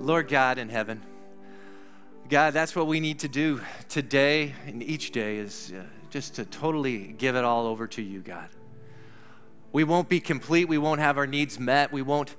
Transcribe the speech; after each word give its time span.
Lord 0.00 0.28
God 0.28 0.56
in 0.56 0.70
heaven, 0.70 1.02
God, 2.30 2.54
that's 2.54 2.74
what 2.74 2.86
we 2.86 3.00
need 3.00 3.18
to 3.18 3.28
do 3.28 3.60
today 3.88 4.54
and 4.66 4.82
each 4.82 5.10
day 5.10 5.36
is 5.36 5.72
uh, 5.76 5.82
just 6.08 6.36
to 6.36 6.46
totally 6.46 7.08
give 7.18 7.36
it 7.36 7.44
all 7.44 7.66
over 7.66 7.86
to 7.88 8.02
you, 8.02 8.20
God. 8.20 8.48
We 9.72 9.84
won't 9.84 10.08
be 10.08 10.20
complete. 10.20 10.68
We 10.68 10.78
won't 10.78 11.00
have 11.00 11.18
our 11.18 11.26
needs 11.26 11.60
met. 11.60 11.92
We 11.92 12.02
won't 12.02 12.34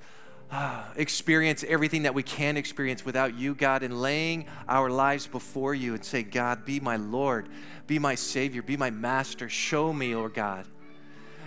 uh, 0.49 0.85
experience 0.95 1.63
everything 1.67 2.03
that 2.03 2.15
we 2.15 2.23
can 2.23 2.57
experience 2.57 3.05
without 3.05 3.37
you, 3.37 3.53
God, 3.53 3.83
and 3.83 4.01
laying 4.01 4.47
our 4.67 4.89
lives 4.89 5.27
before 5.27 5.75
you 5.75 5.93
and 5.93 6.03
say, 6.03 6.23
God, 6.23 6.65
be 6.65 6.79
my 6.79 6.95
Lord, 6.95 7.47
be 7.85 7.99
my 7.99 8.15
Savior, 8.15 8.61
be 8.61 8.75
my 8.75 8.89
Master. 8.89 9.47
Show 9.47 9.93
me, 9.93 10.15
Lord 10.15 10.33
God. 10.33 10.65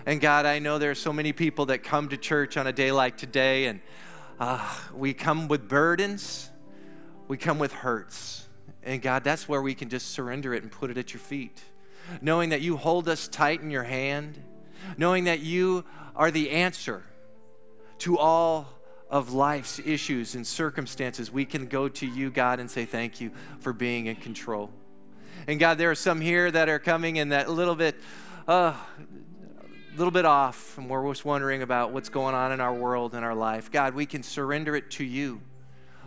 And 0.06 0.20
God, 0.20 0.46
I 0.46 0.58
know 0.58 0.78
there 0.78 0.90
are 0.90 0.94
so 0.94 1.12
many 1.12 1.32
people 1.32 1.66
that 1.66 1.82
come 1.82 2.08
to 2.10 2.16
church 2.16 2.56
on 2.56 2.66
a 2.66 2.72
day 2.72 2.92
like 2.92 3.16
today, 3.16 3.66
and 3.66 3.80
uh, 4.38 4.74
we 4.94 5.14
come 5.14 5.48
with 5.48 5.68
burdens, 5.68 6.50
we 7.28 7.36
come 7.36 7.58
with 7.58 7.72
hurts. 7.72 8.46
And 8.82 9.00
God, 9.00 9.24
that's 9.24 9.48
where 9.48 9.62
we 9.62 9.74
can 9.74 9.88
just 9.88 10.10
surrender 10.10 10.52
it 10.54 10.62
and 10.62 10.70
put 10.70 10.90
it 10.90 10.98
at 10.98 11.12
your 11.12 11.20
feet. 11.20 11.62
Knowing 12.20 12.50
that 12.50 12.60
you 12.60 12.76
hold 12.76 13.08
us 13.08 13.28
tight 13.28 13.62
in 13.62 13.70
your 13.70 13.82
hand, 13.84 14.42
knowing 14.98 15.24
that 15.24 15.40
you 15.40 15.84
are 16.14 16.30
the 16.30 16.50
answer 16.50 17.02
to 17.98 18.18
all 18.18 18.68
of 19.08 19.32
life's 19.32 19.78
issues 19.78 20.34
and 20.34 20.46
circumstances, 20.46 21.30
we 21.30 21.44
can 21.44 21.66
go 21.66 21.88
to 21.88 22.06
you, 22.06 22.30
God, 22.30 22.60
and 22.60 22.70
say 22.70 22.84
thank 22.84 23.20
you 23.20 23.30
for 23.60 23.72
being 23.72 24.06
in 24.06 24.16
control. 24.16 24.70
And 25.46 25.58
God, 25.58 25.78
there 25.78 25.90
are 25.90 25.94
some 25.94 26.20
here 26.20 26.50
that 26.50 26.68
are 26.68 26.78
coming 26.78 27.16
in 27.16 27.30
that 27.30 27.50
little 27.50 27.74
bit, 27.74 27.96
uh, 28.46 28.74
little 29.96 30.10
bit 30.10 30.24
off, 30.24 30.76
and 30.78 30.88
we're 30.88 31.06
just 31.10 31.24
wondering 31.24 31.62
about 31.62 31.92
what's 31.92 32.08
going 32.08 32.34
on 32.34 32.52
in 32.52 32.60
our 32.60 32.74
world 32.74 33.14
and 33.14 33.24
our 33.24 33.34
life. 33.34 33.70
God, 33.70 33.94
we 33.94 34.06
can 34.06 34.22
surrender 34.22 34.74
it 34.76 34.90
to 34.92 35.04
you. 35.04 35.40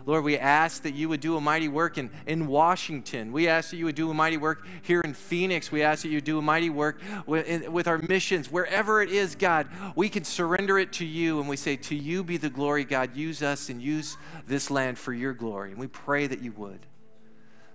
Lord, 0.06 0.24
we 0.24 0.38
ask 0.38 0.84
that 0.84 0.94
you 0.94 1.08
would 1.10 1.20
do 1.20 1.36
a 1.36 1.40
mighty 1.40 1.68
work 1.68 1.98
in, 1.98 2.10
in 2.26 2.46
Washington. 2.46 3.30
We 3.30 3.46
ask 3.46 3.70
that 3.70 3.76
you 3.76 3.84
would 3.84 3.94
do 3.94 4.10
a 4.10 4.14
mighty 4.14 4.38
work 4.38 4.66
here 4.80 5.02
in 5.02 5.12
Phoenix. 5.12 5.70
We 5.70 5.82
ask 5.82 6.02
that 6.02 6.08
you 6.08 6.22
do 6.22 6.38
a 6.38 6.42
mighty 6.42 6.70
work 6.70 7.00
with, 7.26 7.46
in, 7.46 7.70
with 7.72 7.86
our 7.86 7.98
missions. 7.98 8.50
Wherever 8.50 9.02
it 9.02 9.10
is, 9.10 9.34
God, 9.34 9.68
we 9.96 10.08
can 10.08 10.24
surrender 10.24 10.78
it 10.78 10.94
to 10.94 11.04
you 11.04 11.40
and 11.40 11.48
we 11.48 11.56
say, 11.56 11.76
To 11.76 11.94
you 11.94 12.24
be 12.24 12.38
the 12.38 12.48
glory, 12.48 12.84
God. 12.84 13.16
Use 13.16 13.42
us 13.42 13.68
and 13.68 13.82
use 13.82 14.16
this 14.46 14.70
land 14.70 14.98
for 14.98 15.12
your 15.12 15.34
glory. 15.34 15.72
And 15.72 15.78
we 15.78 15.88
pray 15.88 16.26
that 16.26 16.40
you 16.40 16.52
would. 16.52 16.86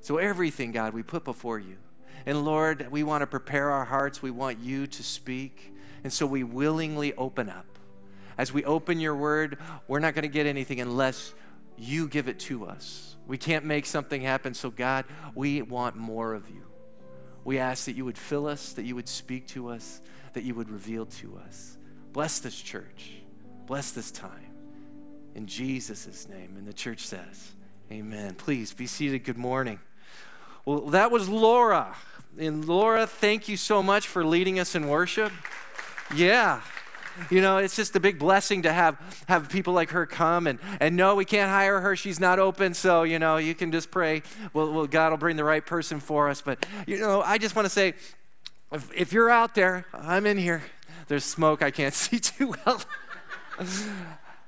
So, 0.02 0.18
everything, 0.18 0.72
God, 0.72 0.96
we 0.96 1.04
put 1.04 1.24
before 1.24 1.60
you. 1.60 1.78
And 2.26 2.44
Lord, 2.46 2.88
we 2.90 3.04
want 3.04 3.22
to 3.22 3.28
prepare 3.28 3.70
our 3.70 3.86
hearts. 3.86 4.22
We 4.22 4.32
want 4.32 4.60
you 4.60 4.88
to 4.88 5.04
speak. 5.04 5.73
And 6.04 6.12
so 6.12 6.26
we 6.26 6.44
willingly 6.44 7.14
open 7.16 7.50
up. 7.50 7.66
As 8.38 8.52
we 8.52 8.66
open 8.66 9.00
your 9.00 9.16
word, 9.16 9.58
we're 9.88 10.00
not 10.00 10.16
going 10.16 10.24
to 10.24 10.30
get 10.30 10.46
anything 10.46 10.82
unless 10.82 11.34
you 11.78 12.08
give 12.08 12.28
it 12.28 12.40
to 12.40 12.66
us. 12.66 13.16
We 13.28 13.38
can't 13.38 13.66
make 13.66 13.86
something 13.86 14.22
happen. 14.22 14.54
So, 14.54 14.70
God, 14.70 15.06
we 15.36 15.62
want 15.62 15.96
more 15.96 16.34
of 16.34 16.50
you. 16.50 16.64
We 17.46 17.60
ask 17.60 17.86
that 17.86 17.96
you 17.96 18.06
would 18.06 18.18
fill 18.18 18.48
us, 18.48 18.74
that 18.74 18.84
you 18.84 18.96
would 18.96 19.08
speak 19.08 19.48
to 19.50 19.70
us, 19.70 20.02
that 20.34 20.44
you 20.44 20.56
would 20.56 20.70
reveal 20.70 21.06
to 21.06 21.40
us. 21.46 21.78
Bless 22.12 22.40
this 22.40 22.60
church. 22.60 23.12
Bless 23.66 23.92
this 23.92 24.12
time. 24.12 24.52
In 25.36 25.48
Jesus' 25.48 26.28
name. 26.28 26.56
And 26.58 26.68
the 26.68 26.74
church 26.74 27.02
says, 27.02 27.52
Amen. 27.92 28.36
Please 28.36 28.74
be 28.74 28.88
seated. 28.88 29.24
Good 29.24 29.38
morning. 29.38 29.80
Well, 30.66 30.88
that 30.88 31.12
was 31.12 31.30
Laura. 31.30 31.96
And 32.40 32.66
Laura, 32.66 33.06
thank 33.06 33.48
you 33.48 33.58
so 33.58 33.84
much 33.84 34.08
for 34.08 34.26
leading 34.26 34.60
us 34.60 34.74
in 34.74 34.88
worship. 34.88 35.32
Yeah. 36.16 36.62
You 37.30 37.42
know, 37.42 37.58
it's 37.58 37.76
just 37.76 37.96
a 37.96 38.00
big 38.00 38.18
blessing 38.18 38.64
to 38.64 38.74
have 38.74 38.98
have 39.28 39.50
people 39.50 39.74
like 39.74 39.92
her 39.92 40.06
come 40.06 40.48
and 40.48 40.60
and 40.80 40.96
no, 40.96 41.16
we 41.16 41.26
can't 41.26 41.50
hire 41.50 41.80
her. 41.80 41.96
She's 41.96 42.20
not 42.20 42.40
open, 42.40 42.74
so 42.74 43.04
you 43.04 43.20
know, 43.20 43.38
you 43.38 43.54
can 43.54 43.72
just 43.72 43.92
pray. 43.92 44.24
Well, 44.54 44.72
well 44.74 44.88
God 44.88 45.12
will 45.12 45.18
bring 45.18 45.36
the 45.36 45.44
right 45.44 45.64
person 45.66 46.00
for 46.00 46.30
us. 46.30 46.42
But 46.42 46.66
you 46.88 47.00
know, 47.00 47.22
I 47.22 47.38
just 47.38 47.56
want 47.56 47.68
to 47.68 47.70
say, 47.70 47.94
if, 48.72 48.90
if 48.96 49.14
you're 49.14 49.30
out 49.30 49.54
there, 49.54 49.86
I'm 49.94 50.26
in 50.26 50.38
here. 50.38 50.64
There's 51.08 51.24
smoke. 51.24 51.62
I 51.62 51.70
can't 51.72 51.94
see 51.94 52.20
too 52.20 52.56
well. 52.66 52.82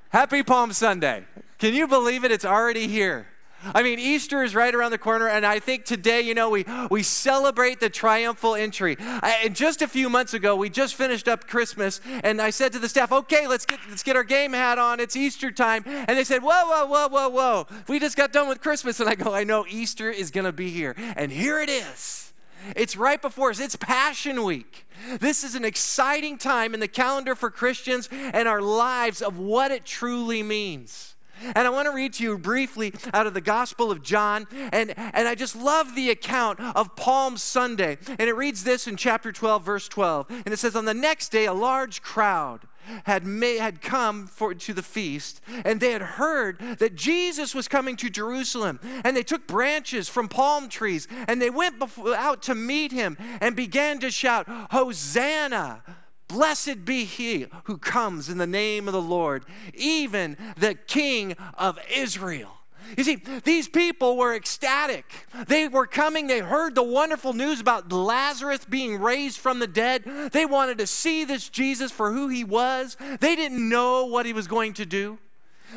Happy 0.08 0.42
Palm 0.42 0.72
Sunday. 0.72 1.24
Can 1.58 1.72
you 1.72 1.86
believe 1.86 2.24
it? 2.24 2.32
It's 2.32 2.44
already 2.44 2.88
here. 2.88 3.28
I 3.74 3.82
mean, 3.82 3.98
Easter 3.98 4.42
is 4.42 4.54
right 4.54 4.74
around 4.74 4.90
the 4.90 4.98
corner, 4.98 5.28
and 5.28 5.44
I 5.44 5.58
think 5.58 5.84
today, 5.84 6.20
you 6.20 6.34
know, 6.34 6.50
we, 6.50 6.64
we 6.90 7.02
celebrate 7.02 7.80
the 7.80 7.90
triumphal 7.90 8.54
entry. 8.54 8.96
I, 8.98 9.40
and 9.44 9.56
just 9.56 9.82
a 9.82 9.88
few 9.88 10.08
months 10.08 10.34
ago, 10.34 10.56
we 10.56 10.70
just 10.70 10.94
finished 10.94 11.28
up 11.28 11.46
Christmas, 11.46 12.00
and 12.22 12.40
I 12.40 12.50
said 12.50 12.72
to 12.72 12.78
the 12.78 12.88
staff, 12.88 13.12
okay, 13.12 13.46
let's 13.46 13.66
get, 13.66 13.80
let's 13.88 14.02
get 14.02 14.16
our 14.16 14.24
game 14.24 14.52
hat 14.52 14.78
on. 14.78 15.00
It's 15.00 15.16
Easter 15.16 15.50
time. 15.50 15.82
And 15.86 16.16
they 16.16 16.24
said, 16.24 16.42
whoa, 16.42 16.66
whoa, 16.66 16.86
whoa, 16.86 17.08
whoa, 17.08 17.28
whoa. 17.28 17.66
We 17.88 17.98
just 17.98 18.16
got 18.16 18.32
done 18.32 18.48
with 18.48 18.60
Christmas. 18.60 19.00
And 19.00 19.08
I 19.08 19.14
go, 19.14 19.34
I 19.34 19.44
know 19.44 19.66
Easter 19.68 20.10
is 20.10 20.30
going 20.30 20.44
to 20.44 20.52
be 20.52 20.70
here. 20.70 20.94
And 21.16 21.32
here 21.32 21.60
it 21.60 21.68
is. 21.68 22.32
It's 22.74 22.96
right 22.96 23.20
before 23.20 23.50
us. 23.50 23.60
It's 23.60 23.76
Passion 23.76 24.44
Week. 24.44 24.86
This 25.20 25.44
is 25.44 25.54
an 25.54 25.64
exciting 25.64 26.38
time 26.38 26.74
in 26.74 26.80
the 26.80 26.88
calendar 26.88 27.34
for 27.34 27.50
Christians 27.50 28.08
and 28.12 28.48
our 28.48 28.62
lives 28.62 29.22
of 29.22 29.38
what 29.38 29.70
it 29.70 29.84
truly 29.84 30.42
means. 30.42 31.15
And 31.42 31.58
I 31.66 31.70
want 31.70 31.86
to 31.86 31.94
read 31.94 32.12
to 32.14 32.22
you 32.22 32.38
briefly 32.38 32.92
out 33.12 33.26
of 33.26 33.34
the 33.34 33.40
Gospel 33.40 33.90
of 33.90 34.02
John. 34.02 34.46
And, 34.72 34.96
and 34.96 35.28
I 35.28 35.34
just 35.34 35.56
love 35.56 35.94
the 35.94 36.10
account 36.10 36.60
of 36.60 36.96
Palm 36.96 37.36
Sunday. 37.36 37.98
And 38.08 38.22
it 38.22 38.34
reads 38.34 38.64
this 38.64 38.86
in 38.86 38.96
chapter 38.96 39.32
12, 39.32 39.64
verse 39.64 39.88
12. 39.88 40.30
And 40.30 40.48
it 40.48 40.58
says, 40.58 40.76
On 40.76 40.84
the 40.84 40.94
next 40.94 41.30
day, 41.30 41.46
a 41.46 41.54
large 41.54 42.02
crowd 42.02 42.60
had, 43.04 43.26
made, 43.26 43.58
had 43.58 43.82
come 43.82 44.26
for, 44.26 44.54
to 44.54 44.72
the 44.72 44.82
feast, 44.82 45.40
and 45.64 45.80
they 45.80 45.92
had 45.92 46.02
heard 46.02 46.58
that 46.78 46.94
Jesus 46.94 47.54
was 47.54 47.68
coming 47.68 47.96
to 47.96 48.10
Jerusalem. 48.10 48.80
And 49.04 49.16
they 49.16 49.22
took 49.22 49.46
branches 49.46 50.08
from 50.08 50.28
palm 50.28 50.68
trees, 50.68 51.08
and 51.26 51.40
they 51.40 51.50
went 51.50 51.78
before, 51.78 52.14
out 52.14 52.42
to 52.44 52.54
meet 52.54 52.92
him 52.92 53.16
and 53.40 53.56
began 53.56 53.98
to 54.00 54.10
shout, 54.10 54.46
Hosanna! 54.70 55.82
Blessed 56.28 56.84
be 56.84 57.04
he 57.04 57.46
who 57.64 57.78
comes 57.78 58.28
in 58.28 58.38
the 58.38 58.46
name 58.46 58.88
of 58.88 58.92
the 58.92 59.02
Lord, 59.02 59.44
even 59.74 60.36
the 60.56 60.74
King 60.74 61.34
of 61.56 61.78
Israel. 61.94 62.52
You 62.96 63.04
see, 63.04 63.16
these 63.44 63.68
people 63.68 64.16
were 64.16 64.34
ecstatic. 64.34 65.04
They 65.48 65.66
were 65.66 65.86
coming, 65.86 66.26
they 66.26 66.40
heard 66.40 66.74
the 66.74 66.82
wonderful 66.82 67.32
news 67.32 67.60
about 67.60 67.92
Lazarus 67.92 68.64
being 68.64 69.00
raised 69.00 69.38
from 69.38 69.58
the 69.58 69.66
dead. 69.66 70.04
They 70.32 70.46
wanted 70.46 70.78
to 70.78 70.86
see 70.86 71.24
this 71.24 71.48
Jesus 71.48 71.90
for 71.90 72.12
who 72.12 72.28
he 72.28 72.44
was. 72.44 72.96
They 73.20 73.34
didn't 73.34 73.68
know 73.68 74.06
what 74.06 74.26
he 74.26 74.32
was 74.32 74.46
going 74.46 74.72
to 74.74 74.86
do. 74.86 75.18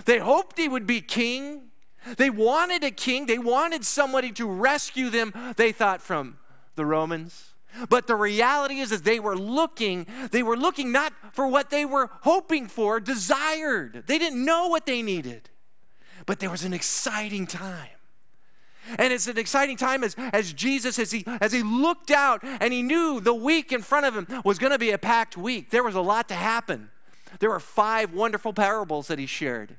They 0.05 0.19
hoped 0.19 0.57
he 0.57 0.67
would 0.67 0.85
be 0.85 1.01
king. 1.01 1.69
They 2.17 2.29
wanted 2.29 2.83
a 2.83 2.91
king, 2.91 3.25
they 3.25 3.37
wanted 3.37 3.83
somebody 3.83 4.31
to 4.33 4.47
rescue 4.47 5.09
them, 5.09 5.33
they 5.57 5.73
thought, 5.73 6.01
from 6.01 6.37
the 6.75 6.85
Romans 6.85 7.48
but 7.89 8.07
the 8.07 8.15
reality 8.15 8.79
is, 8.79 8.91
is 8.91 9.03
they 9.03 9.19
were 9.19 9.37
looking, 9.37 10.07
they 10.31 10.43
were 10.43 10.57
looking 10.57 10.91
not 10.91 11.13
for 11.33 11.47
what 11.47 11.69
they 11.69 11.85
were 11.85 12.09
hoping 12.21 12.67
for, 12.67 12.99
desired. 12.99 14.03
They 14.07 14.17
didn't 14.17 14.43
know 14.43 14.67
what 14.67 14.85
they 14.85 15.01
needed. 15.01 15.49
But 16.25 16.39
there 16.39 16.49
was 16.49 16.63
an 16.63 16.73
exciting 16.73 17.47
time. 17.47 17.89
And 18.97 19.13
it's 19.13 19.27
an 19.27 19.37
exciting 19.37 19.77
time 19.77 20.03
as, 20.03 20.15
as 20.33 20.51
Jesus, 20.51 20.97
as 20.97 21.11
he, 21.11 21.23
as 21.41 21.51
he 21.51 21.61
looked 21.61 22.11
out 22.11 22.43
and 22.43 22.73
he 22.73 22.81
knew 22.81 23.19
the 23.19 23.33
week 23.33 23.71
in 23.71 23.81
front 23.81 24.05
of 24.05 24.15
him 24.15 24.41
was 24.43 24.57
going 24.57 24.71
to 24.71 24.79
be 24.79 24.91
a 24.91 24.97
packed 24.97 25.37
week. 25.37 25.69
There 25.69 25.83
was 25.83 25.95
a 25.95 26.01
lot 26.01 26.27
to 26.29 26.33
happen. 26.33 26.89
There 27.39 27.49
were 27.49 27.59
five 27.59 28.13
wonderful 28.13 28.53
parables 28.53 29.07
that 29.07 29.19
he 29.19 29.27
shared. 29.27 29.77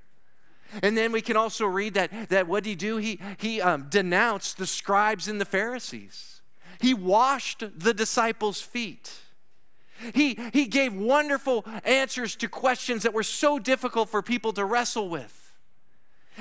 And 0.83 0.97
then 0.97 1.11
we 1.11 1.21
can 1.21 1.37
also 1.37 1.67
read 1.67 1.95
that, 1.95 2.29
that 2.29 2.47
what 2.47 2.63
did 2.63 2.71
he 2.71 2.77
do? 2.77 2.99
He, 2.99 3.21
he 3.39 3.61
um, 3.61 3.89
denounced 3.91 4.57
the 4.59 4.67
scribes 4.67 5.27
and 5.27 5.41
the 5.41 5.45
Pharisees. 5.45 6.40
He 6.81 6.95
washed 6.95 7.63
the 7.77 7.95
disciples' 7.95 8.61
feet. 8.61 9.21
He, 10.15 10.39
he 10.53 10.65
gave 10.65 10.95
wonderful 10.95 11.65
answers 11.85 12.35
to 12.37 12.49
questions 12.49 13.03
that 13.03 13.13
were 13.13 13.23
so 13.23 13.59
difficult 13.59 14.09
for 14.09 14.23
people 14.23 14.53
to 14.55 14.65
wrestle 14.65 15.09
with. 15.09 15.53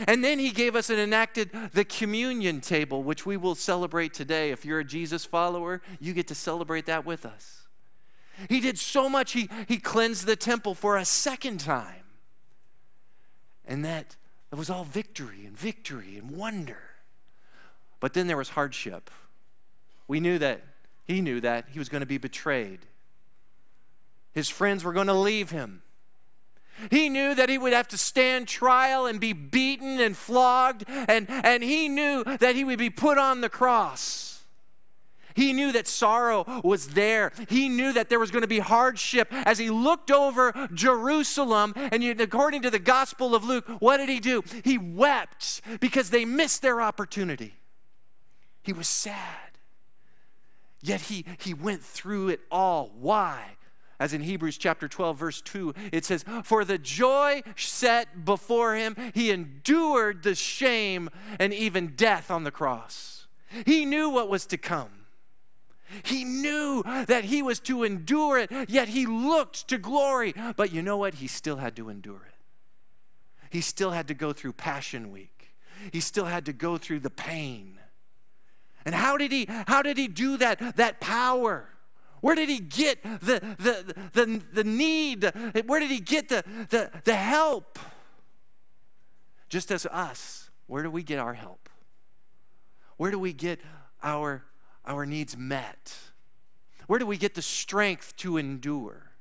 And 0.07 0.23
then 0.23 0.39
he 0.39 0.51
gave 0.51 0.75
us 0.75 0.89
and 0.89 0.99
enacted 0.99 1.51
the 1.73 1.83
communion 1.83 2.61
table, 2.61 3.03
which 3.03 3.25
we 3.25 3.35
will 3.35 3.55
celebrate 3.55 4.13
today. 4.13 4.51
If 4.51 4.63
you're 4.63 4.79
a 4.79 4.85
Jesus 4.85 5.25
follower, 5.25 5.81
you 5.99 6.13
get 6.13 6.27
to 6.27 6.35
celebrate 6.35 6.85
that 6.85 7.05
with 7.05 7.25
us. 7.25 7.67
He 8.47 8.61
did 8.61 8.79
so 8.79 9.09
much, 9.09 9.33
he, 9.33 9.49
he 9.67 9.77
cleansed 9.77 10.25
the 10.25 10.37
temple 10.37 10.73
for 10.73 10.95
a 10.95 11.03
second 11.03 11.59
time. 11.59 12.03
And 13.65 13.83
that 13.83 14.15
it 14.51 14.55
was 14.55 14.69
all 14.69 14.85
victory 14.85 15.45
and 15.45 15.57
victory 15.57 16.17
and 16.17 16.31
wonder. 16.31 16.79
But 17.99 18.13
then 18.13 18.27
there 18.27 18.37
was 18.37 18.49
hardship. 18.49 19.11
We 20.09 20.19
knew 20.19 20.39
that. 20.39 20.63
He 21.05 21.21
knew 21.21 21.39
that. 21.39 21.67
He 21.71 21.79
was 21.79 21.87
going 21.87 22.01
to 22.01 22.07
be 22.07 22.17
betrayed. 22.17 22.79
His 24.33 24.49
friends 24.49 24.83
were 24.83 24.91
going 24.91 25.07
to 25.07 25.13
leave 25.13 25.51
him. 25.51 25.83
He 26.89 27.09
knew 27.09 27.35
that 27.35 27.47
he 27.47 27.57
would 27.57 27.73
have 27.73 27.87
to 27.89 27.97
stand 27.97 28.47
trial 28.47 29.05
and 29.05 29.19
be 29.19 29.33
beaten 29.33 29.99
and 29.99 30.17
flogged, 30.17 30.85
and, 30.87 31.29
and 31.29 31.61
he 31.61 31.87
knew 31.87 32.23
that 32.23 32.55
he 32.55 32.63
would 32.63 32.79
be 32.79 32.89
put 32.89 33.17
on 33.17 33.41
the 33.41 33.49
cross. 33.49 34.41
He 35.35 35.53
knew 35.53 35.71
that 35.73 35.87
sorrow 35.87 36.61
was 36.63 36.89
there. 36.89 37.31
He 37.47 37.69
knew 37.69 37.93
that 37.93 38.09
there 38.09 38.19
was 38.19 38.31
going 38.31 38.41
to 38.41 38.47
be 38.47 38.59
hardship 38.59 39.27
as 39.31 39.59
he 39.59 39.69
looked 39.69 40.09
over 40.09 40.69
Jerusalem. 40.73 41.73
And 41.75 42.03
according 42.19 42.63
to 42.63 42.71
the 42.71 42.79
Gospel 42.79 43.35
of 43.35 43.43
Luke, 43.43 43.65
what 43.79 43.97
did 43.97 44.09
he 44.09 44.19
do? 44.19 44.43
He 44.63 44.77
wept 44.77 45.61
because 45.79 46.09
they 46.09 46.25
missed 46.25 46.61
their 46.61 46.81
opportunity. 46.81 47.53
He 48.63 48.73
was 48.73 48.87
sad. 48.87 49.48
Yet 50.81 51.01
he, 51.01 51.25
he 51.39 51.53
went 51.53 51.83
through 51.83 52.29
it 52.29 52.41
all. 52.51 52.91
Why? 52.99 53.57
As 53.99 54.13
in 54.13 54.21
Hebrews 54.21 54.57
chapter 54.57 54.87
12, 54.87 55.17
verse 55.17 55.41
2, 55.41 55.73
it 55.91 56.05
says, 56.05 56.23
For 56.43 56.63
the 56.63 56.77
joy 56.77 57.43
set 57.57 58.23
before 58.23 58.75
him, 58.75 58.95
he 59.13 59.29
endured 59.29 60.23
the 60.23 60.35
shame 60.35 61.09
and 61.37 61.53
even 61.53 61.95
death 61.97 62.31
on 62.31 62.45
the 62.45 62.51
cross. 62.51 63.27
He 63.65 63.83
knew 63.83 64.09
what 64.09 64.29
was 64.29 64.45
to 64.47 64.57
come. 64.57 64.89
He 66.03 66.23
knew 66.23 66.83
that 66.83 67.25
he 67.25 67.41
was 67.41 67.59
to 67.61 67.83
endure 67.83 68.37
it, 68.37 68.51
yet 68.69 68.89
he 68.89 69.05
looked 69.05 69.67
to 69.69 69.77
glory. 69.77 70.33
But 70.55 70.71
you 70.71 70.81
know 70.81 70.97
what? 70.97 71.15
He 71.15 71.27
still 71.27 71.57
had 71.57 71.75
to 71.77 71.89
endure 71.89 72.27
it. 72.27 72.35
He 73.49 73.61
still 73.61 73.91
had 73.91 74.07
to 74.07 74.13
go 74.13 74.31
through 74.31 74.53
Passion 74.53 75.11
Week, 75.11 75.55
he 75.91 75.99
still 75.99 76.25
had 76.25 76.45
to 76.45 76.53
go 76.53 76.77
through 76.77 76.99
the 76.99 77.09
pain. 77.09 77.78
And 78.85 78.95
how 78.95 79.17
did 79.17 79.31
he 79.31 79.47
how 79.67 79.81
did 79.81 79.97
he 79.97 80.07
do 80.07 80.37
that 80.37 80.75
that 80.77 80.99
power? 80.99 81.69
Where 82.21 82.35
did 82.35 82.49
he 82.49 82.59
get 82.59 83.01
the 83.03 83.39
the 83.57 83.95
the, 84.13 84.41
the 84.53 84.63
need? 84.63 85.23
Where 85.65 85.79
did 85.79 85.91
he 85.91 85.99
get 85.99 86.29
the, 86.29 86.43
the 86.69 86.91
the 87.03 87.15
help? 87.15 87.79
Just 89.47 89.71
as 89.71 89.85
us, 89.85 90.49
where 90.67 90.83
do 90.83 90.91
we 90.91 91.03
get 91.03 91.19
our 91.19 91.33
help? 91.33 91.69
Where 92.97 93.11
do 93.11 93.19
we 93.19 93.33
get 93.33 93.59
our 94.03 94.43
our 94.85 95.05
needs 95.05 95.37
met? 95.37 95.97
Where 96.87 96.99
do 96.99 97.05
we 97.05 97.17
get 97.17 97.35
the 97.35 97.41
strength 97.41 98.15
to 98.17 98.37
endure? 98.37 99.11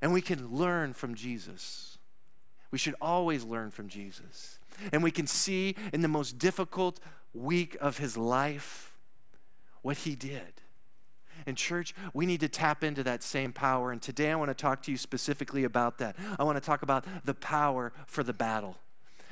And 0.00 0.12
we 0.12 0.20
can 0.20 0.48
learn 0.48 0.92
from 0.92 1.14
Jesus. 1.14 1.98
We 2.70 2.78
should 2.78 2.94
always 3.00 3.44
learn 3.44 3.70
from 3.70 3.88
Jesus. 3.88 4.58
And 4.92 5.02
we 5.02 5.10
can 5.10 5.26
see 5.26 5.74
in 5.92 6.02
the 6.02 6.08
most 6.08 6.38
difficult 6.38 7.00
week 7.38 7.76
of 7.80 7.98
his 7.98 8.16
life 8.16 8.92
what 9.82 9.98
he 9.98 10.14
did. 10.14 10.60
And, 11.46 11.56
church, 11.56 11.94
we 12.12 12.26
need 12.26 12.40
to 12.40 12.48
tap 12.48 12.82
into 12.82 13.02
that 13.04 13.22
same 13.22 13.52
power. 13.52 13.92
And 13.92 14.02
today 14.02 14.30
I 14.30 14.34
want 14.34 14.50
to 14.50 14.54
talk 14.54 14.82
to 14.82 14.90
you 14.90 14.96
specifically 14.96 15.64
about 15.64 15.98
that. 15.98 16.16
I 16.38 16.44
want 16.44 16.56
to 16.56 16.60
talk 16.60 16.82
about 16.82 17.04
the 17.24 17.34
power 17.34 17.92
for 18.06 18.22
the 18.22 18.32
battle. 18.32 18.76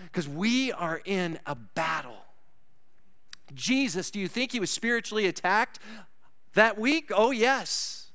Because 0.04 0.28
we 0.28 0.72
are 0.72 1.02
in 1.04 1.38
a 1.46 1.54
battle. 1.54 2.18
Jesus, 3.54 4.10
do 4.10 4.20
you 4.20 4.28
think 4.28 4.52
he 4.52 4.60
was 4.60 4.70
spiritually 4.70 5.26
attacked 5.26 5.78
that 6.54 6.78
week? 6.78 7.10
Oh, 7.14 7.32
yes 7.32 8.06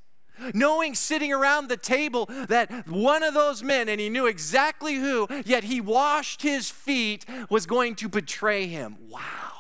knowing 0.54 0.96
sitting 0.96 1.32
around 1.32 1.68
the 1.68 1.78
table 1.78 2.28
that 2.48 2.88
one 2.88 3.22
of 3.22 3.34
those 3.34 3.62
men, 3.62 3.88
and 3.88 4.00
he 4.00 4.10
knew 4.10 4.26
exactly 4.26 4.96
who, 4.96 5.28
yet 5.46 5.66
he 5.66 5.80
washed 5.80 6.42
his 6.42 6.70
feet, 6.70 7.26
was 7.50 7.66
going 7.66 7.96
to 7.96 8.10
betray 8.10 8.66
him. 8.68 8.98
Wow. 9.08 9.51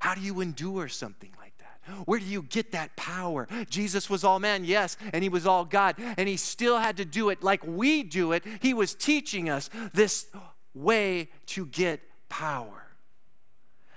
How 0.00 0.14
do 0.14 0.20
you 0.20 0.40
endure 0.40 0.88
something 0.88 1.30
like 1.38 1.52
that? 1.58 2.06
Where 2.06 2.18
do 2.18 2.26
you 2.26 2.42
get 2.42 2.72
that 2.72 2.96
power? 2.96 3.46
Jesus 3.68 4.10
was 4.10 4.24
all 4.24 4.38
man, 4.38 4.64
yes, 4.64 4.96
and 5.12 5.22
he 5.22 5.28
was 5.28 5.46
all 5.46 5.64
God, 5.64 5.96
and 5.98 6.28
he 6.28 6.36
still 6.36 6.78
had 6.78 6.96
to 6.96 7.04
do 7.04 7.28
it 7.28 7.42
like 7.42 7.64
we 7.66 8.02
do 8.02 8.32
it. 8.32 8.44
He 8.60 8.74
was 8.74 8.94
teaching 8.94 9.48
us 9.48 9.70
this 9.92 10.26
way 10.74 11.28
to 11.46 11.66
get 11.66 12.00
power. 12.28 12.86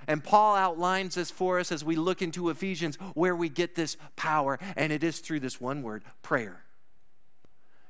And 0.07 0.21
Paul 0.23 0.55
outlines 0.55 1.15
this 1.15 1.31
for 1.31 1.59
us 1.59 1.71
as 1.71 1.83
we 1.83 1.95
look 1.95 2.21
into 2.21 2.49
Ephesians 2.49 2.97
where 3.13 3.35
we 3.35 3.47
get 3.47 3.75
this 3.75 3.95
power, 4.15 4.59
and 4.75 4.91
it 4.91 5.03
is 5.03 5.19
through 5.19 5.39
this 5.39 5.61
one 5.61 5.81
word 5.81 6.03
prayer. 6.21 6.63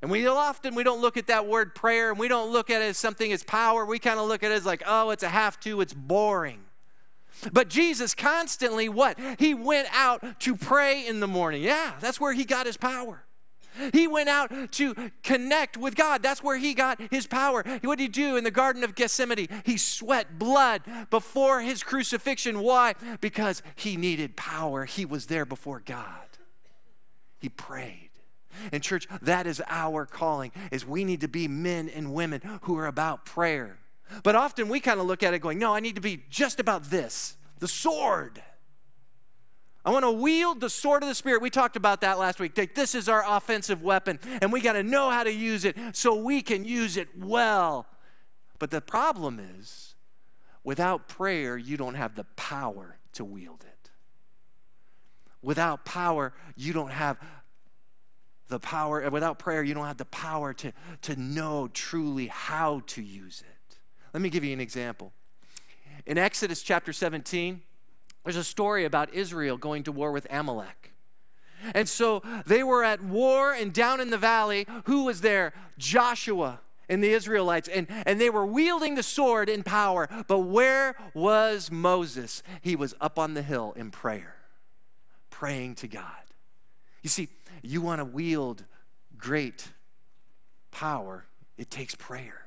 And 0.04 0.12
we 0.12 0.28
often 0.28 0.76
we 0.76 0.84
don't 0.84 1.02
look 1.02 1.16
at 1.16 1.28
that 1.28 1.48
word 1.48 1.74
prayer 1.74 2.10
and 2.10 2.20
we 2.20 2.28
don't 2.28 2.52
look 2.52 2.70
at 2.70 2.82
it 2.82 2.90
as 2.90 2.98
something 2.98 3.32
as 3.32 3.42
power. 3.42 3.86
We 3.86 4.00
kind 4.00 4.20
of 4.20 4.28
look 4.28 4.44
at 4.44 4.52
it 4.52 4.56
as 4.56 4.66
like, 4.66 4.84
oh, 4.86 5.12
it's 5.12 5.24
a 5.24 5.30
have 5.30 5.60
to, 5.62 5.80
it's 5.80 5.94
boring. 5.94 6.60
But 7.52 7.70
Jesus 7.70 8.14
constantly 8.16 8.90
what? 8.90 9.20
He 9.40 9.54
went 9.54 9.88
out 9.92 10.40
to 10.42 10.56
pray 10.56 11.06
in 11.06 11.20
the 11.20 11.28
morning. 11.28 11.64
Yeah, 11.64 11.94
that's 12.00 12.20
where 12.20 12.34
he 12.34 12.46
got 12.46 12.66
his 12.66 12.78
power. 12.78 13.24
He 13.92 14.08
went 14.08 14.30
out 14.30 14.72
to 14.74 15.12
connect 15.24 15.78
with 15.78 15.96
God. 15.96 16.22
That's 16.22 16.44
where 16.44 16.58
he 16.58 16.74
got 16.74 17.02
his 17.12 17.26
power. 17.26 17.64
What 17.82 17.98
did 17.98 18.04
he 18.04 18.08
do 18.08 18.38
in 18.38 18.44
the 18.44 18.52
Garden 18.52 18.84
of 18.84 18.96
Gethsemane? 18.96 19.48
He 19.66 19.78
sweat 19.78 20.38
blood 20.38 20.84
before 21.10 21.62
his 21.62 21.82
crucifixion. 21.82 22.60
Why? 22.60 22.94
Because 23.20 23.64
he 23.76 23.98
needed 23.98 24.36
power. 24.36 24.86
He 24.86 25.06
was 25.06 25.26
there 25.26 25.46
before 25.46 25.82
God. 25.84 26.06
He 27.40 27.50
prayed. 27.50 28.10
And 28.72 28.84
church, 28.84 29.08
that 29.24 29.48
is 29.48 29.62
our 29.68 30.06
calling 30.06 30.52
is 30.72 30.86
we 30.86 31.04
need 31.04 31.22
to 31.22 31.28
be 31.28 31.48
men 31.48 31.90
and 31.90 32.14
women 32.14 32.42
who 32.64 32.78
are 32.78 32.86
about 32.86 33.26
prayer. 33.26 33.80
But 34.22 34.36
often 34.36 34.70
we 34.70 34.80
kind 34.80 35.00
of 35.00 35.06
look 35.06 35.24
at 35.24 35.34
it 35.34 35.40
going, 35.40 35.58
no, 35.58 35.74
I 35.74 35.80
need 35.80 35.96
to 35.96 36.02
be 36.02 36.24
just 36.30 36.60
about 36.60 36.84
this 36.86 37.38
the 37.60 37.68
sword. 37.68 38.44
I 39.86 39.92
want 39.92 40.04
to 40.04 40.12
wield 40.12 40.62
the 40.62 40.70
sword 40.70 41.04
of 41.04 41.10
the 41.10 41.16
Spirit. 41.16 41.42
We 41.42 41.50
talked 41.50 41.76
about 41.76 42.02
that 42.02 42.18
last 42.18 42.40
week. 42.40 42.56
This 42.74 42.96
is 42.96 43.10
our 43.10 43.24
offensive 43.28 43.82
weapon, 43.82 44.20
and 44.42 44.52
we 44.52 44.62
got 44.62 44.74
to 44.74 44.84
know 44.84 45.10
how 45.10 45.24
to 45.24 45.32
use 45.32 45.66
it 45.66 45.76
so 45.94 46.16
we 46.16 46.42
can 46.42 46.64
use 46.64 46.96
it 46.96 47.10
well. 47.18 47.86
But 48.60 48.72
the 48.72 48.80
problem 48.80 49.42
is, 49.60 49.96
without 50.64 51.10
prayer, 51.10 51.58
you 51.58 51.76
don't 51.76 51.96
have 51.96 52.16
the 52.16 52.24
power 52.36 52.98
to 53.14 53.26
wield 53.26 53.66
it. 53.66 53.90
Without 55.42 55.84
power, 55.84 56.34
you 56.56 56.72
don't 56.72 56.92
have 56.92 57.18
the 58.48 58.60
power, 58.60 59.10
without 59.10 59.40
prayer, 59.40 59.64
you 59.64 59.74
don't 59.74 59.88
have 59.88 59.98
the 59.98 60.06
power 60.06 60.54
to, 60.54 60.72
to 61.02 61.16
know 61.18 61.68
truly 61.74 62.28
how 62.28 62.84
to 62.88 63.02
use 63.02 63.42
it. 63.42 63.53
Let 64.14 64.22
me 64.22 64.30
give 64.30 64.44
you 64.44 64.54
an 64.54 64.60
example. 64.60 65.12
In 66.06 66.18
Exodus 66.18 66.62
chapter 66.62 66.94
17, 66.94 67.62
there's 68.24 68.36
a 68.36 68.44
story 68.44 68.86
about 68.86 69.14
Israel 69.14 69.58
going 69.58 69.84
to 69.84 69.92
war 69.92 70.12
with 70.12 70.28
Amalek. 70.30 70.94
And 71.74 71.88
so 71.88 72.22
they 72.46 72.62
were 72.64 72.84
at 72.84 73.02
war, 73.02 73.54
and 73.54 73.74
down 73.74 74.02
in 74.02 74.10
the 74.10 74.18
valley, 74.18 74.68
who 74.86 75.06
was 75.06 75.22
there? 75.22 75.54
Joshua 75.78 76.60
and 76.90 77.02
the 77.02 77.12
Israelites. 77.12 77.70
And, 77.70 77.88
and 78.06 78.20
they 78.20 78.30
were 78.30 78.46
wielding 78.46 78.96
the 78.96 79.04
sword 79.04 79.50
in 79.50 79.64
power. 79.64 80.10
But 80.28 80.40
where 80.40 80.96
was 81.14 81.72
Moses? 81.72 82.44
He 82.62 82.76
was 82.76 82.94
up 83.00 83.18
on 83.18 83.34
the 83.34 83.42
hill 83.42 83.74
in 83.78 83.92
prayer, 83.92 84.36
praying 85.30 85.76
to 85.76 85.88
God. 85.88 86.06
You 87.02 87.10
see, 87.10 87.30
you 87.62 87.82
want 87.82 88.00
to 88.00 88.06
wield 88.06 88.66
great 89.18 89.70
power, 90.72 91.26
it 91.58 91.72
takes 91.72 91.96
prayer. 91.96 92.43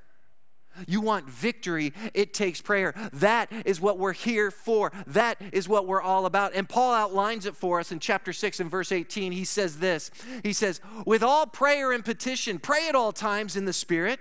You 0.86 1.00
want 1.00 1.28
victory, 1.28 1.92
it 2.14 2.34
takes 2.34 2.60
prayer. 2.60 2.94
That 3.12 3.50
is 3.64 3.80
what 3.80 3.98
we're 3.98 4.12
here 4.12 4.50
for. 4.50 4.92
That 5.06 5.40
is 5.52 5.68
what 5.68 5.86
we're 5.86 6.02
all 6.02 6.26
about. 6.26 6.54
And 6.54 6.68
Paul 6.68 6.94
outlines 6.94 7.46
it 7.46 7.56
for 7.56 7.80
us 7.80 7.92
in 7.92 8.00
chapter 8.00 8.32
6 8.32 8.60
and 8.60 8.70
verse 8.70 8.92
18. 8.92 9.32
He 9.32 9.44
says 9.44 9.78
this 9.78 10.10
He 10.42 10.52
says, 10.52 10.80
With 11.04 11.22
all 11.22 11.46
prayer 11.46 11.92
and 11.92 12.04
petition, 12.04 12.58
pray 12.58 12.88
at 12.88 12.94
all 12.94 13.12
times 13.12 13.56
in 13.56 13.64
the 13.64 13.72
Spirit, 13.72 14.20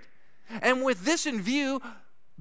and 0.62 0.82
with 0.82 1.04
this 1.04 1.26
in 1.26 1.40
view, 1.40 1.80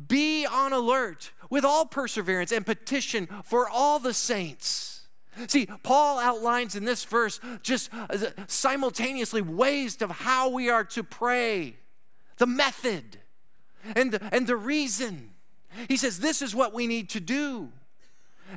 be 0.08 0.46
on 0.46 0.74
alert 0.74 1.32
with 1.50 1.64
all 1.64 1.86
perseverance 1.86 2.52
and 2.52 2.66
petition 2.66 3.28
for 3.44 3.70
all 3.70 4.00
the 4.00 4.14
saints. 4.14 5.08
See, 5.48 5.68
Paul 5.84 6.20
outlines 6.20 6.76
in 6.76 6.86
this 6.86 7.04
verse 7.04 7.40
just 7.62 7.90
uh, 7.94 8.30
simultaneously 8.48 9.42
ways 9.42 10.02
of 10.02 10.12
how 10.12 10.50
we 10.50 10.70
are 10.70 10.84
to 10.86 11.04
pray, 11.04 11.76
the 12.38 12.48
method 12.48 13.20
and 13.96 14.12
the, 14.12 14.30
and 14.34 14.48
the 14.48 14.56
reason. 14.56 15.32
He 15.88 15.98
says, 15.98 16.20
This 16.20 16.42
is 16.42 16.56
what 16.56 16.74
we 16.74 16.88
need 16.88 17.10
to 17.10 17.20
do. 17.20 17.70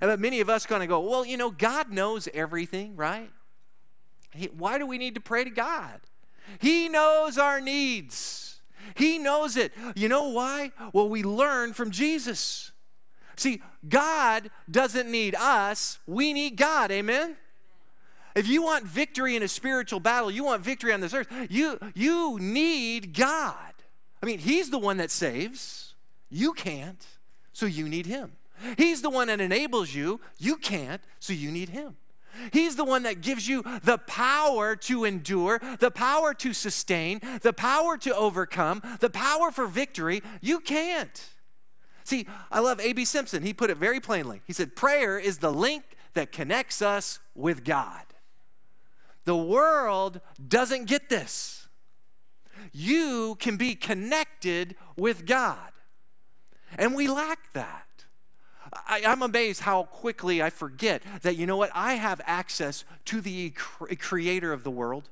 But 0.00 0.20
many 0.20 0.40
of 0.40 0.48
us 0.48 0.66
kind 0.66 0.82
of 0.82 0.88
go, 0.88 1.00
Well, 1.00 1.24
you 1.24 1.36
know, 1.36 1.50
God 1.50 1.90
knows 1.90 2.28
everything, 2.32 2.96
right? 2.96 3.30
He, 4.32 4.46
why 4.46 4.78
do 4.78 4.86
we 4.86 4.98
need 4.98 5.14
to 5.14 5.20
pray 5.20 5.44
to 5.44 5.50
God? 5.50 6.00
He 6.58 6.88
knows 6.88 7.38
our 7.38 7.60
needs. 7.60 8.60
He 8.94 9.18
knows 9.18 9.56
it. 9.56 9.72
You 9.94 10.08
know 10.08 10.28
why? 10.28 10.72
Well, 10.92 11.08
we 11.08 11.22
learn 11.22 11.72
from 11.72 11.90
Jesus. 11.90 12.72
See, 13.36 13.62
God 13.88 14.50
doesn't 14.70 15.10
need 15.10 15.34
us, 15.36 15.98
we 16.06 16.32
need 16.32 16.56
God. 16.56 16.90
Amen? 16.90 17.36
If 18.34 18.46
you 18.46 18.62
want 18.62 18.84
victory 18.84 19.36
in 19.36 19.42
a 19.42 19.48
spiritual 19.48 20.00
battle, 20.00 20.30
you 20.30 20.44
want 20.44 20.62
victory 20.62 20.92
on 20.92 21.00
this 21.00 21.14
earth, 21.14 21.28
you, 21.48 21.78
you 21.94 22.38
need 22.40 23.16
God. 23.16 23.74
I 24.22 24.26
mean, 24.26 24.38
He's 24.38 24.70
the 24.70 24.78
one 24.78 24.96
that 24.98 25.10
saves. 25.10 25.94
You 26.30 26.52
can't, 26.52 27.04
so 27.52 27.66
you 27.66 27.88
need 27.88 28.06
Him. 28.06 28.32
He's 28.76 29.02
the 29.02 29.10
one 29.10 29.28
that 29.28 29.40
enables 29.40 29.94
you. 29.94 30.20
You 30.38 30.56
can't, 30.56 31.02
so 31.20 31.32
you 31.32 31.50
need 31.50 31.68
Him. 31.68 31.96
He's 32.52 32.76
the 32.76 32.84
one 32.84 33.02
that 33.02 33.20
gives 33.20 33.48
you 33.48 33.64
the 33.82 33.98
power 33.98 34.76
to 34.76 35.04
endure, 35.04 35.60
the 35.80 35.90
power 35.90 36.34
to 36.34 36.52
sustain, 36.52 37.20
the 37.42 37.52
power 37.52 37.96
to 37.98 38.14
overcome, 38.14 38.82
the 39.00 39.10
power 39.10 39.50
for 39.50 39.66
victory. 39.66 40.22
You 40.40 40.60
can't. 40.60 41.28
See, 42.04 42.26
I 42.50 42.60
love 42.60 42.80
A.B. 42.80 43.04
Simpson. 43.04 43.42
He 43.42 43.52
put 43.52 43.70
it 43.70 43.76
very 43.76 44.00
plainly. 44.00 44.40
He 44.46 44.52
said, 44.52 44.76
Prayer 44.76 45.18
is 45.18 45.38
the 45.38 45.52
link 45.52 45.84
that 46.14 46.32
connects 46.32 46.80
us 46.80 47.18
with 47.34 47.64
God. 47.64 48.02
The 49.24 49.36
world 49.36 50.20
doesn't 50.46 50.86
get 50.86 51.08
this. 51.08 51.57
You 52.72 53.36
can 53.40 53.56
be 53.56 53.74
connected 53.74 54.76
with 54.96 55.26
God. 55.26 55.72
And 56.76 56.94
we 56.94 57.08
lack 57.08 57.52
that. 57.52 57.86
I, 58.86 59.00
am 59.04 59.22
amazed 59.22 59.62
how 59.62 59.84
quickly 59.84 60.42
I 60.42 60.50
forget 60.50 61.02
that, 61.22 61.36
you 61.36 61.46
know 61.46 61.56
what? 61.56 61.70
I 61.74 61.94
have 61.94 62.20
access 62.24 62.84
to 63.06 63.20
the 63.20 63.50
creator 63.50 64.52
of 64.52 64.64
the 64.64 64.70
world. 64.70 65.08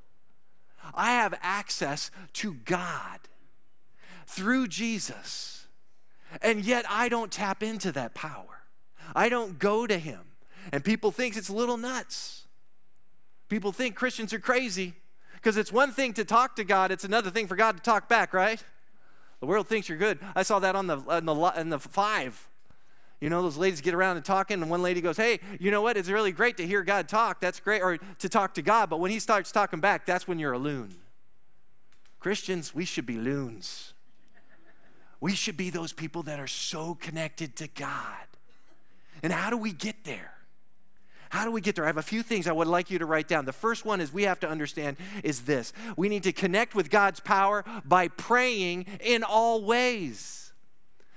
I 0.94 1.12
have 1.12 1.34
access 1.40 2.10
to 2.34 2.54
God 2.54 3.20
through 4.26 4.68
Jesus. 4.68 5.66
And 6.42 6.64
yet 6.64 6.84
I 6.88 7.08
don't 7.08 7.32
tap 7.32 7.62
into 7.62 7.92
that 7.92 8.14
power. 8.14 8.62
I 9.14 9.28
don't 9.28 9.58
go 9.58 9.86
to 9.86 9.98
him. 9.98 10.20
And 10.72 10.84
people 10.84 11.10
think 11.10 11.36
it's 11.36 11.48
little 11.48 11.76
nuts. 11.76 12.46
People 13.48 13.72
think 13.72 13.94
Christians 13.94 14.32
are 14.32 14.40
crazy 14.40 14.94
because 15.36 15.56
it's 15.56 15.72
one 15.72 15.92
thing 15.92 16.12
to 16.14 16.24
talk 16.24 16.56
to 16.56 16.64
God, 16.64 16.90
it's 16.90 17.04
another 17.04 17.30
thing 17.30 17.46
for 17.46 17.56
God 17.56 17.76
to 17.76 17.82
talk 17.82 18.08
back, 18.08 18.34
right? 18.34 18.62
The 19.40 19.46
world 19.46 19.68
thinks 19.68 19.88
you're 19.88 19.98
good. 19.98 20.18
I 20.34 20.42
saw 20.42 20.58
that 20.58 20.74
on 20.74 20.86
the, 20.86 20.98
on 21.08 21.24
the, 21.24 21.34
on 21.34 21.68
the 21.68 21.78
five. 21.78 22.48
You 23.20 23.30
know, 23.30 23.42
those 23.42 23.56
ladies 23.56 23.80
get 23.80 23.94
around 23.94 24.16
and 24.16 24.24
talking, 24.24 24.60
and 24.60 24.70
one 24.70 24.82
lady 24.82 25.00
goes, 25.00 25.16
Hey, 25.16 25.40
you 25.58 25.70
know 25.70 25.80
what? 25.80 25.96
It's 25.96 26.08
really 26.08 26.32
great 26.32 26.56
to 26.58 26.66
hear 26.66 26.82
God 26.82 27.08
talk. 27.08 27.40
That's 27.40 27.60
great, 27.60 27.82
or 27.82 27.96
to 27.96 28.28
talk 28.28 28.54
to 28.54 28.62
God. 28.62 28.90
But 28.90 29.00
when 29.00 29.10
He 29.10 29.18
starts 29.18 29.52
talking 29.52 29.80
back, 29.80 30.04
that's 30.04 30.28
when 30.28 30.38
you're 30.38 30.52
a 30.52 30.58
loon. 30.58 30.94
Christians, 32.20 32.74
we 32.74 32.84
should 32.84 33.06
be 33.06 33.16
loons. 33.16 33.94
We 35.20 35.34
should 35.34 35.56
be 35.56 35.70
those 35.70 35.92
people 35.92 36.24
that 36.24 36.38
are 36.38 36.46
so 36.46 36.94
connected 36.94 37.56
to 37.56 37.68
God. 37.68 38.26
And 39.22 39.32
how 39.32 39.48
do 39.48 39.56
we 39.56 39.72
get 39.72 40.04
there? 40.04 40.35
How 41.36 41.44
do 41.44 41.50
we 41.50 41.60
get 41.60 41.74
there? 41.74 41.84
I 41.84 41.88
have 41.88 41.98
a 41.98 42.02
few 42.02 42.22
things 42.22 42.46
I 42.46 42.52
would 42.52 42.66
like 42.66 42.90
you 42.90 42.98
to 42.98 43.04
write 43.04 43.28
down. 43.28 43.44
The 43.44 43.52
first 43.52 43.84
one 43.84 44.00
is 44.00 44.10
we 44.10 44.22
have 44.22 44.40
to 44.40 44.48
understand 44.48 44.96
is 45.22 45.42
this. 45.42 45.74
We 45.94 46.08
need 46.08 46.22
to 46.22 46.32
connect 46.32 46.74
with 46.74 46.88
God's 46.88 47.20
power 47.20 47.62
by 47.84 48.08
praying 48.08 48.86
in 49.00 49.22
all 49.22 49.62
ways. 49.62 50.54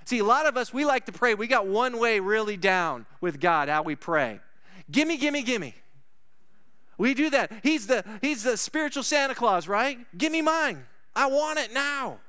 See, 0.04 0.20
a 0.20 0.26
lot 0.26 0.46
of 0.46 0.58
us 0.58 0.74
we 0.74 0.84
like 0.84 1.06
to 1.06 1.14
pray. 1.14 1.36
We 1.36 1.48
got 1.48 1.68
one 1.68 2.00
way 2.00 2.20
really 2.20 2.58
down 2.58 3.06
with 3.22 3.40
God 3.40 3.70
how 3.70 3.84
we 3.84 3.96
pray. 3.96 4.42
Gimme, 4.92 5.16
gimme, 5.16 5.42
gimme. 5.42 5.74
We 6.98 7.14
do 7.14 7.30
that. 7.30 7.54
He's 7.64 7.88
the 7.88 8.04
he's 8.22 8.44
the 8.44 8.58
spiritual 8.58 9.04
Santa 9.04 9.36
Claus, 9.36 9.70
right? 9.70 10.00
Give 10.18 10.34
me 10.34 10.42
mine. 10.42 10.86
I 11.16 11.28
want 11.28 11.60
it 11.60 11.72
now. 11.72 12.20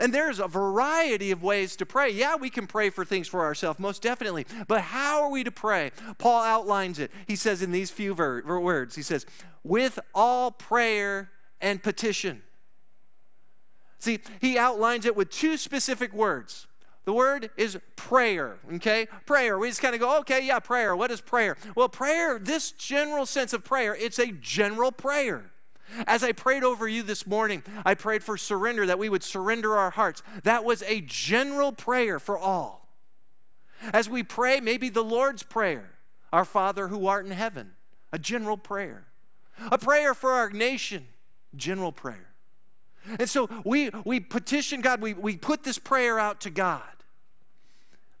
And 0.00 0.12
there's 0.12 0.38
a 0.40 0.46
variety 0.46 1.30
of 1.30 1.42
ways 1.42 1.76
to 1.76 1.86
pray. 1.86 2.10
Yeah, 2.10 2.36
we 2.36 2.50
can 2.50 2.66
pray 2.66 2.90
for 2.90 3.04
things 3.04 3.28
for 3.28 3.44
ourselves, 3.44 3.78
most 3.78 4.02
definitely. 4.02 4.46
But 4.66 4.82
how 4.82 5.22
are 5.22 5.30
we 5.30 5.44
to 5.44 5.50
pray? 5.50 5.92
Paul 6.18 6.42
outlines 6.42 6.98
it. 6.98 7.10
He 7.26 7.36
says 7.36 7.62
in 7.62 7.72
these 7.72 7.90
few 7.90 8.14
ver- 8.14 8.42
words, 8.60 8.94
he 8.94 9.02
says, 9.02 9.26
with 9.62 9.98
all 10.14 10.50
prayer 10.50 11.30
and 11.60 11.82
petition. 11.82 12.42
See, 13.98 14.20
he 14.40 14.56
outlines 14.56 15.04
it 15.06 15.16
with 15.16 15.30
two 15.30 15.56
specific 15.56 16.12
words. 16.12 16.66
The 17.04 17.12
word 17.12 17.50
is 17.56 17.78
prayer, 17.96 18.58
okay? 18.74 19.08
Prayer. 19.24 19.58
We 19.58 19.68
just 19.68 19.80
kind 19.80 19.94
of 19.94 20.00
go, 20.00 20.18
okay, 20.20 20.46
yeah, 20.46 20.58
prayer. 20.58 20.94
What 20.94 21.10
is 21.10 21.20
prayer? 21.20 21.56
Well, 21.74 21.88
prayer, 21.88 22.38
this 22.38 22.70
general 22.70 23.24
sense 23.24 23.52
of 23.52 23.64
prayer, 23.64 23.96
it's 23.98 24.18
a 24.18 24.30
general 24.30 24.92
prayer. 24.92 25.50
As 26.06 26.22
I 26.22 26.32
prayed 26.32 26.64
over 26.64 26.86
you 26.86 27.02
this 27.02 27.26
morning, 27.26 27.62
I 27.84 27.94
prayed 27.94 28.22
for 28.22 28.36
surrender, 28.36 28.86
that 28.86 28.98
we 28.98 29.08
would 29.08 29.22
surrender 29.22 29.76
our 29.76 29.90
hearts. 29.90 30.22
That 30.44 30.64
was 30.64 30.82
a 30.82 31.00
general 31.00 31.72
prayer 31.72 32.18
for 32.18 32.38
all. 32.38 32.88
As 33.92 34.08
we 34.08 34.22
pray, 34.22 34.60
maybe 34.60 34.88
the 34.88 35.04
Lord's 35.04 35.42
Prayer, 35.42 35.98
Our 36.32 36.44
Father 36.44 36.88
who 36.88 37.06
art 37.06 37.24
in 37.24 37.32
heaven, 37.32 37.72
a 38.12 38.18
general 38.18 38.56
prayer. 38.56 39.06
A 39.70 39.78
prayer 39.78 40.14
for 40.14 40.32
our 40.32 40.50
nation, 40.50 41.06
general 41.56 41.92
prayer. 41.92 42.34
And 43.18 43.28
so 43.28 43.48
we, 43.64 43.90
we 44.04 44.20
petition 44.20 44.80
God, 44.80 45.00
we, 45.00 45.14
we 45.14 45.36
put 45.36 45.64
this 45.64 45.78
prayer 45.78 46.18
out 46.18 46.40
to 46.42 46.50
God. 46.50 46.82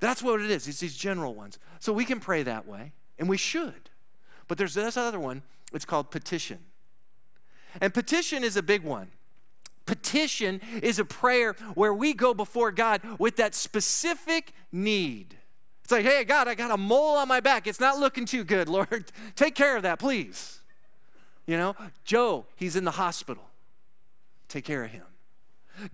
That's 0.00 0.22
what 0.22 0.40
it 0.40 0.50
is, 0.50 0.68
it's 0.68 0.80
these 0.80 0.96
general 0.96 1.34
ones. 1.34 1.58
So 1.80 1.92
we 1.92 2.04
can 2.04 2.20
pray 2.20 2.42
that 2.44 2.66
way, 2.66 2.92
and 3.18 3.28
we 3.28 3.36
should. 3.36 3.90
But 4.46 4.58
there's 4.58 4.74
this 4.74 4.96
other 4.96 5.20
one, 5.20 5.42
it's 5.72 5.84
called 5.84 6.10
petition. 6.10 6.60
And 7.80 7.92
petition 7.92 8.44
is 8.44 8.56
a 8.56 8.62
big 8.62 8.82
one. 8.82 9.08
Petition 9.86 10.60
is 10.82 10.98
a 10.98 11.04
prayer 11.04 11.54
where 11.74 11.94
we 11.94 12.12
go 12.12 12.34
before 12.34 12.70
God 12.70 13.00
with 13.18 13.36
that 13.36 13.54
specific 13.54 14.52
need. 14.70 15.36
It's 15.82 15.92
like, 15.92 16.04
hey, 16.04 16.24
God, 16.24 16.48
I 16.48 16.54
got 16.54 16.70
a 16.70 16.76
mole 16.76 17.16
on 17.16 17.28
my 17.28 17.40
back. 17.40 17.66
It's 17.66 17.80
not 17.80 17.98
looking 17.98 18.26
too 18.26 18.44
good, 18.44 18.68
Lord. 18.68 19.10
Take 19.34 19.54
care 19.54 19.76
of 19.76 19.84
that, 19.84 19.98
please. 19.98 20.60
You 21.46 21.56
know, 21.56 21.74
Joe, 22.04 22.44
he's 22.56 22.76
in 22.76 22.84
the 22.84 22.90
hospital. 22.90 23.44
Take 24.48 24.66
care 24.66 24.84
of 24.84 24.90
him. 24.90 25.04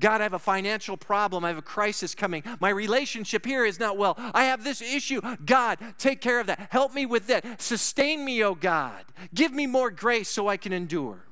God, 0.00 0.20
I 0.20 0.24
have 0.24 0.32
a 0.32 0.38
financial 0.40 0.96
problem. 0.96 1.44
I 1.44 1.48
have 1.48 1.58
a 1.58 1.62
crisis 1.62 2.14
coming. 2.14 2.42
My 2.58 2.70
relationship 2.70 3.44
here 3.46 3.64
is 3.64 3.78
not 3.78 3.96
well. 3.96 4.16
I 4.34 4.44
have 4.46 4.64
this 4.64 4.82
issue. 4.82 5.20
God, 5.44 5.78
take 5.98 6.20
care 6.20 6.40
of 6.40 6.48
that. 6.48 6.68
Help 6.70 6.94
me 6.94 7.06
with 7.06 7.28
that. 7.28 7.62
Sustain 7.62 8.24
me, 8.24 8.42
oh 8.42 8.56
God. 8.56 9.04
Give 9.32 9.52
me 9.52 9.68
more 9.68 9.90
grace 9.90 10.28
so 10.28 10.48
I 10.48 10.56
can 10.56 10.72
endure. 10.72 11.24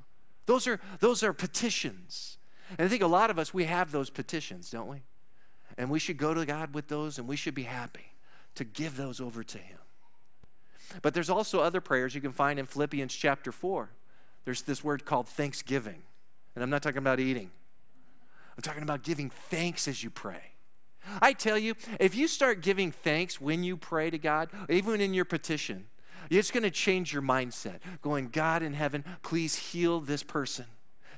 Those 0.47 0.67
are, 0.67 0.81
those 1.01 1.23
are 1.23 1.33
petitions. 1.33 2.39
And 2.79 2.87
I 2.87 2.89
think 2.89 3.03
a 3.03 3.07
lot 3.07 3.31
of 3.31 3.39
us, 3.39 3.53
we 3.53 3.65
have 3.65 3.93
those 3.93 4.11
petitions, 4.11 4.71
don't 4.71 4.89
we? 4.89 5.03
And 5.79 5.91
we 5.91 5.99
should 5.99 6.17
go 6.17 6.35
to 6.35 6.45
God 6.45 6.75
with 6.75 6.89
those 6.89 7.19
and 7.19 7.27
we 7.27 7.37
should 7.37 7.55
be 7.55 7.63
happy 7.65 8.13
to 8.55 8.65
give 8.65 8.97
those 8.97 9.21
over 9.21 9.43
to 9.43 9.59
Him. 9.59 9.79
But 11.01 11.15
there's 11.15 11.31
also 11.31 11.61
other 11.61 11.81
prayers 11.81 12.15
you 12.15 12.21
can 12.21 12.33
find 12.33 12.59
in 12.59 12.67
Philippians 12.67 13.15
chapter 13.15 13.53
4. 13.53 13.91
There's 14.45 14.63
this 14.63 14.85
word 14.85 15.05
called 15.05 15.29
thanksgiving. 15.29 16.03
And 16.55 16.63
I'm 16.63 16.71
not 16.71 16.83
talking 16.83 16.99
about 16.99 17.21
eating, 17.21 17.51
I'm 18.57 18.63
talking 18.63 18.83
about 18.83 19.03
giving 19.03 19.31
thanks 19.31 19.89
as 19.89 20.03
you 20.03 20.11
pray. 20.11 20.53
I 21.21 21.33
tell 21.33 21.59
you, 21.59 21.75
if 21.99 22.15
you 22.15 22.29
start 22.29 22.61
giving 22.61 22.93
thanks 22.93 23.41
when 23.41 23.65
you 23.65 23.77
pray 23.77 24.11
to 24.11 24.19
God, 24.19 24.51
even 24.69 25.01
in 25.01 25.15
your 25.15 25.25
petition, 25.25 25.87
it's 26.31 26.51
going 26.51 26.63
to 26.63 26.71
change 26.71 27.13
your 27.13 27.23
mindset. 27.23 27.79
Going, 28.01 28.29
God 28.29 28.63
in 28.63 28.75
heaven, 28.75 29.05
please 29.23 29.57
heal 29.57 30.01
this 30.01 30.23
person. 30.23 30.67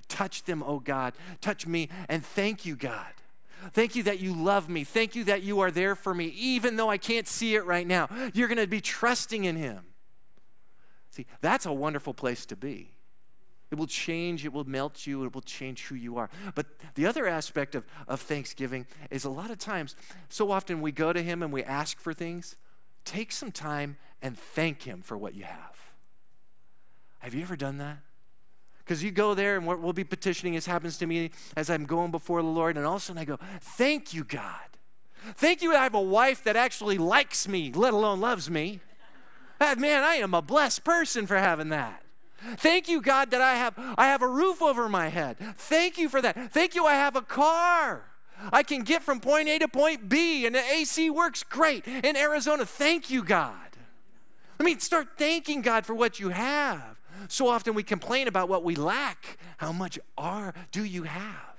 Touch 0.09 0.45
them, 0.45 0.63
oh 0.67 0.81
God. 0.81 1.15
Touch 1.41 1.67
me. 1.67 1.89
And 2.09 2.25
thank 2.25 2.67
you, 2.67 2.77
God. 2.77 3.13
Thank 3.73 3.97
you 3.97 4.03
that 4.05 4.21
you 4.21 4.35
love 4.35 4.69
me. 4.69 4.85
Thank 4.85 5.15
you 5.15 5.25
that 5.25 5.43
you 5.43 5.61
are 5.61 5.71
there 5.71 5.95
for 5.95 6.15
me, 6.15 6.27
even 6.27 6.77
though 6.77 6.91
I 6.91 6.99
can't 6.99 7.27
see 7.27 7.55
it 7.55 7.65
right 7.65 7.87
now. 7.87 8.09
You're 8.35 8.49
going 8.49 8.59
to 8.59 8.67
be 8.67 8.81
trusting 8.81 9.45
in 9.45 9.57
Him. 9.57 9.81
See, 11.11 11.27
that's 11.41 11.65
a 11.65 11.73
wonderful 11.73 12.13
place 12.13 12.45
to 12.47 12.57
be. 12.57 12.91
It 13.71 13.79
will 13.79 13.87
change, 13.87 14.45
it 14.45 14.53
will 14.53 14.65
melt 14.65 15.07
you, 15.07 15.25
it 15.25 15.35
will 15.35 15.43
change 15.43 15.87
who 15.87 15.95
you 15.95 16.17
are. 16.17 16.29
But 16.55 16.67
the 16.95 17.07
other 17.07 17.27
aspect 17.27 17.75
of, 17.75 17.87
of 18.07 18.21
Thanksgiving 18.21 18.87
is 19.11 19.25
a 19.25 19.31
lot 19.31 19.51
of 19.51 19.59
times, 19.59 19.97
so 20.29 20.51
often 20.51 20.81
we 20.81 20.93
go 20.93 21.13
to 21.13 21.23
Him 21.23 21.43
and 21.43 21.53
we 21.53 21.65
ask 21.65 21.99
for 21.99 22.13
things. 22.13 22.57
Take 23.05 23.33
some 23.33 23.53
time 23.53 23.97
and 24.23 24.39
thank 24.39 24.83
Him 24.83 25.03
for 25.03 25.17
what 25.17 25.35
you 25.35 25.45
have. 25.45 25.93
Have 27.21 27.35
you 27.35 27.43
ever 27.43 27.57
done 27.57 27.79
that? 27.79 27.99
Because 28.79 29.03
you 29.03 29.11
go 29.11 29.35
there 29.35 29.57
and 29.57 29.67
we'll 29.67 29.95
be 29.95 30.05
petitioning. 30.05 30.55
This 30.55 30.67
happens 30.67 30.99
to 30.99 31.07
me 31.07 31.31
as 31.57 31.71
I'm 31.71 31.87
going 31.87 32.11
before 32.11 32.43
the 32.43 32.49
Lord, 32.49 32.77
and 32.77 32.85
all 32.85 32.97
of 32.97 33.03
a 33.03 33.05
sudden 33.05 33.21
I 33.21 33.25
go, 33.25 33.39
Thank 33.61 34.13
you, 34.13 34.25
God. 34.25 34.59
Thank 35.37 35.63
you 35.63 35.75
I 35.75 35.83
have 35.83 35.95
a 35.95 36.01
wife 36.01 36.45
that 36.45 36.55
actually 36.55 36.99
likes 36.99 37.49
me, 37.49 37.73
let 37.73 37.95
alone 37.95 38.21
loves 38.21 38.51
me. 38.51 38.81
That, 39.59 39.79
man, 39.79 40.03
I 40.03 40.17
am 40.17 40.35
a 40.35 40.43
blessed 40.43 40.85
person 40.85 41.27
for 41.27 41.39
having 41.39 41.71
that. 41.71 42.03
Thank 42.57 42.89
you, 42.89 43.01
God, 43.01 43.31
that 43.31 43.41
I 43.41 43.55
have 43.55 43.75
I 43.97 44.09
have 44.09 44.21
a 44.21 44.29
roof 44.29 44.61
over 44.61 44.89
my 44.89 45.09
head. 45.09 45.39
Thank 45.57 45.97
you 45.97 46.11
for 46.11 46.21
that. 46.21 46.53
Thank 46.53 46.75
you, 46.75 46.85
I 46.85 46.95
have 46.95 47.17
a 47.17 47.23
car. 47.23 48.05
I 48.53 48.62
can 48.62 48.83
get 48.83 49.03
from 49.03 49.21
point 49.21 49.49
A 49.49 49.59
to 49.59 49.69
point 49.69 50.09
B, 50.09 50.47
and 50.47 50.55
the 50.55 50.64
AC 50.64 51.11
works 51.11 51.43
great 51.43 51.87
in 51.87 52.17
Arizona. 52.17 52.67
Thank 52.67 53.11
you, 53.11 53.23
God. 53.23 53.55
I 54.59 54.62
mean, 54.62 54.79
start 54.81 55.09
thanking 55.19 55.62
God 55.62 55.85
for 55.87 55.95
what 55.95 56.21
you 56.21 56.29
have. 56.31 57.00
So 57.29 57.49
often 57.49 57.75
we 57.75 57.83
complain 57.83 58.29
about 58.29 58.49
what 58.49 58.64
we 58.64 58.75
lack. 58.75 59.38
How 59.59 59.73
much 59.73 59.99
are 60.19 60.55
do 60.73 60.85
you 60.85 61.05
have? 61.05 61.55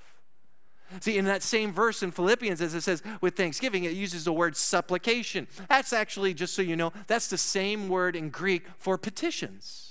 See, 1.02 1.18
in 1.18 1.26
that 1.26 1.44
same 1.44 1.72
verse 1.72 2.04
in 2.04 2.12
Philippians, 2.12 2.62
as 2.62 2.74
it 2.74 2.82
says 2.82 3.02
with 3.20 3.36
thanksgiving, 3.36 3.84
it 3.84 3.94
uses 3.94 4.24
the 4.24 4.34
word 4.34 4.56
supplication. 4.56 5.48
That's 5.68 5.94
actually, 5.94 6.34
just 6.34 6.54
so 6.54 6.62
you 6.62 6.76
know, 6.76 6.94
that's 7.08 7.28
the 7.28 7.38
same 7.38 7.90
word 7.90 8.16
in 8.16 8.30
Greek 8.30 8.66
for 8.78 8.98
petitions. 8.98 9.85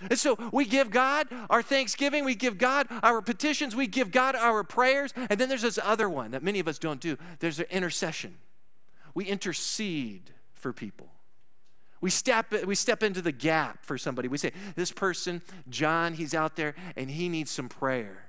And 0.00 0.18
so 0.18 0.36
we 0.52 0.64
give 0.64 0.90
God 0.90 1.28
our 1.48 1.62
thanksgiving, 1.62 2.24
we 2.24 2.34
give 2.34 2.58
God 2.58 2.86
our 3.02 3.22
petitions, 3.22 3.74
we 3.76 3.86
give 3.86 4.10
God 4.10 4.34
our 4.34 4.64
prayers, 4.64 5.12
and 5.16 5.38
then 5.38 5.48
there's 5.48 5.62
this 5.62 5.78
other 5.82 6.08
one 6.08 6.32
that 6.32 6.42
many 6.42 6.60
of 6.60 6.68
us 6.68 6.78
don't 6.78 7.00
do. 7.00 7.16
There's 7.38 7.58
an 7.58 7.66
intercession. 7.70 8.36
We 9.14 9.24
intercede 9.26 10.30
for 10.52 10.72
people. 10.72 11.08
We 12.00 12.10
step, 12.10 12.52
we 12.66 12.74
step 12.74 13.02
into 13.02 13.22
the 13.22 13.32
gap 13.32 13.86
for 13.86 13.96
somebody. 13.96 14.28
We 14.28 14.36
say, 14.36 14.52
This 14.76 14.92
person, 14.92 15.40
John, 15.70 16.14
he's 16.14 16.34
out 16.34 16.56
there 16.56 16.74
and 16.96 17.10
he 17.10 17.28
needs 17.28 17.50
some 17.50 17.68
prayer. 17.68 18.26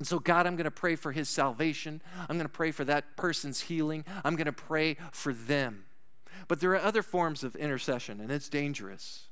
And 0.00 0.06
so, 0.08 0.18
God, 0.18 0.48
I'm 0.48 0.56
going 0.56 0.64
to 0.64 0.70
pray 0.72 0.96
for 0.96 1.12
his 1.12 1.28
salvation. 1.28 2.02
I'm 2.28 2.36
going 2.36 2.40
to 2.40 2.52
pray 2.52 2.72
for 2.72 2.84
that 2.84 3.16
person's 3.16 3.60
healing. 3.60 4.04
I'm 4.24 4.34
going 4.34 4.46
to 4.46 4.52
pray 4.52 4.96
for 5.12 5.32
them. 5.32 5.84
But 6.48 6.58
there 6.58 6.72
are 6.72 6.80
other 6.80 7.02
forms 7.02 7.44
of 7.44 7.54
intercession, 7.54 8.20
and 8.20 8.32
it's 8.32 8.48
dangerous. 8.48 9.28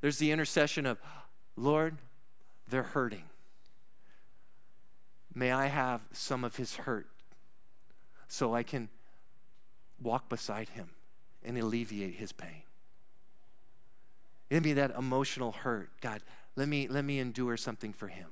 There's 0.00 0.18
the 0.18 0.32
intercession 0.32 0.86
of, 0.86 0.98
Lord, 1.56 1.98
they're 2.68 2.82
hurting. 2.82 3.24
May 5.34 5.52
I 5.52 5.66
have 5.66 6.02
some 6.12 6.44
of 6.44 6.56
his 6.56 6.76
hurt 6.76 7.06
so 8.28 8.54
I 8.54 8.62
can 8.62 8.88
walk 10.00 10.28
beside 10.28 10.70
him 10.70 10.90
and 11.44 11.58
alleviate 11.58 12.14
his 12.14 12.32
pain. 12.32 12.62
Give 14.50 14.64
me 14.64 14.72
that 14.74 14.96
emotional 14.96 15.52
hurt. 15.52 15.90
God, 16.00 16.22
let 16.56 16.68
me, 16.68 16.88
let 16.88 17.04
me 17.04 17.18
endure 17.18 17.56
something 17.56 17.92
for 17.92 18.08
him. 18.08 18.28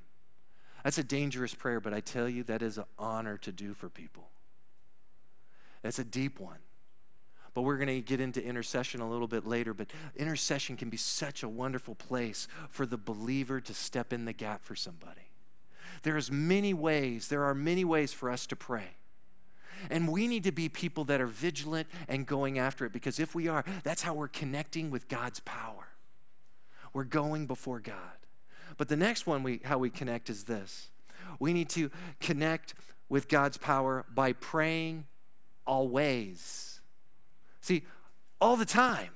That's 0.82 0.98
a 0.98 1.04
dangerous 1.04 1.54
prayer, 1.54 1.80
but 1.80 1.94
I 1.94 2.00
tell 2.00 2.28
you, 2.28 2.42
that 2.44 2.62
is 2.62 2.78
an 2.78 2.84
honor 2.98 3.37
to 3.38 3.52
do 3.52 3.75
for 3.75 3.88
people. 3.88 4.30
That's 5.82 5.98
a 5.98 6.04
deep 6.04 6.40
one. 6.40 6.58
But 7.59 7.62
we're 7.62 7.77
going 7.77 7.88
to 7.88 8.00
get 8.00 8.21
into 8.21 8.41
intercession 8.41 9.00
a 9.00 9.11
little 9.11 9.27
bit 9.27 9.45
later. 9.45 9.75
But 9.75 9.88
intercession 10.15 10.77
can 10.77 10.91
be 10.91 10.97
such 10.97 11.43
a 11.43 11.49
wonderful 11.49 11.97
place 11.97 12.47
for 12.69 12.87
the 12.87 12.97
believer 12.97 13.61
to 13.61 13.75
step 13.75 14.12
in 14.12 14.27
the 14.27 14.33
gap 14.33 14.62
for 14.62 14.77
somebody. 14.77 15.33
There's 16.05 16.31
many 16.31 16.73
ways, 16.73 17.27
there 17.27 17.43
are 17.43 17.57
many 17.57 17.85
ways 17.85 18.12
for 18.12 18.31
us 18.31 18.47
to 18.47 18.55
pray. 18.55 18.91
And 19.91 20.07
we 20.07 20.29
need 20.29 20.45
to 20.45 20.53
be 20.53 20.69
people 20.69 21.03
that 21.07 21.21
are 21.21 21.27
vigilant 21.27 21.88
and 22.07 22.27
going 22.27 22.61
after 22.61 22.87
it 22.87 22.93
because 22.93 23.19
if 23.19 23.35
we 23.35 23.49
are, 23.49 23.65
that's 23.83 24.03
how 24.03 24.15
we're 24.15 24.29
connecting 24.29 24.93
with 24.93 25.09
God's 25.09 25.41
power. 25.41 25.88
We're 26.93 27.03
going 27.03 27.49
before 27.49 27.81
God. 27.81 28.19
But 28.77 28.87
the 28.87 28.97
next 28.97 29.27
one 29.27 29.43
we 29.43 29.62
how 29.65 29.79
we 29.79 29.91
connect 29.91 30.31
is 30.31 30.45
this. 30.45 30.91
We 31.41 31.53
need 31.53 31.71
to 31.71 31.91
connect 32.21 32.75
with 33.09 33.27
God's 33.27 33.57
power 33.57 34.05
by 34.15 34.33
praying 34.33 35.07
always. 35.67 36.77
See, 37.61 37.85
all 38.41 38.57
the 38.57 38.65
time. 38.65 39.11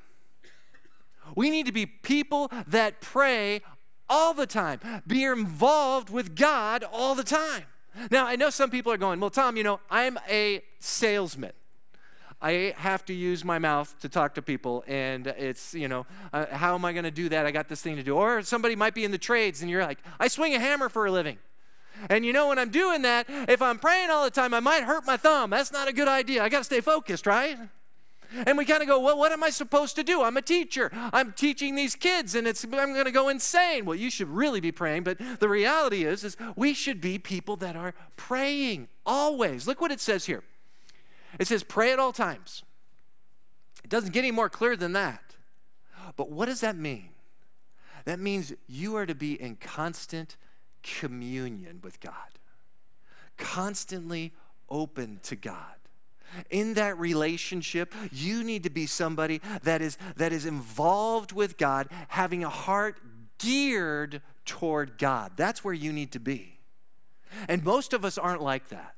We 1.36 1.50
need 1.50 1.66
to 1.66 1.72
be 1.72 1.86
people 1.86 2.50
that 2.66 3.00
pray 3.00 3.62
all 4.08 4.34
the 4.34 4.46
time, 4.46 4.80
be 5.06 5.24
involved 5.24 6.10
with 6.10 6.36
God 6.36 6.84
all 6.84 7.14
the 7.14 7.22
time. 7.22 7.64
Now, 8.10 8.26
I 8.26 8.36
know 8.36 8.50
some 8.50 8.70
people 8.70 8.92
are 8.92 8.98
going, 8.98 9.20
Well, 9.20 9.30
Tom, 9.30 9.56
you 9.56 9.62
know, 9.62 9.80
I'm 9.90 10.18
a 10.28 10.62
salesman. 10.78 11.52
I 12.40 12.74
have 12.76 13.04
to 13.04 13.14
use 13.14 13.44
my 13.44 13.60
mouth 13.60 13.94
to 14.00 14.08
talk 14.08 14.34
to 14.34 14.42
people, 14.42 14.82
and 14.88 15.28
it's, 15.28 15.74
you 15.74 15.86
know, 15.86 16.06
uh, 16.32 16.46
how 16.50 16.74
am 16.74 16.84
I 16.84 16.92
going 16.92 17.04
to 17.04 17.10
do 17.12 17.28
that? 17.28 17.46
I 17.46 17.52
got 17.52 17.68
this 17.68 17.80
thing 17.80 17.94
to 17.96 18.02
do. 18.02 18.16
Or 18.16 18.42
somebody 18.42 18.74
might 18.74 18.94
be 18.94 19.04
in 19.04 19.12
the 19.12 19.18
trades, 19.18 19.62
and 19.62 19.70
you're 19.70 19.84
like, 19.84 19.98
I 20.18 20.26
swing 20.26 20.52
a 20.54 20.58
hammer 20.58 20.88
for 20.88 21.06
a 21.06 21.12
living. 21.12 21.38
And 22.10 22.26
you 22.26 22.32
know, 22.32 22.48
when 22.48 22.58
I'm 22.58 22.70
doing 22.70 23.02
that, 23.02 23.26
if 23.28 23.62
I'm 23.62 23.78
praying 23.78 24.10
all 24.10 24.24
the 24.24 24.30
time, 24.30 24.54
I 24.54 24.60
might 24.60 24.82
hurt 24.82 25.06
my 25.06 25.16
thumb. 25.16 25.50
That's 25.50 25.70
not 25.70 25.86
a 25.86 25.92
good 25.92 26.08
idea. 26.08 26.42
I 26.42 26.48
got 26.48 26.58
to 26.58 26.64
stay 26.64 26.80
focused, 26.80 27.26
right? 27.26 27.56
And 28.46 28.56
we 28.56 28.64
kind 28.64 28.82
of 28.82 28.88
go, 28.88 29.00
well, 29.00 29.18
what 29.18 29.32
am 29.32 29.42
I 29.42 29.50
supposed 29.50 29.96
to 29.96 30.02
do? 30.02 30.22
I'm 30.22 30.36
a 30.36 30.42
teacher. 30.42 30.90
I'm 30.92 31.32
teaching 31.32 31.74
these 31.74 31.94
kids, 31.94 32.34
and 32.34 32.46
it's 32.46 32.64
I'm 32.64 32.92
going 32.92 33.04
to 33.04 33.10
go 33.10 33.28
insane. 33.28 33.84
Well, 33.84 33.96
you 33.96 34.10
should 34.10 34.28
really 34.28 34.60
be 34.60 34.72
praying, 34.72 35.04
but 35.04 35.18
the 35.38 35.48
reality 35.48 36.04
is, 36.04 36.24
is 36.24 36.36
we 36.56 36.74
should 36.74 37.00
be 37.00 37.18
people 37.18 37.56
that 37.56 37.76
are 37.76 37.94
praying 38.16 38.88
always. 39.04 39.66
Look 39.66 39.80
what 39.80 39.92
it 39.92 40.00
says 40.00 40.26
here. 40.26 40.42
It 41.38 41.46
says, 41.46 41.62
pray 41.62 41.92
at 41.92 41.98
all 41.98 42.12
times. 42.12 42.62
It 43.84 43.90
doesn't 43.90 44.12
get 44.12 44.20
any 44.20 44.30
more 44.30 44.48
clear 44.48 44.76
than 44.76 44.92
that. 44.92 45.36
But 46.16 46.30
what 46.30 46.46
does 46.46 46.60
that 46.60 46.76
mean? 46.76 47.10
That 48.04 48.18
means 48.18 48.52
you 48.66 48.96
are 48.96 49.06
to 49.06 49.14
be 49.14 49.40
in 49.40 49.56
constant 49.56 50.36
communion 50.82 51.80
with 51.82 52.00
God, 52.00 52.14
constantly 53.36 54.32
open 54.68 55.20
to 55.24 55.36
God 55.36 55.76
in 56.50 56.74
that 56.74 56.98
relationship 56.98 57.94
you 58.10 58.44
need 58.44 58.62
to 58.62 58.70
be 58.70 58.86
somebody 58.86 59.40
that 59.62 59.82
is 59.82 59.98
that 60.16 60.32
is 60.32 60.46
involved 60.46 61.32
with 61.32 61.56
god 61.56 61.88
having 62.08 62.44
a 62.44 62.48
heart 62.48 62.98
geared 63.38 64.22
toward 64.44 64.98
god 64.98 65.32
that's 65.36 65.64
where 65.64 65.74
you 65.74 65.92
need 65.92 66.12
to 66.12 66.20
be 66.20 66.58
and 67.48 67.64
most 67.64 67.92
of 67.92 68.04
us 68.04 68.18
aren't 68.18 68.42
like 68.42 68.68
that 68.68 68.94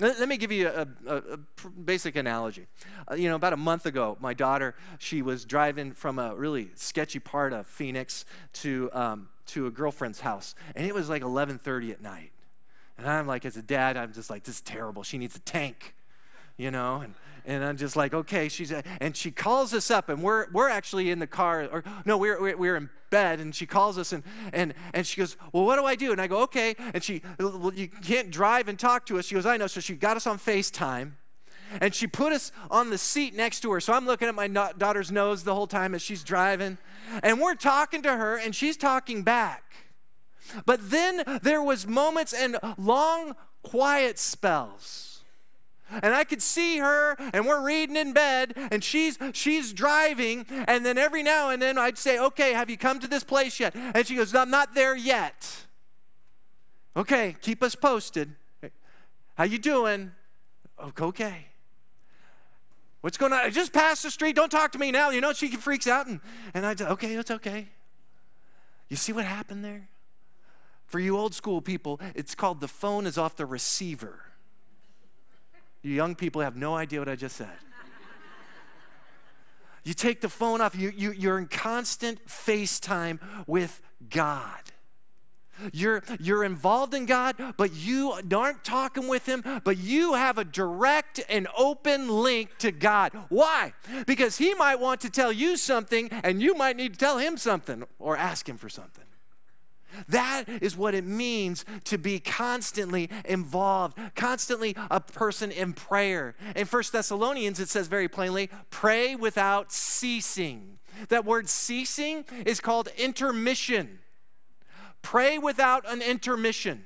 let, 0.00 0.28
me 0.28 0.36
give 0.36 0.52
you 0.52 0.68
a, 0.68 0.86
a, 1.06 1.16
a 1.16 1.36
basic 1.70 2.14
analogy. 2.14 2.68
Uh, 3.10 3.16
you 3.16 3.28
know, 3.28 3.34
about 3.34 3.52
a 3.52 3.56
month 3.56 3.84
ago, 3.84 4.16
my 4.20 4.32
daughter, 4.32 4.76
she 4.98 5.22
was 5.22 5.44
driving 5.44 5.90
from 5.90 6.20
a 6.20 6.36
really 6.36 6.70
sketchy 6.76 7.18
part 7.18 7.52
of 7.52 7.66
Phoenix 7.66 8.24
to, 8.54 8.90
um, 8.92 9.28
to 9.46 9.66
a 9.66 9.72
girlfriend's 9.72 10.20
house, 10.20 10.54
and 10.76 10.86
it 10.86 10.94
was 10.94 11.08
like 11.08 11.22
11.30 11.22 11.90
at 11.90 12.00
night. 12.00 12.30
And 12.96 13.08
I'm 13.08 13.26
like, 13.26 13.44
as 13.44 13.56
a 13.56 13.62
dad, 13.62 13.96
I'm 13.96 14.12
just 14.12 14.30
like, 14.30 14.44
this 14.44 14.56
is 14.56 14.60
terrible. 14.60 15.02
She 15.02 15.18
needs 15.18 15.34
a 15.34 15.40
tank 15.40 15.94
you 16.58 16.70
know, 16.70 17.00
and, 17.02 17.14
and 17.46 17.64
I'm 17.64 17.78
just 17.78 17.96
like, 17.96 18.12
okay, 18.12 18.48
she's, 18.48 18.72
and 19.00 19.16
she 19.16 19.30
calls 19.30 19.72
us 19.72 19.90
up, 19.90 20.10
and 20.10 20.22
we're, 20.22 20.50
we're 20.52 20.68
actually 20.68 21.10
in 21.10 21.20
the 21.20 21.26
car, 21.26 21.66
or 21.72 21.84
no, 22.04 22.18
we're, 22.18 22.56
we're 22.56 22.76
in 22.76 22.90
bed, 23.10 23.40
and 23.40 23.54
she 23.54 23.64
calls 23.64 23.96
us, 23.96 24.12
and, 24.12 24.22
and, 24.52 24.74
and 24.92 25.06
she 25.06 25.18
goes, 25.18 25.36
well, 25.52 25.64
what 25.64 25.76
do 25.76 25.86
I 25.86 25.94
do? 25.94 26.12
And 26.12 26.20
I 26.20 26.26
go, 26.26 26.42
okay, 26.42 26.74
and 26.92 27.02
she, 27.02 27.22
well, 27.38 27.72
you 27.74 27.88
can't 27.88 28.30
drive 28.30 28.68
and 28.68 28.78
talk 28.78 29.06
to 29.06 29.18
us. 29.18 29.26
She 29.26 29.34
goes, 29.34 29.46
I 29.46 29.56
know, 29.56 29.68
so 29.68 29.80
she 29.80 29.94
got 29.94 30.16
us 30.16 30.26
on 30.26 30.38
FaceTime, 30.38 31.12
and 31.80 31.94
she 31.94 32.06
put 32.06 32.32
us 32.32 32.52
on 32.70 32.90
the 32.90 32.98
seat 32.98 33.34
next 33.34 33.60
to 33.60 33.72
her. 33.72 33.80
So 33.80 33.92
I'm 33.92 34.04
looking 34.04 34.28
at 34.28 34.34
my 34.34 34.48
daughter's 34.48 35.12
nose 35.12 35.44
the 35.44 35.54
whole 35.54 35.66
time 35.66 35.94
as 35.94 36.02
she's 36.02 36.24
driving, 36.24 36.76
and 37.22 37.40
we're 37.40 37.54
talking 37.54 38.02
to 38.02 38.16
her, 38.16 38.36
and 38.36 38.54
she's 38.54 38.76
talking 38.76 39.22
back. 39.22 39.62
But 40.66 40.90
then 40.90 41.22
there 41.42 41.62
was 41.62 41.86
moments 41.86 42.32
and 42.32 42.58
long 42.76 43.36
quiet 43.62 44.18
spells 44.18 45.17
and 45.90 46.14
I 46.14 46.24
could 46.24 46.42
see 46.42 46.78
her 46.78 47.16
and 47.32 47.46
we're 47.46 47.64
reading 47.64 47.96
in 47.96 48.12
bed 48.12 48.54
and 48.56 48.82
she's 48.82 49.18
she's 49.32 49.72
driving 49.72 50.46
and 50.50 50.84
then 50.84 50.98
every 50.98 51.22
now 51.22 51.50
and 51.50 51.60
then 51.60 51.78
I'd 51.78 51.98
say, 51.98 52.18
"Okay, 52.18 52.52
have 52.52 52.70
you 52.70 52.76
come 52.76 52.98
to 53.00 53.08
this 53.08 53.24
place 53.24 53.58
yet?" 53.60 53.74
And 53.74 54.06
she 54.06 54.16
goes, 54.16 54.34
"I'm 54.34 54.50
not 54.50 54.74
there 54.74 54.96
yet." 54.96 55.66
Okay, 56.96 57.36
keep 57.40 57.62
us 57.62 57.74
posted. 57.74 58.34
How 59.36 59.44
you 59.44 59.58
doing? 59.58 60.12
Okay. 61.00 61.46
What's 63.00 63.16
going 63.16 63.32
on? 63.32 63.38
I 63.38 63.50
just 63.50 63.72
passed 63.72 64.02
the 64.02 64.10
street. 64.10 64.34
Don't 64.34 64.50
talk 64.50 64.72
to 64.72 64.78
me 64.78 64.90
now. 64.90 65.10
You 65.10 65.20
know, 65.20 65.32
she 65.32 65.48
freaks 65.48 65.86
out 65.86 66.08
and, 66.08 66.20
and 66.54 66.66
I 66.66 66.74
say, 66.74 66.86
okay, 66.86 67.14
it's 67.14 67.30
okay. 67.30 67.68
You 68.88 68.96
see 68.96 69.12
what 69.12 69.24
happened 69.24 69.64
there? 69.64 69.88
For 70.86 70.98
you 70.98 71.16
old 71.16 71.34
school 71.34 71.60
people, 71.60 72.00
it's 72.14 72.34
called 72.34 72.60
the 72.60 72.68
phone 72.68 73.06
is 73.06 73.16
off 73.18 73.36
the 73.36 73.46
receiver. 73.46 74.22
You 75.82 75.92
young 75.92 76.14
people 76.14 76.42
have 76.42 76.56
no 76.56 76.74
idea 76.74 76.98
what 76.98 77.08
I 77.08 77.16
just 77.16 77.36
said. 77.36 77.48
you 79.84 79.94
take 79.94 80.20
the 80.20 80.28
phone 80.28 80.60
off, 80.60 80.76
you, 80.76 80.92
you, 80.96 81.12
you're 81.12 81.38
in 81.38 81.46
constant 81.46 82.24
FaceTime 82.26 83.20
with 83.46 83.80
God. 84.10 84.60
You're, 85.72 86.02
you're 86.20 86.44
involved 86.44 86.94
in 86.94 87.06
God, 87.06 87.34
but 87.56 87.74
you 87.74 88.12
aren't 88.32 88.64
talking 88.64 89.08
with 89.08 89.26
Him, 89.26 89.42
but 89.64 89.76
you 89.78 90.14
have 90.14 90.38
a 90.38 90.44
direct 90.44 91.20
and 91.28 91.48
open 91.56 92.08
link 92.08 92.56
to 92.58 92.70
God. 92.70 93.12
Why? 93.28 93.72
Because 94.06 94.38
He 94.38 94.54
might 94.54 94.78
want 94.78 95.00
to 95.02 95.10
tell 95.10 95.32
you 95.32 95.56
something, 95.56 96.10
and 96.10 96.42
you 96.42 96.54
might 96.54 96.76
need 96.76 96.92
to 96.92 96.98
tell 96.98 97.18
Him 97.18 97.36
something 97.36 97.84
or 97.98 98.16
ask 98.16 98.48
Him 98.48 98.56
for 98.56 98.68
something. 98.68 99.04
That 100.08 100.44
is 100.48 100.76
what 100.76 100.94
it 100.94 101.04
means 101.04 101.64
to 101.84 101.98
be 101.98 102.20
constantly 102.20 103.10
involved, 103.24 103.98
constantly 104.14 104.76
a 104.90 105.00
person 105.00 105.50
in 105.50 105.72
prayer. 105.72 106.34
In 106.54 106.66
First 106.66 106.92
Thessalonians, 106.92 107.60
it 107.60 107.68
says 107.68 107.88
very 107.88 108.08
plainly, 108.08 108.50
pray 108.70 109.16
without 109.16 109.72
ceasing. 109.72 110.78
That 111.08 111.24
word 111.24 111.48
ceasing 111.48 112.24
is 112.44 112.60
called 112.60 112.88
intermission. 112.96 114.00
Pray 115.02 115.38
without 115.38 115.90
an 115.90 116.02
intermission. 116.02 116.84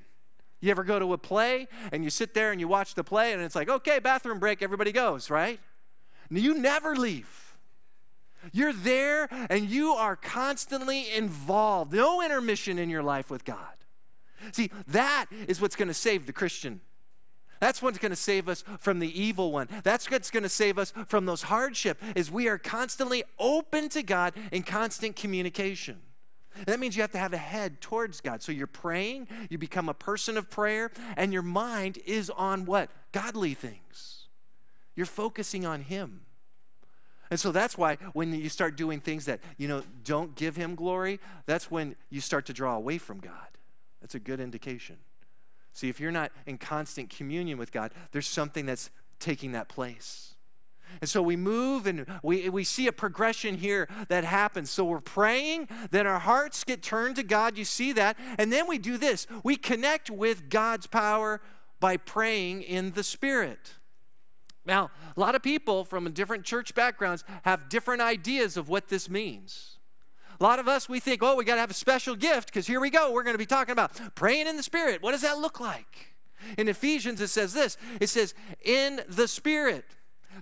You 0.61 0.71
ever 0.71 0.85
go 0.85 0.99
to 0.99 1.13
a 1.13 1.19
play 1.19 1.67
and 1.91 2.05
you 2.05 2.11
sit 2.11 2.35
there 2.35 2.53
and 2.53 2.61
you 2.61 2.69
watch 2.69 2.95
the 2.95 3.03
play 3.03 3.33
and 3.33 3.43
it's 3.43 3.57
like, 3.57 3.69
okay, 3.69 3.99
bathroom 3.99 4.39
break, 4.39 4.63
everybody 4.63 4.93
goes, 4.93 5.29
right? 5.29 5.59
You 6.31 6.55
never 6.55 6.95
leave. 6.95 7.52
You're 8.53 8.73
there 8.73 9.29
and 9.51 9.69
you 9.69 9.93
are 9.93 10.17
constantly 10.17 11.13
involved. 11.15 11.93
No 11.93 12.23
intermission 12.23 12.79
in 12.79 12.91
your 12.91 13.03
life 13.03 13.31
with 13.31 13.45
God. 13.45 13.57
See, 14.51 14.71
that 14.89 15.27
is 15.47 15.61
what's 15.61 15.77
going 15.77 15.89
to 15.89 15.95
save 15.95 16.27
the 16.27 16.33
Christian. 16.33 16.81
That's 17.61 17.81
what's 17.81 17.99
going 17.99 18.11
to 18.11 18.17
save 18.17 18.49
us 18.49 18.65
from 18.81 18.99
the 18.99 19.21
evil 19.21 19.53
one. 19.53 19.69
That's 19.85 20.11
what's 20.11 20.33
going 20.33 20.43
to 20.43 20.49
save 20.49 20.79
us 20.79 20.93
from 21.07 21.27
those 21.27 21.43
hardship 21.43 22.03
is 22.17 22.29
we 22.29 22.49
are 22.49 22.59
constantly 22.59 23.23
open 23.39 23.89
to 23.91 24.03
God 24.03 24.35
in 24.51 24.65
constant 24.65 25.15
communication. 25.15 26.01
That 26.67 26.81
means 26.81 26.97
you 26.97 27.03
have 27.03 27.13
to 27.13 27.19
have 27.19 27.33
a 27.33 27.39
head 27.39 27.81
towards 27.81 28.21
God. 28.21 28.43
So 28.43 28.51
you're 28.51 28.67
praying, 28.67 29.29
you 29.49 29.59
become 29.59 29.89
a 29.89 29.95
person 29.95 30.37
of 30.37 30.51
prayer, 30.51 30.91
and 31.17 31.33
your 31.33 31.43
mind 31.43 31.99
is 32.05 32.31
on 32.31 32.65
what? 32.65 32.91
Godly 33.13 33.55
things. 33.55 34.27
You're 34.97 35.07
focusing 35.07 35.65
on 35.65 35.83
Him. 35.83 36.23
And 37.33 37.41
so 37.41 37.51
that's 37.51 37.79
why 37.79 37.97
when 38.13 38.35
you 38.35 38.51
start 38.51 38.77
doing 38.77 39.01
things 39.01 39.25
that, 39.25 39.41
you 39.57 39.67
know, 39.67 39.83
don't 40.05 40.35
give 40.35 40.55
him 40.55 40.75
glory, 40.75 41.19
that's 41.47 41.71
when 41.71 41.97
you 42.11 42.21
start 42.21 42.45
to 42.45 42.53
draw 42.53 42.77
away 42.77 42.99
from 42.99 43.21
God. 43.21 43.33
That's 44.03 44.15
a 44.15 44.19
good 44.19 44.39
indication. 44.39 44.99
See, 45.73 45.89
if 45.89 45.99
you're 45.99 46.13
not 46.13 46.31
in 46.45 46.59
constant 46.59 47.09
communion 47.09 47.57
with 47.57 47.73
God, 47.73 47.93
there's 48.11 48.27
something 48.27 48.67
that's 48.67 48.91
taking 49.19 49.53
that 49.53 49.71
place. 49.71 50.35
And 51.01 51.09
so 51.09 51.23
we 51.23 51.37
move 51.37 51.87
and 51.87 52.05
we, 52.23 52.51
we 52.51 52.65
see 52.65 52.87
a 52.87 52.93
progression 52.93 53.55
here 53.55 53.89
that 54.09 54.25
happens. 54.25 54.69
So 54.69 54.85
we're 54.85 55.01
praying, 55.01 55.69
then 55.91 56.07
our 56.07 56.19
hearts 56.19 56.65
get 56.65 56.83
turned 56.83 57.17
to 57.17 57.23
God. 57.23 57.57
You 57.57 57.65
see 57.65 57.95
that. 57.95 58.19
And 58.37 58.53
then 58.53 58.69
we 58.69 58.77
do 58.77 58.99
this 58.99 59.27
we 59.43 59.57
connect 59.57 60.11
with 60.11 60.51
God's 60.51 60.87
power 60.87 61.41
by 61.81 61.97
praying 61.97 62.61
in 62.61 62.91
the 62.91 63.03
Spirit. 63.03 63.77
Now, 64.65 64.91
a 65.17 65.21
lot 65.21 65.35
of 65.35 65.43
people 65.43 65.85
from 65.85 66.11
different 66.13 66.45
church 66.45 66.75
backgrounds 66.75 67.25
have 67.43 67.69
different 67.69 68.01
ideas 68.01 68.57
of 68.57 68.69
what 68.69 68.89
this 68.89 69.11
means. 69.11 69.79
A 70.39 70.43
lot 70.43 70.59
of 70.59 70.69
us, 70.69 70.89
we 70.89 71.01
think, 71.01 71.23
oh, 71.23 71.37
we 71.37 71.45
got 71.45 71.55
to 71.55 71.61
have 71.61 71.71
a 71.71 71.75
special 71.75 72.17
gift 72.17 72.49
because 72.49 72.67
here 72.67 72.81
we 72.81 72.91
go. 72.91 73.13
We're 73.13 73.23
going 73.23 73.35
to 73.35 73.39
be 73.39 73.47
talking 73.47 73.73
about 73.73 74.15
praying 74.15 74.47
in 74.47 74.57
the 74.57 74.63
Spirit. 74.63 75.03
What 75.03 75.13
does 75.13 75.23
that 75.23 75.39
look 75.39 75.61
like? 75.61 76.15
In 76.59 76.69
Ephesians, 76.69 77.21
it 77.21 77.29
says 77.29 77.53
this 77.53 77.77
it 78.01 78.09
says, 78.09 78.35
in 78.65 79.03
the 79.09 79.29
Spirit. 79.29 79.85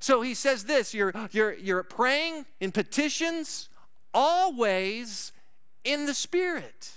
So 0.00 0.22
he 0.22 0.34
says 0.34 0.64
this 0.64 0.94
you're, 0.94 1.12
you're, 1.32 1.54
you're 1.54 1.82
praying 1.82 2.46
in 2.60 2.72
petitions 2.72 3.68
always 4.14 5.32
in 5.84 6.06
the 6.06 6.14
Spirit. 6.14 6.92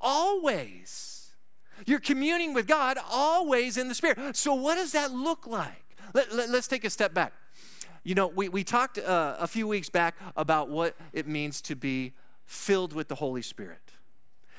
Always. 0.00 1.30
You're 1.86 2.00
communing 2.00 2.54
with 2.54 2.66
God 2.66 2.98
always 3.10 3.76
in 3.76 3.88
the 3.88 3.94
Spirit. 3.94 4.36
So, 4.36 4.54
what 4.54 4.74
does 4.74 4.92
that 4.92 5.12
look 5.12 5.46
like? 5.46 5.89
Let, 6.14 6.34
let, 6.34 6.50
us 6.50 6.66
take 6.66 6.84
a 6.84 6.90
step 6.90 7.14
back. 7.14 7.32
You 8.02 8.14
know, 8.14 8.28
we, 8.28 8.48
we 8.48 8.64
talked 8.64 8.98
uh, 8.98 9.36
a 9.38 9.46
few 9.46 9.68
weeks 9.68 9.88
back 9.88 10.16
about 10.36 10.68
what 10.68 10.96
it 11.12 11.26
means 11.26 11.60
to 11.62 11.76
be 11.76 12.14
filled 12.46 12.92
with 12.92 13.08
the 13.08 13.16
Holy 13.16 13.42
Spirit. 13.42 13.92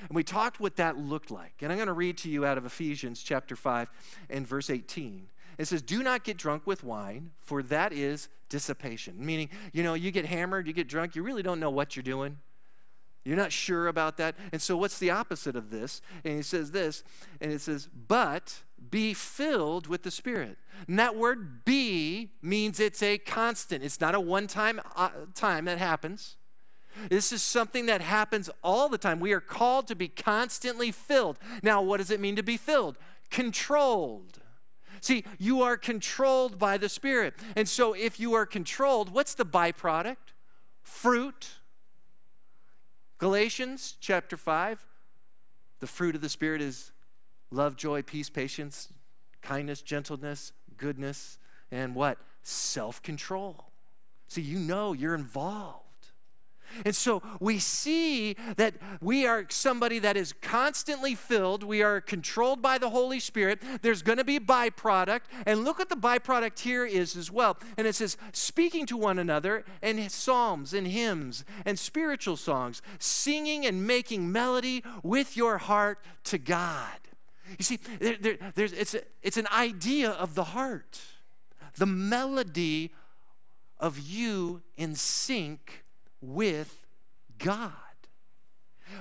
And 0.08 0.16
we 0.16 0.24
talked 0.24 0.60
what 0.60 0.76
that 0.78 0.98
looked 0.98 1.32
like. 1.32 1.56
And 1.62 1.72
I'm 1.72 1.78
going 1.78 1.88
to 1.88 1.94
read 1.94 2.18
to 2.20 2.30
you 2.30 2.46
out 2.46 2.58
of 2.58 2.66
Ephesians 2.66 3.22
chapter 3.22 3.56
5 3.56 3.90
and 4.30 4.48
verse 4.48 4.70
18. 4.70 5.28
It 5.58 5.66
says, 5.66 5.82
Do 5.82 6.02
not 6.02 6.24
get 6.24 6.38
drunk 6.38 6.66
with 6.66 6.84
wine, 6.84 7.32
for 7.38 7.62
that 7.64 7.94
is 7.94 8.30
dissipation. 8.50 9.16
Meaning, 9.24 9.50
you 9.74 9.84
know, 9.84 9.94
you 9.94 10.12
get 10.12 10.26
hammered, 10.26 10.68
you 10.68 10.74
get 10.74 10.88
drunk, 10.88 11.16
you 11.16 11.24
really 11.24 11.44
don't 11.44 11.60
know 11.60 11.70
what 11.70 11.96
you're 11.96 12.04
doing. 12.04 12.38
You're 13.24 13.38
not 13.38 13.52
sure 13.52 13.88
about 13.88 14.18
that. 14.18 14.36
And 14.52 14.62
so, 14.62 14.76
what's 14.76 14.98
the 14.98 15.12
opposite 15.12 15.56
of 15.56 15.70
this? 15.70 16.02
And 16.24 16.38
he 16.38 16.42
says 16.42 16.72
this, 16.72 17.04
and 17.40 17.52
it 17.52 17.62
says, 17.62 17.88
But 18.08 18.64
be 18.90 19.14
filled 19.14 19.88
with 19.88 20.04
the 20.04 20.12
Spirit. 20.12 20.58
And 20.88 20.98
that 20.98 21.16
word 21.16 21.64
be 21.66 22.32
means 22.42 22.80
it's 22.80 23.04
a 23.04 23.18
constant, 23.18 23.84
it's 23.84 24.02
not 24.02 24.16
a 24.16 24.20
one 24.20 24.48
time 24.48 24.82
uh, 24.96 25.10
time 25.36 25.66
that 25.66 25.78
happens. 25.78 26.38
This 27.10 27.32
is 27.32 27.42
something 27.42 27.86
that 27.86 28.02
happens 28.02 28.50
all 28.64 28.90
the 28.90 28.98
time. 28.98 29.20
We 29.20 29.32
are 29.32 29.40
called 29.40 29.88
to 29.88 29.96
be 29.96 30.08
constantly 30.08 30.92
filled. 30.92 31.40
Now, 31.64 31.82
what 31.82 31.98
does 31.98 32.12
it 32.12 32.20
mean 32.20 32.36
to 32.36 32.44
be 32.44 32.58
filled? 32.58 32.98
Controlled. 33.30 34.40
See, 35.00 35.24
you 35.40 35.62
are 35.62 35.78
controlled 35.78 36.60
by 36.60 36.78
the 36.78 36.90
Spirit. 36.90 37.34
And 37.56 37.68
so, 37.68 37.94
if 37.94 38.20
you 38.20 38.34
are 38.34 38.46
controlled, 38.46 39.12
what's 39.12 39.34
the 39.34 39.46
byproduct? 39.46 40.18
Fruit. 40.84 41.50
Galatians 43.18 43.98
chapter 44.00 44.36
5, 44.36 44.86
the 45.80 45.88
fruit 45.88 46.16
of 46.16 46.22
the 46.22 46.30
Spirit 46.30 46.62
is 46.62 46.91
love, 47.52 47.76
joy, 47.76 48.02
peace, 48.02 48.30
patience, 48.30 48.90
kindness, 49.42 49.82
gentleness, 49.82 50.54
goodness, 50.78 51.38
and 51.72 51.94
what? 51.94 52.18
Self 52.44 53.02
control. 53.04 53.66
See, 54.28 54.42
you 54.42 54.60
know 54.60 54.94
you're 54.94 55.16
involved. 55.16 55.92
And 56.86 56.96
so 56.96 57.22
we 57.40 57.60
see 57.60 58.36
that 58.56 58.76
we 59.02 59.26
are 59.26 59.46
somebody 59.50 60.00
that 60.00 60.18
is 60.18 60.34
constantly 60.34 61.16
filled. 61.16 61.64
We 61.64 61.82
are 61.82 62.02
controlled 62.02 62.62
by 62.62 62.78
the 62.78 62.90
Holy 62.90 63.20
Spirit. 63.20 63.62
There's 63.82 64.02
going 64.02 64.18
to 64.18 64.24
be 64.24 64.40
byproduct. 64.40 65.22
And 65.46 65.64
look 65.64 65.80
what 65.80 65.90
the 65.90 65.96
byproduct 65.96 66.60
here 66.60 66.86
is 66.86 67.16
as 67.16 67.32
well. 67.32 67.58
And 67.78 67.86
it 67.86 67.96
says, 67.96 68.18
speaking 68.32 68.86
to 68.88 68.98
one 68.98 69.20
another 69.20 69.66
and 69.82 70.12
psalms 70.12 70.74
and 70.74 70.88
hymns 70.88 71.44
and 71.66 71.78
spiritual 71.78 72.38
songs, 72.38 72.82
singing 73.00 73.66
and 73.66 73.86
making 73.86 74.32
melody 74.32 74.84
with 75.04 75.36
your 75.36 75.58
heart 75.58 76.00
to 76.26 76.38
God. 76.38 77.00
You 77.58 77.64
see, 77.64 77.80
there, 78.00 78.18
there, 78.20 78.38
there's, 78.56 78.74
it's, 78.74 78.94
a, 78.94 79.02
it's 79.22 79.38
an 79.38 79.48
idea 79.52 80.10
of 80.10 80.36
the 80.36 80.46
heart, 80.46 81.02
the 81.78 81.86
melody 81.86 82.92
of 83.80 84.00
you 84.00 84.62
in 84.78 84.96
sync 84.96 85.84
with 86.22 86.86
God. 87.38 87.72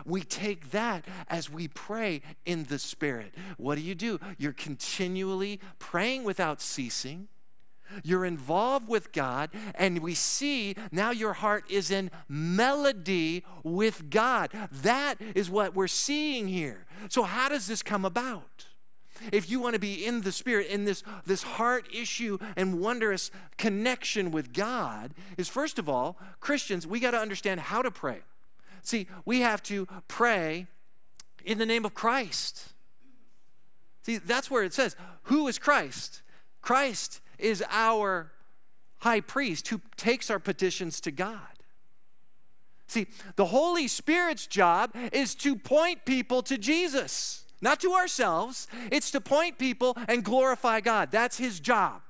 We 0.04 0.22
take 0.22 0.70
that 0.70 1.04
as 1.28 1.50
we 1.50 1.68
pray 1.68 2.22
in 2.46 2.64
the 2.64 2.78
Spirit. 2.78 3.34
What 3.56 3.74
do 3.74 3.82
you 3.82 3.94
do? 3.94 4.20
You're 4.38 4.52
continually 4.52 5.60
praying 5.78 6.24
without 6.24 6.60
ceasing. 6.60 7.28
You're 8.02 8.24
involved 8.24 8.88
with 8.88 9.12
God, 9.12 9.50
and 9.74 9.98
we 10.00 10.14
see 10.14 10.74
now 10.92 11.10
your 11.10 11.34
heart 11.34 11.64
is 11.68 11.90
in 11.90 12.10
melody 12.28 13.44
with 13.62 14.10
God. 14.10 14.50
That 14.70 15.16
is 15.34 15.50
what 15.50 15.74
we're 15.74 15.86
seeing 15.86 16.48
here. 16.48 16.86
So, 17.08 17.22
how 17.22 17.48
does 17.48 17.66
this 17.66 17.82
come 17.82 18.04
about? 18.04 18.66
if 19.32 19.50
you 19.50 19.60
want 19.60 19.74
to 19.74 19.80
be 19.80 20.04
in 20.04 20.22
the 20.22 20.32
spirit 20.32 20.66
in 20.68 20.84
this 20.84 21.02
this 21.26 21.42
heart 21.42 21.86
issue 21.92 22.38
and 22.56 22.80
wondrous 22.80 23.30
connection 23.58 24.30
with 24.30 24.52
god 24.52 25.14
is 25.36 25.48
first 25.48 25.78
of 25.78 25.88
all 25.88 26.18
christians 26.40 26.86
we 26.86 27.00
got 27.00 27.10
to 27.12 27.18
understand 27.18 27.60
how 27.60 27.82
to 27.82 27.90
pray 27.90 28.20
see 28.82 29.06
we 29.24 29.40
have 29.40 29.62
to 29.62 29.86
pray 30.08 30.66
in 31.44 31.58
the 31.58 31.66
name 31.66 31.84
of 31.84 31.94
christ 31.94 32.72
see 34.02 34.16
that's 34.16 34.50
where 34.50 34.64
it 34.64 34.72
says 34.72 34.96
who 35.24 35.46
is 35.48 35.58
christ 35.58 36.22
christ 36.62 37.20
is 37.40 37.64
our 37.70 38.32
high 38.98 39.20
priest 39.20 39.68
who 39.68 39.80
takes 39.96 40.30
our 40.30 40.38
petitions 40.38 41.00
to 41.00 41.10
god 41.10 41.38
See, 42.90 43.06
the 43.36 43.46
Holy 43.46 43.86
Spirit's 43.86 44.48
job 44.48 44.90
is 45.12 45.36
to 45.36 45.54
point 45.54 46.04
people 46.04 46.42
to 46.42 46.58
Jesus 46.58 47.44
not 47.60 47.78
to 47.80 47.92
ourselves. 47.92 48.66
It's 48.90 49.10
to 49.12 49.20
point 49.20 49.58
people 49.58 49.96
and 50.08 50.24
glorify 50.24 50.80
God. 50.80 51.10
That's 51.12 51.38
his 51.38 51.60
job. 51.60 52.02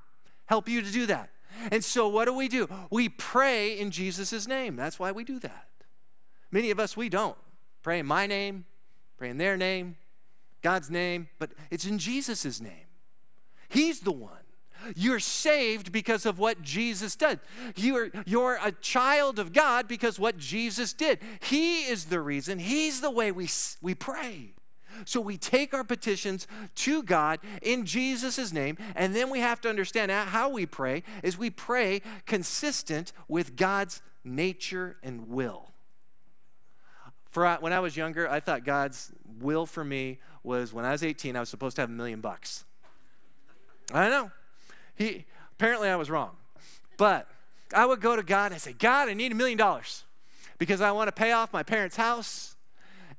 Help 0.46 0.68
you 0.68 0.80
to 0.80 0.90
do 0.90 1.06
that. 1.06 1.30
And 1.70 1.84
so, 1.84 2.08
what 2.08 2.24
do 2.24 2.32
we 2.32 2.48
do? 2.48 2.66
We 2.90 3.08
pray 3.08 3.78
in 3.78 3.90
Jesus' 3.90 4.48
name. 4.48 4.76
That's 4.76 4.98
why 4.98 5.12
we 5.12 5.24
do 5.24 5.38
that. 5.40 5.66
Many 6.50 6.70
of 6.70 6.80
us, 6.80 6.96
we 6.96 7.08
don't. 7.08 7.36
Pray 7.82 7.98
in 7.98 8.06
my 8.06 8.26
name, 8.26 8.64
pray 9.18 9.28
in 9.28 9.36
their 9.36 9.56
name, 9.56 9.96
God's 10.62 10.90
name, 10.90 11.28
but 11.38 11.50
it's 11.70 11.84
in 11.84 11.98
Jesus' 11.98 12.60
name. 12.60 12.86
He's 13.68 14.00
the 14.00 14.12
one. 14.12 14.32
You're 14.94 15.20
saved 15.20 15.92
because 15.92 16.26
of 16.26 16.38
what 16.38 16.62
Jesus 16.62 17.16
did. 17.16 17.40
You're, 17.76 18.10
you're 18.26 18.58
a 18.62 18.72
child 18.72 19.38
of 19.38 19.52
God 19.52 19.88
because 19.88 20.18
what 20.18 20.38
Jesus 20.38 20.92
did. 20.92 21.18
He 21.40 21.82
is 21.82 22.06
the 22.06 22.20
reason, 22.20 22.58
He's 22.58 23.00
the 23.00 23.10
way 23.10 23.32
we, 23.32 23.48
we 23.80 23.94
pray. 23.94 24.54
So 25.04 25.20
we 25.20 25.36
take 25.36 25.72
our 25.72 25.84
petitions 25.84 26.46
to 26.76 27.02
God 27.02 27.38
in 27.62 27.86
Jesus' 27.86 28.52
name, 28.52 28.76
and 28.94 29.14
then 29.14 29.30
we 29.30 29.40
have 29.40 29.60
to 29.62 29.68
understand 29.68 30.10
how 30.10 30.48
we 30.48 30.66
pray 30.66 31.02
is 31.22 31.38
we 31.38 31.50
pray 31.50 32.02
consistent 32.26 33.12
with 33.28 33.56
God's 33.56 34.02
nature 34.24 34.96
and 35.02 35.28
will. 35.28 35.70
For 37.30 37.46
uh, 37.46 37.58
when 37.60 37.72
I 37.72 37.80
was 37.80 37.96
younger, 37.96 38.28
I 38.28 38.40
thought 38.40 38.64
God's 38.64 39.12
will 39.40 39.64
for 39.64 39.84
me 39.84 40.18
was 40.42 40.72
when 40.72 40.84
I 40.84 40.92
was 40.92 41.02
18, 41.02 41.36
I 41.36 41.40
was 41.40 41.48
supposed 41.48 41.76
to 41.76 41.82
have 41.82 41.90
a 41.90 41.92
million 41.92 42.20
bucks. 42.20 42.64
I 43.92 44.02
don't 44.02 44.10
know. 44.10 44.30
He 45.00 45.24
apparently 45.52 45.88
I 45.88 45.96
was 45.96 46.10
wrong. 46.10 46.36
But 46.98 47.26
I 47.74 47.86
would 47.86 48.02
go 48.02 48.16
to 48.16 48.22
God 48.22 48.52
and 48.52 48.60
say, 48.60 48.74
God, 48.74 49.08
I 49.08 49.14
need 49.14 49.32
a 49.32 49.34
million 49.34 49.56
dollars 49.56 50.04
because 50.58 50.82
I 50.82 50.92
want 50.92 51.08
to 51.08 51.12
pay 51.12 51.32
off 51.32 51.54
my 51.54 51.62
parents' 51.62 51.96
house 51.96 52.54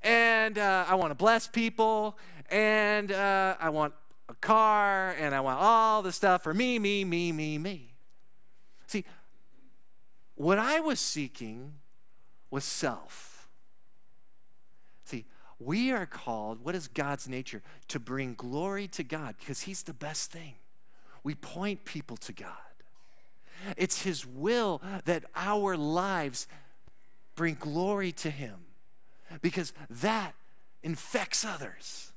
and 0.03 0.59
uh, 0.59 0.85
I 0.87 0.95
want 0.95 1.11
to 1.11 1.15
bless 1.15 1.47
people, 1.47 2.17
and 2.49 3.11
uh, 3.11 3.55
I 3.59 3.69
want 3.69 3.93
a 4.29 4.33
car, 4.33 5.11
and 5.19 5.35
I 5.35 5.39
want 5.41 5.59
all 5.59 6.01
the 6.01 6.11
stuff 6.11 6.43
for 6.43 6.53
me, 6.53 6.79
me, 6.79 7.03
me, 7.03 7.31
me, 7.31 7.57
me. 7.59 7.93
See, 8.87 9.05
what 10.35 10.57
I 10.57 10.79
was 10.79 10.99
seeking 10.99 11.75
was 12.49 12.63
self. 12.63 13.47
See, 15.05 15.25
we 15.59 15.91
are 15.91 16.07
called, 16.07 16.63
what 16.63 16.73
is 16.73 16.87
God's 16.87 17.29
nature? 17.29 17.61
To 17.89 17.99
bring 17.99 18.33
glory 18.33 18.87
to 18.89 19.03
God 19.03 19.35
because 19.39 19.61
He's 19.61 19.83
the 19.83 19.93
best 19.93 20.31
thing. 20.31 20.55
We 21.23 21.35
point 21.35 21.85
people 21.85 22.17
to 22.17 22.33
God. 22.33 22.49
It's 23.77 24.01
His 24.01 24.25
will 24.25 24.81
that 25.05 25.23
our 25.35 25.77
lives 25.77 26.47
bring 27.35 27.55
glory 27.59 28.11
to 28.13 28.29
Him 28.29 28.65
because 29.41 29.73
that 29.89 30.33
infects 30.83 31.45
others. 31.45 32.11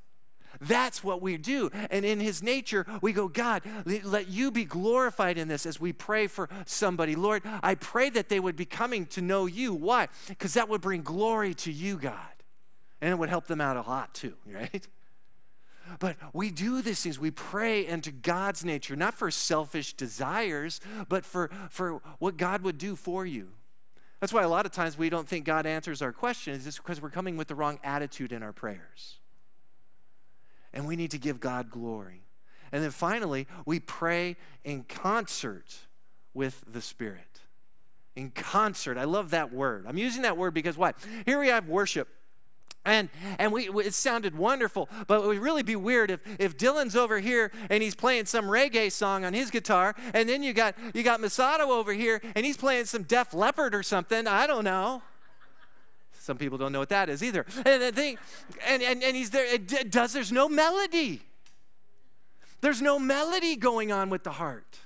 That's 0.60 1.02
what 1.02 1.20
we 1.20 1.36
do. 1.36 1.70
And 1.90 2.04
in 2.04 2.20
his 2.20 2.42
nature, 2.42 2.86
we 3.02 3.12
go, 3.12 3.28
God, 3.28 3.62
let 3.84 4.28
you 4.28 4.50
be 4.50 4.64
glorified 4.64 5.38
in 5.38 5.48
this 5.48 5.66
as 5.66 5.80
we 5.80 5.92
pray 5.92 6.26
for 6.26 6.48
somebody. 6.66 7.16
Lord, 7.16 7.42
I 7.62 7.74
pray 7.74 8.10
that 8.10 8.28
they 8.28 8.40
would 8.40 8.56
be 8.56 8.64
coming 8.64 9.06
to 9.06 9.22
know 9.22 9.46
you. 9.46 9.74
Why? 9.74 10.08
Because 10.28 10.54
that 10.54 10.68
would 10.68 10.80
bring 10.80 11.02
glory 11.02 11.54
to 11.54 11.72
you, 11.72 11.96
God. 11.96 12.18
And 13.00 13.10
it 13.10 13.18
would 13.18 13.28
help 13.28 13.46
them 13.46 13.60
out 13.60 13.76
a 13.76 13.88
lot 13.88 14.14
too, 14.14 14.34
right? 14.46 14.86
But 15.98 16.16
we 16.32 16.50
do 16.50 16.82
these 16.82 17.02
things. 17.02 17.18
We 17.18 17.30
pray 17.30 17.86
into 17.86 18.10
God's 18.10 18.64
nature, 18.64 18.96
not 18.96 19.14
for 19.14 19.30
selfish 19.30 19.92
desires, 19.94 20.80
but 21.08 21.24
for, 21.24 21.50
for 21.70 22.00
what 22.18 22.36
God 22.36 22.62
would 22.62 22.78
do 22.78 22.96
for 22.96 23.24
you. 23.26 23.48
That's 24.20 24.32
why 24.32 24.42
a 24.42 24.48
lot 24.48 24.64
of 24.64 24.72
times 24.72 24.96
we 24.96 25.10
don't 25.10 25.28
think 25.28 25.44
God 25.44 25.66
answers 25.66 26.00
our 26.00 26.12
questions, 26.12 26.66
is 26.66 26.78
because 26.78 27.02
we're 27.02 27.10
coming 27.10 27.36
with 27.36 27.48
the 27.48 27.54
wrong 27.54 27.78
attitude 27.84 28.32
in 28.32 28.42
our 28.42 28.52
prayers. 28.52 29.18
And 30.72 30.86
we 30.86 30.96
need 30.96 31.10
to 31.10 31.18
give 31.18 31.40
God 31.40 31.70
glory. 31.70 32.22
And 32.72 32.82
then 32.82 32.90
finally, 32.90 33.46
we 33.66 33.78
pray 33.78 34.36
in 34.64 34.84
concert 34.84 35.76
with 36.32 36.64
the 36.66 36.80
Spirit. 36.80 37.40
In 38.16 38.30
concert. 38.30 38.98
I 38.98 39.04
love 39.04 39.30
that 39.30 39.52
word. 39.52 39.84
I'm 39.86 39.98
using 39.98 40.22
that 40.22 40.36
word 40.36 40.54
because 40.54 40.76
why? 40.76 40.94
Here 41.26 41.38
we 41.38 41.48
have 41.48 41.68
worship. 41.68 42.08
And, 42.84 43.08
and 43.38 43.50
we, 43.50 43.68
it 43.68 43.94
sounded 43.94 44.36
wonderful, 44.36 44.90
but 45.06 45.22
it 45.22 45.26
would 45.26 45.38
really 45.38 45.62
be 45.62 45.74
weird 45.74 46.10
if, 46.10 46.20
if 46.38 46.56
Dylan's 46.58 46.94
over 46.94 47.18
here 47.18 47.50
and 47.70 47.82
he's 47.82 47.94
playing 47.94 48.26
some 48.26 48.44
reggae 48.44 48.92
song 48.92 49.24
on 49.24 49.32
his 49.32 49.50
guitar, 49.50 49.94
and 50.12 50.28
then 50.28 50.42
you 50.42 50.52
got, 50.52 50.74
you 50.92 51.02
got 51.02 51.20
Masato 51.20 51.68
over 51.68 51.94
here 51.94 52.20
and 52.34 52.44
he's 52.44 52.58
playing 52.58 52.84
some 52.84 53.02
Def 53.04 53.32
Leppard 53.32 53.74
or 53.74 53.82
something. 53.82 54.26
I 54.26 54.46
don't 54.46 54.64
know. 54.64 55.02
Some 56.12 56.36
people 56.36 56.58
don't 56.58 56.72
know 56.72 56.78
what 56.78 56.90
that 56.90 57.08
is 57.08 57.22
either. 57.22 57.46
And, 57.64 57.82
the 57.82 57.92
thing, 57.92 58.18
and, 58.66 58.82
and, 58.82 59.02
and 59.02 59.16
he's 59.16 59.30
there, 59.30 59.46
it 59.46 59.90
does, 59.90 60.12
there's 60.12 60.32
no 60.32 60.48
melody. 60.48 61.22
There's 62.60 62.80
no 62.80 62.98
melody 62.98 63.56
going 63.56 63.92
on 63.92 64.08
with 64.08 64.24
the 64.24 64.32
heart. 64.32 64.78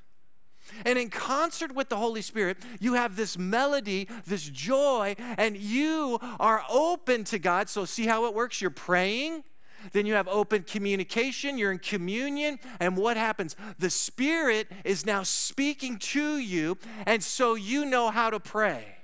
And 0.84 0.98
in 0.98 1.10
concert 1.10 1.74
with 1.74 1.88
the 1.88 1.96
Holy 1.96 2.22
Spirit, 2.22 2.58
you 2.80 2.94
have 2.94 3.16
this 3.16 3.38
melody, 3.38 4.08
this 4.26 4.44
joy, 4.44 5.14
and 5.18 5.56
you 5.56 6.18
are 6.38 6.62
open 6.70 7.24
to 7.24 7.38
God. 7.38 7.68
So, 7.68 7.84
see 7.84 8.06
how 8.06 8.26
it 8.26 8.34
works? 8.34 8.60
You're 8.60 8.70
praying, 8.70 9.44
then 9.92 10.06
you 10.06 10.14
have 10.14 10.28
open 10.28 10.62
communication, 10.62 11.58
you're 11.58 11.72
in 11.72 11.78
communion, 11.78 12.58
and 12.80 12.96
what 12.96 13.16
happens? 13.16 13.56
The 13.78 13.90
Spirit 13.90 14.68
is 14.84 15.06
now 15.06 15.22
speaking 15.22 15.98
to 15.98 16.38
you, 16.38 16.78
and 17.06 17.22
so 17.22 17.54
you 17.54 17.84
know 17.84 18.10
how 18.10 18.30
to 18.30 18.40
pray. 18.40 18.96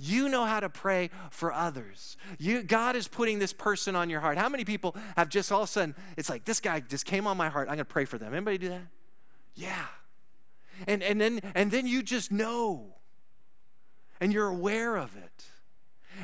You 0.00 0.28
know 0.28 0.44
how 0.44 0.60
to 0.60 0.68
pray 0.68 1.10
for 1.30 1.52
others. 1.52 2.16
You, 2.38 2.62
God 2.62 2.94
is 2.94 3.08
putting 3.08 3.40
this 3.40 3.52
person 3.52 3.96
on 3.96 4.08
your 4.08 4.20
heart. 4.20 4.38
How 4.38 4.48
many 4.48 4.64
people 4.64 4.94
have 5.16 5.28
just 5.28 5.50
all 5.50 5.62
of 5.62 5.68
a 5.68 5.72
sudden, 5.72 5.96
it's 6.16 6.30
like, 6.30 6.44
this 6.44 6.60
guy 6.60 6.78
just 6.78 7.04
came 7.04 7.26
on 7.26 7.36
my 7.36 7.48
heart. 7.48 7.66
I'm 7.68 7.74
going 7.74 7.78
to 7.78 7.84
pray 7.84 8.04
for 8.04 8.16
them. 8.16 8.32
Anybody 8.32 8.58
do 8.58 8.68
that? 8.68 8.86
Yeah 9.56 9.86
and, 10.86 11.02
and, 11.02 11.20
then, 11.20 11.40
and 11.54 11.70
then 11.70 11.86
you 11.86 12.02
just 12.02 12.30
know 12.30 12.94
and 14.20 14.32
you're 14.32 14.48
aware 14.48 14.96
of 14.96 15.16
it. 15.16 15.44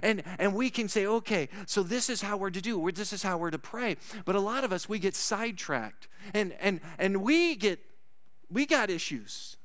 And, 0.03 0.23
and 0.39 0.55
we 0.55 0.71
can 0.71 0.89
say, 0.89 1.07
okay, 1.07 1.49
so 1.67 1.83
this 1.83 2.11
is 2.11 2.21
how 2.21 2.37
we're 2.37 2.51
to 2.51 2.61
do, 2.61 2.91
this 2.91 3.13
is 3.13 3.23
how 3.23 3.39
we're 3.39 3.51
to 3.51 3.59
pray. 3.59 3.97
But 4.25 4.35
a 4.35 4.41
lot 4.41 4.65
of 4.65 4.73
us, 4.73 4.89
we 4.89 4.99
get 4.99 5.15
sidetracked 5.15 6.09
and, 6.33 6.55
and, 6.61 6.81
and 6.99 7.23
we 7.23 7.55
get, 7.55 7.79
we 8.51 8.67
got 8.67 8.91
issues. 8.91 9.57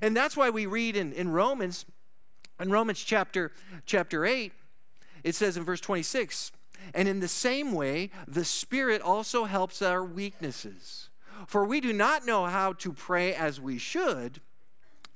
And 0.00 0.16
that's 0.16 0.36
why 0.36 0.50
we 0.50 0.66
read 0.66 0.96
in, 0.96 1.12
in 1.12 1.30
Romans, 1.30 1.84
in 2.58 2.70
Romans 2.70 3.00
chapter, 3.00 3.52
chapter 3.84 4.24
8, 4.24 4.52
it 5.22 5.34
says 5.34 5.56
in 5.56 5.64
verse 5.64 5.80
26, 5.80 6.52
and 6.94 7.06
in 7.06 7.20
the 7.20 7.28
same 7.28 7.72
way, 7.72 8.10
the 8.26 8.44
Spirit 8.44 9.02
also 9.02 9.44
helps 9.44 9.82
our 9.82 10.02
weaknesses. 10.02 11.09
For 11.46 11.64
we 11.64 11.80
do 11.80 11.92
not 11.92 12.26
know 12.26 12.46
how 12.46 12.72
to 12.74 12.92
pray 12.92 13.34
as 13.34 13.60
we 13.60 13.78
should, 13.78 14.40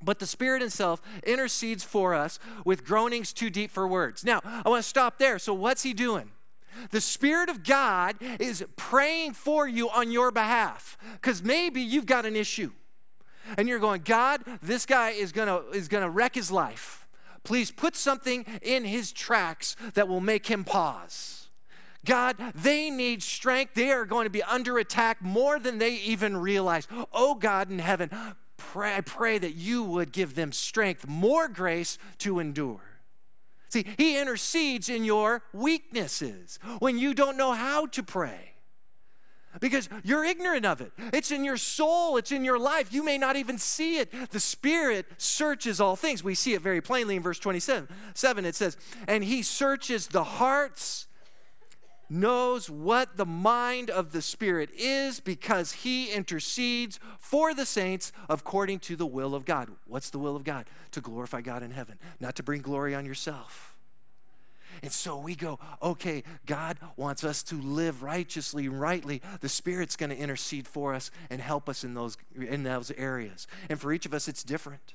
but 0.03 0.19
the 0.19 0.27
Spirit 0.27 0.61
Himself 0.61 1.01
intercedes 1.25 1.85
for 1.85 2.15
us 2.15 2.39
with 2.65 2.85
groanings 2.85 3.33
too 3.33 3.51
deep 3.51 3.71
for 3.71 3.89
words. 3.89 4.25
Now, 4.25 4.41
I 4.45 4.69
want 4.69 4.83
to 4.83 4.89
stop 4.89 5.19
there. 5.19 5.39
So, 5.39 5.55
what's 5.55 5.83
He 5.83 5.95
doing? 5.95 6.31
The 6.91 7.01
Spirit 7.01 7.49
of 7.49 7.65
God 7.65 8.17
is 8.39 8.65
praying 8.77 9.35
for 9.35 9.67
you 9.69 9.89
on 9.91 10.11
your 10.11 10.31
behalf 10.31 10.99
because 11.15 11.43
maybe 11.43 11.81
you've 11.81 12.07
got 12.07 12.27
an 12.27 12.37
issue 12.37 12.73
and 13.57 13.69
you're 13.69 13.79
going, 13.79 14.03
God, 14.03 14.43
this 14.63 14.87
guy 14.87 15.11
is 15.11 15.33
gonna, 15.33 15.59
is 15.73 15.89
gonna 15.89 16.11
wreck 16.11 16.35
his 16.35 16.51
life. 16.51 17.07
Please 17.43 17.71
put 17.71 17.95
something 17.95 18.45
in 18.63 18.85
his 18.85 19.13
tracks 19.13 19.77
that 19.95 20.09
will 20.09 20.21
make 20.21 20.47
him 20.47 20.65
pause. 20.65 21.44
God, 22.05 22.37
they 22.55 22.91
need 22.91 23.23
strength. 23.23 23.75
They 23.75 23.91
are 23.91 24.05
going 24.05 24.25
to 24.25 24.31
be 24.31 24.43
under 24.43 24.79
attack 24.79 25.23
more 25.23 25.59
than 25.59 25.79
they 25.79 25.95
even 25.97 26.37
realize. 26.37 26.87
Oh, 27.13 27.35
God 27.35 27.71
in 27.71 27.79
heaven, 27.79 28.11
pray, 28.57 28.97
I 28.97 29.01
pray 29.01 29.39
that 29.39 29.55
you 29.55 29.83
would 29.83 30.13
give 30.13 30.35
them 30.35 30.53
strength, 30.53 31.07
more 31.07 31.49
grace 31.49 31.99
to 32.19 32.39
endure. 32.39 32.81
See, 33.69 33.87
He 33.97 34.19
intercedes 34.19 34.89
in 34.89 35.05
your 35.05 35.43
weaknesses 35.53 36.59
when 36.79 36.99
you 36.99 37.15
don't 37.15 37.37
know 37.37 37.53
how 37.53 37.87
to 37.87 38.03
pray 38.03 38.55
because 39.61 39.89
you're 40.03 40.25
ignorant 40.25 40.67
of 40.67 40.81
it. 40.81 40.93
It's 41.13 41.31
in 41.31 41.45
your 41.45 41.57
soul, 41.57 42.17
it's 42.17 42.33
in 42.33 42.45
your 42.45 42.59
life. 42.59 42.93
You 42.93 43.05
may 43.05 43.19
not 43.19 43.37
even 43.37 43.59
see 43.59 43.99
it. 43.99 44.13
The 44.31 44.41
Spirit 44.41 45.07
searches 45.19 45.81
all 45.81 45.97
things. 45.97 46.25
We 46.25 46.35
see 46.35 46.55
it 46.55 46.61
very 46.61 46.81
plainly 46.81 47.17
in 47.17 47.23
verse 47.23 47.39
27. 47.39 47.89
Seven, 48.15 48.45
it 48.45 48.55
says, 48.55 48.77
And 49.07 49.25
He 49.25 49.43
searches 49.43 50.09
the 50.09 50.25
hearts 50.25 51.07
knows 52.15 52.71
what 52.71 53.17
the 53.17 53.27
mind 53.27 53.91
of 53.91 54.13
the 54.13 54.23
Spirit 54.23 54.71
is 54.77 55.21
because 55.21 55.73
he 55.73 56.11
intercedes 56.11 56.99
for 57.19 57.53
the 57.53 57.67
saints 57.67 58.13
according 58.29 58.79
to 58.81 58.97
the 58.97 59.07
will 59.07 59.35
of 59.35 59.45
God. 59.45 59.71
What's 59.87 60.11
the 60.11 60.19
will 60.19 60.37
of 60.37 60.45
God? 60.45 60.67
To 60.93 61.01
glorify 61.01 61.41
God 61.41 61.63
in 61.63 61.73
heaven, 61.73 61.99
not 62.21 62.37
to 62.37 62.43
bring 62.43 62.63
glory 62.63 62.95
on 62.95 63.05
yourself. 63.05 63.75
And 64.83 64.93
so 64.93 65.17
we 65.17 65.35
go, 65.35 65.59
okay, 65.83 66.25
God 66.47 66.79
wants 66.97 67.25
us 67.25 67.43
to 67.45 67.55
live 67.55 68.03
righteously 68.03 68.69
rightly. 68.69 69.23
The 69.41 69.49
Spirit's 69.49 69.97
going 69.97 70.11
to 70.11 70.17
intercede 70.17 70.67
for 70.67 70.95
us 70.95 71.11
and 71.31 71.41
help 71.41 71.69
us 71.69 71.85
in 71.85 71.95
those, 71.95 72.17
in 72.37 72.65
those 72.65 72.91
areas. 72.93 73.47
And 73.69 73.81
for 73.81 73.93
each 73.93 74.07
of 74.07 74.15
us, 74.15 74.29
it's 74.29 74.43
different. 74.43 74.95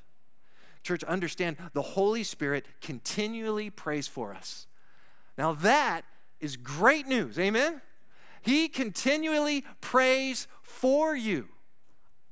Church, 0.83 1.03
understand 1.03 1.57
the 1.73 1.81
Holy 1.81 2.23
Spirit 2.23 2.65
continually 2.81 3.69
prays 3.69 4.07
for 4.07 4.33
us. 4.33 4.67
Now, 5.37 5.53
that 5.53 6.03
is 6.39 6.57
great 6.57 7.07
news. 7.07 7.37
Amen? 7.37 7.81
He 8.41 8.67
continually 8.67 9.65
prays 9.81 10.47
for 10.61 11.15
you, 11.15 11.47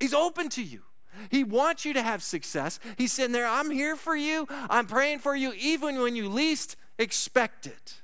He's 0.00 0.14
open 0.14 0.48
to 0.50 0.62
you. 0.62 0.82
He 1.30 1.42
wants 1.42 1.84
you 1.84 1.92
to 1.94 2.02
have 2.02 2.22
success. 2.22 2.78
He's 2.96 3.12
sitting 3.12 3.32
there, 3.32 3.46
I'm 3.46 3.72
here 3.72 3.96
for 3.96 4.14
you. 4.14 4.46
I'm 4.50 4.86
praying 4.86 5.18
for 5.18 5.34
you 5.34 5.52
even 5.58 6.00
when 6.00 6.14
you 6.14 6.28
least 6.28 6.76
expect 6.96 7.66
it. 7.66 8.02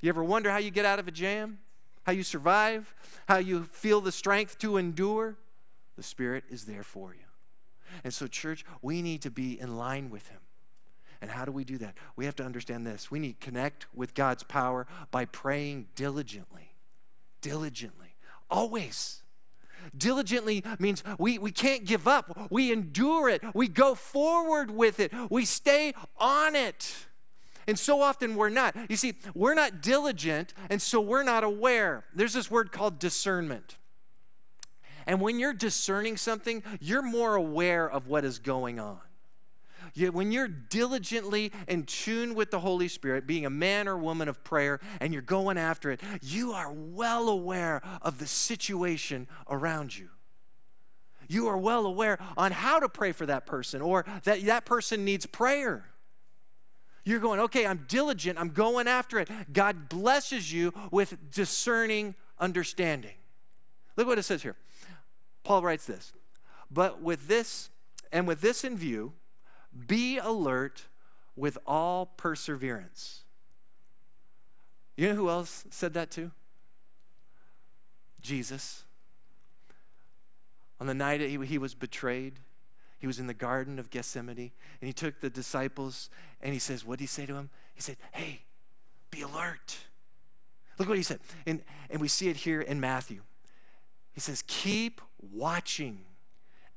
You 0.00 0.08
ever 0.08 0.22
wonder 0.22 0.50
how 0.50 0.58
you 0.58 0.70
get 0.70 0.84
out 0.84 1.00
of 1.00 1.08
a 1.08 1.10
jam? 1.10 1.58
How 2.04 2.12
you 2.12 2.22
survive? 2.22 2.94
How 3.26 3.38
you 3.38 3.64
feel 3.64 4.00
the 4.00 4.12
strength 4.12 4.58
to 4.58 4.76
endure? 4.76 5.36
The 5.96 6.02
Spirit 6.02 6.44
is 6.48 6.64
there 6.64 6.82
for 6.82 7.12
you. 7.12 7.26
And 8.04 8.12
so, 8.14 8.26
church, 8.26 8.64
we 8.80 9.02
need 9.02 9.22
to 9.22 9.30
be 9.30 9.58
in 9.58 9.76
line 9.76 10.10
with 10.10 10.28
Him. 10.28 10.40
And 11.22 11.30
how 11.30 11.44
do 11.44 11.52
we 11.52 11.62
do 11.62 11.78
that? 11.78 11.94
We 12.16 12.24
have 12.24 12.34
to 12.36 12.44
understand 12.44 12.84
this. 12.84 13.08
We 13.10 13.20
need 13.20 13.40
to 13.40 13.46
connect 13.46 13.86
with 13.94 14.12
God's 14.12 14.42
power 14.42 14.88
by 15.12 15.24
praying 15.24 15.86
diligently. 15.94 16.74
Diligently. 17.40 18.16
Always. 18.50 19.22
Diligently 19.96 20.64
means 20.80 21.04
we, 21.18 21.38
we 21.38 21.52
can't 21.52 21.84
give 21.84 22.08
up. 22.08 22.48
We 22.50 22.72
endure 22.72 23.28
it. 23.28 23.40
We 23.54 23.68
go 23.68 23.94
forward 23.94 24.72
with 24.72 24.98
it. 24.98 25.12
We 25.30 25.44
stay 25.44 25.94
on 26.18 26.56
it. 26.56 27.06
And 27.68 27.78
so 27.78 28.02
often 28.02 28.34
we're 28.34 28.48
not. 28.48 28.74
You 28.90 28.96
see, 28.96 29.14
we're 29.32 29.54
not 29.54 29.80
diligent, 29.80 30.52
and 30.68 30.82
so 30.82 31.00
we're 31.00 31.22
not 31.22 31.44
aware. 31.44 32.04
There's 32.12 32.32
this 32.32 32.50
word 32.50 32.72
called 32.72 32.98
discernment. 32.98 33.76
And 35.06 35.20
when 35.20 35.38
you're 35.38 35.52
discerning 35.52 36.16
something, 36.16 36.64
you're 36.80 37.02
more 37.02 37.36
aware 37.36 37.88
of 37.88 38.08
what 38.08 38.24
is 38.24 38.40
going 38.40 38.80
on. 38.80 38.98
When 39.94 40.32
you're 40.32 40.48
diligently 40.48 41.52
in 41.68 41.84
tune 41.84 42.34
with 42.34 42.50
the 42.50 42.60
Holy 42.60 42.88
Spirit, 42.88 43.26
being 43.26 43.44
a 43.44 43.50
man 43.50 43.88
or 43.88 43.98
woman 43.98 44.28
of 44.28 44.42
prayer, 44.42 44.80
and 45.00 45.12
you're 45.12 45.22
going 45.22 45.58
after 45.58 45.90
it, 45.90 46.00
you 46.22 46.52
are 46.52 46.72
well 46.72 47.28
aware 47.28 47.82
of 48.00 48.18
the 48.18 48.26
situation 48.26 49.26
around 49.50 49.96
you. 49.96 50.08
You 51.28 51.48
are 51.48 51.56
well 51.56 51.86
aware 51.86 52.18
on 52.36 52.52
how 52.52 52.78
to 52.78 52.88
pray 52.88 53.12
for 53.12 53.26
that 53.26 53.46
person 53.46 53.82
or 53.82 54.04
that 54.24 54.44
that 54.46 54.64
person 54.64 55.04
needs 55.04 55.26
prayer. 55.26 55.86
You're 57.04 57.20
going, 57.20 57.40
okay, 57.40 57.66
I'm 57.66 57.84
diligent, 57.88 58.38
I'm 58.38 58.50
going 58.50 58.86
after 58.86 59.18
it. 59.18 59.28
God 59.52 59.88
blesses 59.88 60.52
you 60.52 60.72
with 60.90 61.30
discerning 61.30 62.14
understanding. 62.38 63.14
Look 63.96 64.06
what 64.06 64.18
it 64.18 64.22
says 64.22 64.42
here. 64.42 64.56
Paul 65.44 65.62
writes 65.62 65.84
this, 65.84 66.12
but 66.70 67.02
with 67.02 67.28
this, 67.28 67.70
and 68.12 68.26
with 68.26 68.40
this 68.40 68.62
in 68.64 68.76
view, 68.76 69.12
be 69.86 70.18
alert 70.18 70.86
with 71.36 71.58
all 71.66 72.06
perseverance. 72.06 73.22
You 74.96 75.08
know 75.08 75.14
who 75.14 75.28
else 75.28 75.64
said 75.70 75.94
that 75.94 76.10
too? 76.10 76.30
Jesus. 78.20 78.84
On 80.80 80.86
the 80.86 80.94
night 80.94 81.20
he, 81.20 81.38
he 81.44 81.58
was 81.58 81.74
betrayed, 81.74 82.40
he 82.98 83.06
was 83.06 83.18
in 83.18 83.26
the 83.26 83.34
Garden 83.34 83.78
of 83.78 83.90
Gethsemane, 83.90 84.52
and 84.80 84.86
he 84.86 84.92
took 84.92 85.20
the 85.20 85.30
disciples 85.30 86.10
and 86.40 86.52
he 86.52 86.58
says, 86.58 86.84
What 86.84 86.98
did 86.98 87.04
he 87.04 87.08
say 87.08 87.26
to 87.26 87.34
him? 87.34 87.50
He 87.74 87.80
said, 87.80 87.96
Hey, 88.12 88.42
be 89.10 89.22
alert. 89.22 89.76
Look 90.78 90.88
what 90.88 90.98
he 90.98 91.02
said. 91.02 91.20
And, 91.46 91.62
and 91.90 92.00
we 92.00 92.08
see 92.08 92.28
it 92.28 92.36
here 92.36 92.60
in 92.60 92.80
Matthew. 92.80 93.22
He 94.12 94.20
says, 94.20 94.44
Keep 94.46 95.00
watching 95.32 96.00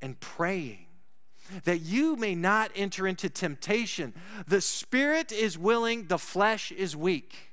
and 0.02 0.20
praying 0.20 0.85
that 1.64 1.82
you 1.82 2.16
may 2.16 2.36
not 2.36 2.72
enter 2.76 3.08
into 3.08 3.30
temptation. 3.30 4.14
The 4.48 4.62
spirit 4.62 5.32
is 5.32 5.58
willing, 5.58 6.08
the 6.08 6.18
flesh 6.18 6.72
is 6.72 6.96
weak. 6.96 7.52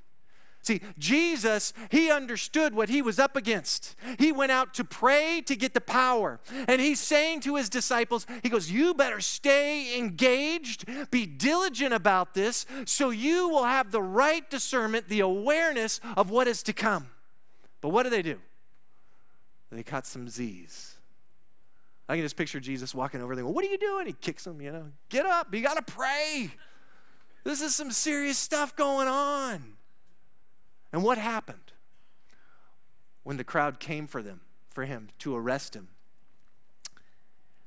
See, 0.63 0.79
Jesus, 0.97 1.73
he 1.91 2.09
understood 2.09 2.73
what 2.73 2.87
he 2.87 3.01
was 3.01 3.19
up 3.19 3.35
against. 3.35 3.95
He 4.17 4.31
went 4.31 4.53
out 4.53 4.73
to 4.75 4.85
pray 4.85 5.41
to 5.45 5.57
get 5.57 5.73
the 5.73 5.81
power. 5.81 6.39
And 6.69 6.79
he's 6.79 7.01
saying 7.01 7.41
to 7.41 7.57
his 7.57 7.67
disciples, 7.67 8.25
he 8.41 8.47
goes, 8.47 8.71
You 8.71 8.93
better 8.93 9.19
stay 9.19 9.97
engaged, 9.97 10.85
be 11.11 11.25
diligent 11.25 11.93
about 11.93 12.33
this, 12.33 12.65
so 12.85 13.09
you 13.09 13.49
will 13.49 13.65
have 13.65 13.91
the 13.91 14.01
right 14.01 14.49
discernment, 14.49 15.09
the 15.09 15.19
awareness 15.19 15.99
of 16.15 16.29
what 16.29 16.47
is 16.47 16.63
to 16.63 16.71
come. 16.71 17.07
But 17.81 17.89
what 17.89 18.03
do 18.03 18.09
they 18.09 18.21
do? 18.21 18.39
They 19.69 19.83
caught 19.83 20.05
some 20.05 20.29
Z's. 20.29 20.92
I 22.07 22.15
can 22.15 22.25
just 22.25 22.35
picture 22.35 22.59
Jesus 22.59 22.93
walking 22.93 23.21
over 23.21 23.35
there. 23.35 23.45
Well, 23.45 23.53
what 23.53 23.63
are 23.63 23.69
you 23.69 23.77
doing? 23.77 24.07
He 24.07 24.13
kicks 24.13 24.45
him, 24.45 24.61
you 24.61 24.71
know. 24.71 24.91
Get 25.09 25.25
up. 25.25 25.53
You 25.53 25.61
got 25.61 25.85
to 25.85 25.93
pray. 25.93 26.51
This 27.43 27.61
is 27.61 27.75
some 27.75 27.91
serious 27.91 28.37
stuff 28.37 28.75
going 28.75 29.07
on. 29.07 29.73
And 30.91 31.03
what 31.03 31.17
happened 31.17 31.73
when 33.23 33.37
the 33.37 33.43
crowd 33.43 33.79
came 33.79 34.05
for 34.05 34.21
them, 34.21 34.41
for 34.69 34.85
him 34.85 35.09
to 35.19 35.35
arrest 35.35 35.75
him? 35.75 35.89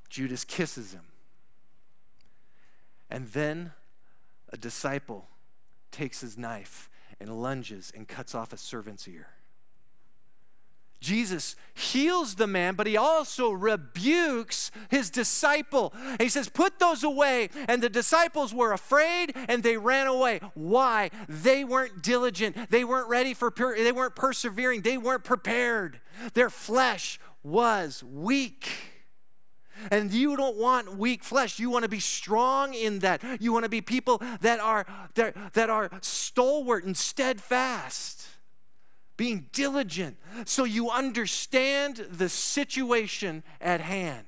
Judas 0.09 0.43
kisses 0.43 0.93
him. 0.93 1.05
And 3.09 3.27
then 3.29 3.71
a 4.49 4.57
disciple 4.57 5.27
takes 5.91 6.21
his 6.21 6.37
knife 6.37 6.89
and 7.19 7.41
lunges 7.41 7.91
and 7.95 8.07
cuts 8.07 8.35
off 8.35 8.53
a 8.53 8.57
servant's 8.57 9.07
ear. 9.07 9.29
Jesus 10.99 11.55
heals 11.75 12.35
the 12.35 12.47
man, 12.47 12.73
but 12.73 12.87
he 12.87 12.97
also 12.97 13.51
rebukes 13.51 14.71
his 14.89 15.09
disciple. 15.09 15.93
He 16.19 16.27
says, 16.27 16.49
Put 16.49 16.79
those 16.79 17.03
away. 17.03 17.49
And 17.67 17.83
the 17.83 17.89
disciples 17.89 18.53
were 18.53 18.73
afraid 18.73 19.35
and 19.47 19.61
they 19.61 19.77
ran 19.77 20.07
away. 20.07 20.41
Why? 20.55 21.11
They 21.29 21.63
weren't 21.63 22.01
diligent. 22.01 22.71
They 22.71 22.83
weren't 22.83 23.09
ready 23.09 23.33
for, 23.33 23.53
they 23.55 23.91
weren't 23.91 24.15
persevering. 24.15 24.81
They 24.81 24.97
weren't 24.97 25.23
prepared. 25.23 25.99
Their 26.33 26.49
flesh 26.49 27.19
was 27.43 28.03
weak. 28.03 28.67
And 29.91 30.11
you 30.11 30.35
don't 30.35 30.57
want 30.57 30.97
weak 30.97 31.23
flesh. 31.23 31.59
You 31.59 31.69
want 31.69 31.83
to 31.83 31.89
be 31.89 31.99
strong 31.99 32.73
in 32.73 32.99
that. 32.99 33.21
You 33.39 33.53
want 33.53 33.63
to 33.63 33.69
be 33.69 33.81
people 33.81 34.19
that 34.41 34.59
are, 34.59 34.87
that, 35.13 35.53
that 35.53 35.69
are 35.69 35.91
stalwart 36.01 36.85
and 36.85 36.97
steadfast 36.97 38.27
being 39.17 39.47
diligent 39.51 40.17
so 40.45 40.63
you 40.63 40.89
understand 40.89 41.97
the 42.09 42.29
situation 42.29 43.43
at 43.59 43.81
hand. 43.81 44.25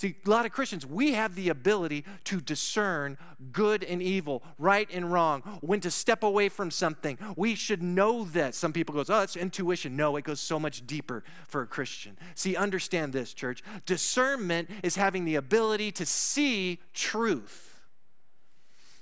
See, 0.00 0.16
a 0.24 0.30
lot 0.30 0.46
of 0.46 0.52
Christians, 0.52 0.86
we 0.86 1.12
have 1.12 1.34
the 1.34 1.50
ability 1.50 2.06
to 2.24 2.40
discern 2.40 3.18
good 3.52 3.84
and 3.84 4.00
evil, 4.00 4.42
right 4.56 4.88
and 4.90 5.12
wrong, 5.12 5.42
when 5.60 5.80
to 5.80 5.90
step 5.90 6.22
away 6.22 6.48
from 6.48 6.70
something. 6.70 7.18
We 7.36 7.54
should 7.54 7.82
know 7.82 8.24
that. 8.24 8.54
Some 8.54 8.72
people 8.72 8.94
go, 8.94 9.00
oh, 9.00 9.04
that's 9.04 9.36
intuition. 9.36 9.96
No, 9.96 10.16
it 10.16 10.24
goes 10.24 10.40
so 10.40 10.58
much 10.58 10.86
deeper 10.86 11.22
for 11.46 11.60
a 11.60 11.66
Christian. 11.66 12.16
See, 12.34 12.56
understand 12.56 13.12
this, 13.12 13.34
church. 13.34 13.62
Discernment 13.84 14.70
is 14.82 14.96
having 14.96 15.26
the 15.26 15.34
ability 15.34 15.92
to 15.92 16.06
see 16.06 16.78
truth. 16.94 17.82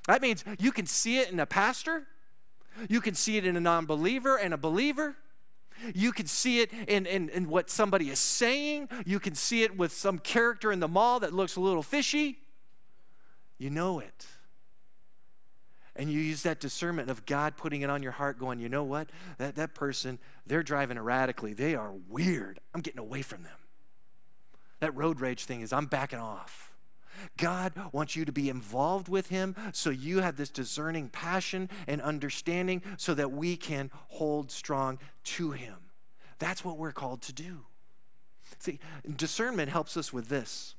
That 0.08 0.20
means 0.20 0.44
you 0.58 0.72
can 0.72 0.86
see 0.86 1.18
it 1.20 1.30
in 1.30 1.38
a 1.38 1.46
pastor, 1.46 2.08
you 2.88 3.00
can 3.00 3.14
see 3.14 3.36
it 3.36 3.44
in 3.44 3.56
a 3.56 3.60
non 3.60 3.86
believer 3.86 4.36
and 4.36 4.54
a 4.54 4.56
believer. 4.56 5.16
You 5.94 6.12
can 6.12 6.26
see 6.26 6.60
it 6.60 6.72
in, 6.72 7.06
in, 7.06 7.28
in, 7.28 7.48
what 7.48 7.70
somebody 7.70 8.10
is 8.10 8.18
saying. 8.18 8.88
You 9.06 9.20
can 9.20 9.34
see 9.34 9.62
it 9.62 9.76
with 9.76 9.92
some 9.92 10.18
character 10.18 10.72
in 10.72 10.80
the 10.80 10.88
mall 10.88 11.20
that 11.20 11.32
looks 11.32 11.54
a 11.56 11.60
little 11.60 11.84
fishy. 11.84 12.38
You 13.58 13.70
know 13.70 14.00
it. 14.00 14.26
And 15.94 16.10
you 16.10 16.20
use 16.20 16.42
that 16.44 16.60
discernment 16.60 17.10
of 17.10 17.26
God 17.26 17.56
putting 17.56 17.82
it 17.82 17.90
on 17.90 18.02
your 18.02 18.12
heart, 18.12 18.38
going, 18.38 18.60
you 18.60 18.68
know 18.68 18.84
what? 18.84 19.10
That, 19.38 19.56
that 19.56 19.74
person, 19.74 20.18
they're 20.46 20.62
driving 20.62 20.96
erratically. 20.96 21.54
They 21.54 21.74
are 21.74 21.92
weird. 22.08 22.60
I'm 22.74 22.80
getting 22.80 23.00
away 23.00 23.22
from 23.22 23.42
them. 23.42 23.56
That 24.80 24.94
road 24.96 25.20
rage 25.20 25.44
thing 25.44 25.60
is, 25.60 25.72
I'm 25.72 25.86
backing 25.86 26.20
off. 26.20 26.67
God 27.36 27.72
wants 27.92 28.16
you 28.16 28.24
to 28.24 28.32
be 28.32 28.48
involved 28.48 29.08
with 29.08 29.28
Him 29.28 29.54
so 29.72 29.90
you 29.90 30.20
have 30.20 30.36
this 30.36 30.50
discerning 30.50 31.08
passion 31.08 31.68
and 31.86 32.00
understanding 32.00 32.82
so 32.96 33.14
that 33.14 33.32
we 33.32 33.56
can 33.56 33.90
hold 34.08 34.50
strong 34.50 34.98
to 35.24 35.52
Him. 35.52 35.76
That's 36.38 36.64
what 36.64 36.78
we're 36.78 36.92
called 36.92 37.22
to 37.22 37.32
do. 37.32 37.64
See, 38.58 38.78
discernment 39.16 39.70
helps 39.70 39.96
us 39.96 40.12
with 40.12 40.28
this. 40.28 40.74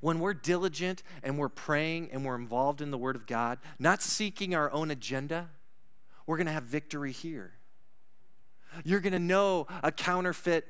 When 0.00 0.18
we're 0.18 0.34
diligent 0.34 1.02
and 1.22 1.38
we're 1.38 1.48
praying 1.48 2.10
and 2.10 2.24
we're 2.24 2.36
involved 2.36 2.80
in 2.80 2.90
the 2.90 2.98
Word 2.98 3.16
of 3.16 3.26
God, 3.26 3.58
not 3.78 4.02
seeking 4.02 4.54
our 4.54 4.70
own 4.72 4.90
agenda, 4.90 5.50
we're 6.26 6.36
going 6.36 6.46
to 6.46 6.52
have 6.52 6.64
victory 6.64 7.12
here. 7.12 7.52
You're 8.82 9.00
going 9.00 9.12
to 9.12 9.18
know 9.18 9.66
a 9.82 9.92
counterfeit, 9.92 10.66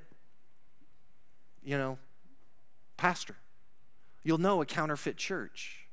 you 1.63 1.79
know, 1.79 1.99
pastor. 2.97 3.37
You'll 4.25 4.39
know 4.39 4.61
a 4.61 4.67
counterfeit 4.67 5.17
church. 5.17 5.85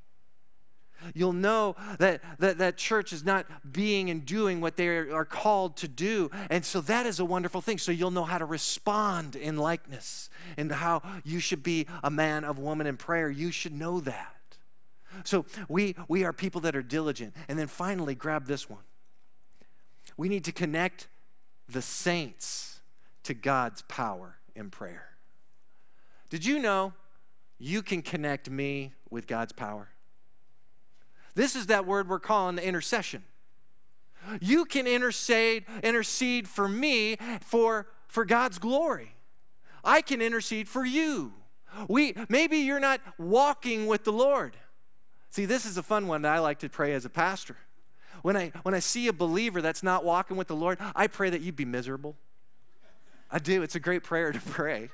You'll 1.14 1.34
know 1.34 1.76
that, 2.00 2.22
that 2.40 2.58
that 2.60 2.78
church 2.78 3.12
is 3.12 3.24
not 3.26 3.46
being 3.72 4.10
and 4.10 4.26
doing 4.26 4.62
what 4.62 4.76
they 4.76 4.88
are 4.88 5.26
called 5.26 5.78
to 5.78 5.88
do. 5.88 6.30
And 6.50 6.64
so 6.64 6.82
that 6.82 7.06
is 7.06 7.20
a 7.20 7.26
wonderful 7.26 7.62
thing. 7.62 7.78
So 7.78 7.92
you'll 7.92 8.12
know 8.12 8.24
how 8.24 8.38
to 8.38 8.46
respond 8.46 9.36
in 9.36 9.58
likeness 9.58 10.30
and 10.58 10.72
how 10.72 11.02
you 11.24 11.40
should 11.40 11.64
be 11.64 11.88
a 12.04 12.10
man, 12.10 12.44
of 12.44 12.60
woman 12.60 12.88
in 12.88 12.98
prayer. 12.98 13.30
You 13.30 13.52
should 13.52 13.74
know 13.74 14.00
that. 14.02 14.36
So 15.24 15.46
we, 15.68 15.96
we 16.08 16.24
are 16.24 16.34
people 16.34 16.62
that 16.62 16.76
are 16.76 16.82
diligent. 16.82 17.36
And 17.48 17.58
then 17.58 17.68
finally, 17.68 18.16
grab 18.16 18.46
this 18.46 18.70
one. 18.70 18.84
We 20.18 20.30
need 20.30 20.44
to 20.46 20.52
connect 20.52 21.08
the 21.68 21.82
saints 21.82 22.80
to 23.24 23.34
God's 23.34 23.82
power 23.84 24.38
in 24.56 24.70
prayer. 24.70 25.10
Did 26.30 26.46
you 26.46 26.60
know 26.60 26.94
you 27.62 27.84
can 27.84 28.02
connect 28.02 28.50
me 28.50 28.92
with 29.12 29.28
God's 29.28 29.54
power. 29.54 29.90
This 31.36 31.56
is 31.56 31.68
that 31.68 31.86
word 31.86 32.10
we're 32.10 32.20
calling 32.20 32.56
the 32.56 32.66
intercession. 32.66 33.24
You 34.40 34.66
can 34.66 34.88
intercede, 34.88 35.66
intercede 35.84 36.48
for 36.48 36.68
me 36.68 37.18
for, 37.42 37.88
for 38.08 38.26
God's 38.26 38.58
glory. 38.58 39.14
I 39.84 40.02
can 40.02 40.24
intercede 40.24 40.68
for 40.68 40.84
you. 40.84 41.34
We 41.88 42.16
maybe 42.28 42.58
you're 42.58 42.80
not 42.80 43.00
walking 43.18 43.86
with 43.86 44.04
the 44.04 44.12
Lord. 44.12 44.58
See, 45.30 45.46
this 45.46 45.66
is 45.66 45.78
a 45.78 45.84
fun 45.84 46.08
one 46.08 46.24
that 46.24 46.34
I 46.34 46.40
like 46.40 46.60
to 46.60 46.70
pray 46.70 46.94
as 46.94 47.06
a 47.06 47.10
pastor. 47.10 47.56
When 48.24 48.36
I 48.36 48.52
when 48.64 48.76
I 48.76 48.80
see 48.80 49.08
a 49.08 49.14
believer 49.14 49.62
that's 49.62 49.82
not 49.82 50.04
walking 50.04 50.36
with 50.36 50.48
the 50.48 50.56
Lord, 50.56 50.80
I 50.96 51.08
pray 51.08 51.30
that 51.30 51.42
you 51.42 51.52
be 51.52 51.66
miserable. 51.66 52.18
I 53.32 53.40
do. 53.40 53.62
It's 53.64 53.76
a 53.76 53.80
great 53.80 54.04
prayer 54.04 54.32
to 54.32 54.40
pray. 54.40 54.90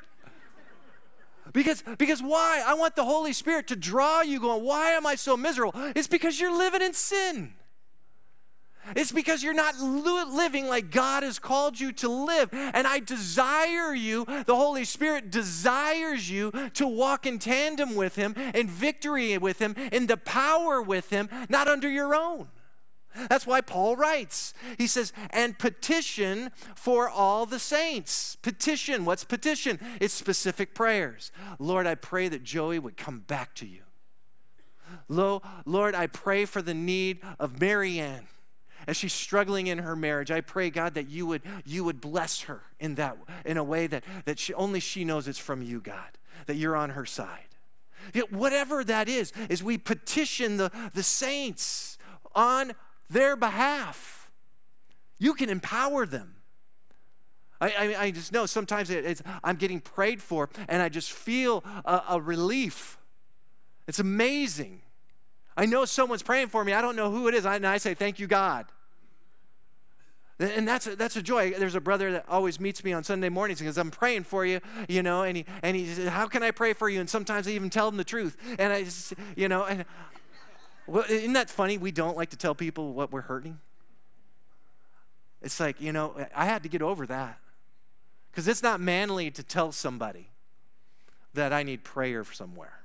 Because, 1.53 1.83
because 1.97 2.21
why? 2.21 2.63
I 2.65 2.73
want 2.73 2.95
the 2.95 3.05
Holy 3.05 3.33
Spirit 3.33 3.67
to 3.67 3.75
draw 3.75 4.21
you 4.21 4.39
going, 4.39 4.63
why 4.63 4.91
am 4.91 5.05
I 5.05 5.15
so 5.15 5.37
miserable? 5.37 5.73
It's 5.95 6.07
because 6.07 6.39
you're 6.39 6.55
living 6.55 6.81
in 6.81 6.93
sin. 6.93 7.53
It's 8.95 9.11
because 9.11 9.43
you're 9.43 9.53
not 9.53 9.77
living 9.79 10.67
like 10.67 10.91
God 10.91 11.23
has 11.23 11.39
called 11.39 11.79
you 11.79 11.91
to 11.93 12.07
live. 12.07 12.49
And 12.53 12.87
I 12.87 12.99
desire 12.99 13.93
you, 13.93 14.25
the 14.45 14.55
Holy 14.55 14.85
Spirit 14.85 15.29
desires 15.29 16.29
you 16.29 16.51
to 16.75 16.87
walk 16.87 17.25
in 17.25 17.39
tandem 17.39 17.95
with 17.95 18.15
Him, 18.15 18.33
in 18.53 18.67
victory 18.67 19.37
with 19.37 19.59
Him, 19.59 19.75
in 19.91 20.07
the 20.07 20.17
power 20.17 20.81
with 20.81 21.09
Him, 21.09 21.29
not 21.49 21.67
under 21.67 21.89
your 21.89 22.15
own. 22.15 22.47
That's 23.29 23.47
why 23.47 23.61
Paul 23.61 23.95
writes. 23.95 24.53
He 24.77 24.87
says, 24.87 25.13
and 25.29 25.57
petition 25.57 26.51
for 26.75 27.09
all 27.09 27.45
the 27.45 27.59
saints. 27.59 28.37
Petition. 28.41 29.05
What's 29.05 29.23
petition? 29.23 29.79
It's 29.99 30.13
specific 30.13 30.75
prayers. 30.75 31.31
Lord, 31.59 31.87
I 31.87 31.95
pray 31.95 32.27
that 32.29 32.43
Joey 32.43 32.79
would 32.79 32.97
come 32.97 33.19
back 33.19 33.53
to 33.55 33.65
you. 33.65 33.81
Lord, 35.09 35.95
I 35.95 36.07
pray 36.07 36.45
for 36.45 36.61
the 36.61 36.73
need 36.73 37.19
of 37.39 37.59
Marianne 37.59 38.27
as 38.87 38.97
she's 38.97 39.13
struggling 39.13 39.67
in 39.67 39.79
her 39.79 39.95
marriage. 39.95 40.31
I 40.31 40.41
pray, 40.41 40.69
God, 40.69 40.93
that 40.93 41.09
you 41.09 41.25
would, 41.27 41.41
you 41.65 41.83
would 41.83 41.99
bless 41.99 42.41
her 42.41 42.61
in 42.79 42.95
that 42.95 43.17
in 43.45 43.57
a 43.57 43.63
way 43.63 43.87
that, 43.87 44.03
that 44.25 44.39
she, 44.39 44.53
only 44.53 44.79
she 44.79 45.03
knows 45.03 45.27
it's 45.27 45.37
from 45.37 45.61
you, 45.61 45.81
God, 45.81 46.17
that 46.45 46.55
you're 46.55 46.75
on 46.75 46.91
her 46.91 47.05
side. 47.05 47.47
Yet 48.13 48.31
whatever 48.31 48.83
that 48.85 49.09
is, 49.09 49.33
is 49.49 49.61
we 49.61 49.77
petition 49.77 50.57
the, 50.57 50.71
the 50.93 51.03
saints 51.03 51.97
on 52.33 52.73
their 53.09 53.35
behalf. 53.35 54.31
You 55.19 55.33
can 55.33 55.49
empower 55.49 56.05
them. 56.05 56.35
I, 57.59 57.69
I, 57.69 58.01
I 58.03 58.11
just 58.11 58.31
know 58.31 58.45
sometimes 58.45 58.89
it, 58.89 59.21
I'm 59.43 59.55
getting 59.55 59.79
prayed 59.79 60.21
for 60.21 60.49
and 60.67 60.81
I 60.81 60.89
just 60.89 61.11
feel 61.11 61.63
a, 61.85 62.03
a 62.09 62.21
relief. 62.21 62.97
It's 63.87 63.99
amazing. 63.99 64.81
I 65.55 65.65
know 65.65 65.85
someone's 65.85 66.21
praying 66.21 66.49
for 66.49 66.63
me. 66.63 66.73
I 66.73 66.81
don't 66.81 66.95
know 66.95 67.09
who 67.09 67.27
it 67.27 67.33
is. 67.33 67.45
I, 67.45 67.55
and 67.55 67.65
I 67.65 67.77
say, 67.77 67.95
Thank 67.95 68.19
you, 68.19 68.27
God. 68.27 68.67
And 70.39 70.67
that's 70.67 70.85
a, 70.85 70.95
that's 70.95 71.15
a 71.15 71.23
joy. 71.23 71.51
There's 71.57 71.73
a 71.73 71.81
brother 71.81 72.11
that 72.11 72.25
always 72.29 72.59
meets 72.59 72.83
me 72.83 72.93
on 72.93 73.03
Sunday 73.03 73.29
mornings 73.29 73.57
because 73.57 73.75
I'm 73.75 73.89
praying 73.89 74.23
for 74.23 74.45
you, 74.45 74.59
you 74.87 75.01
know, 75.01 75.23
and 75.23 75.35
he, 75.35 75.45
and 75.63 75.75
he 75.75 75.87
says, 75.87 76.09
How 76.09 76.27
can 76.27 76.43
I 76.43 76.51
pray 76.51 76.73
for 76.73 76.89
you? 76.89 76.99
And 76.99 77.09
sometimes 77.09 77.47
I 77.47 77.51
even 77.51 77.71
tell 77.71 77.87
him 77.87 77.97
the 77.97 78.03
truth. 78.03 78.37
And 78.59 78.71
I 78.71 78.83
just, 78.83 79.15
you 79.35 79.49
know, 79.49 79.63
and 79.63 79.83
well, 80.87 81.05
isn't 81.09 81.33
that 81.33 81.49
funny? 81.49 81.77
We 81.77 81.91
don't 81.91 82.17
like 82.17 82.29
to 82.29 82.37
tell 82.37 82.55
people 82.55 82.93
what 82.93 83.11
we're 83.11 83.21
hurting. 83.21 83.59
It's 85.41 85.59
like, 85.59 85.79
you 85.79 85.91
know, 85.91 86.15
I 86.35 86.45
had 86.45 86.63
to 86.63 86.69
get 86.69 86.81
over 86.81 87.05
that 87.07 87.39
because 88.31 88.47
it's 88.47 88.63
not 88.63 88.79
manly 88.79 89.29
to 89.31 89.43
tell 89.43 89.71
somebody 89.71 90.29
that 91.33 91.53
I 91.53 91.63
need 91.63 91.83
prayer 91.83 92.23
somewhere. 92.23 92.79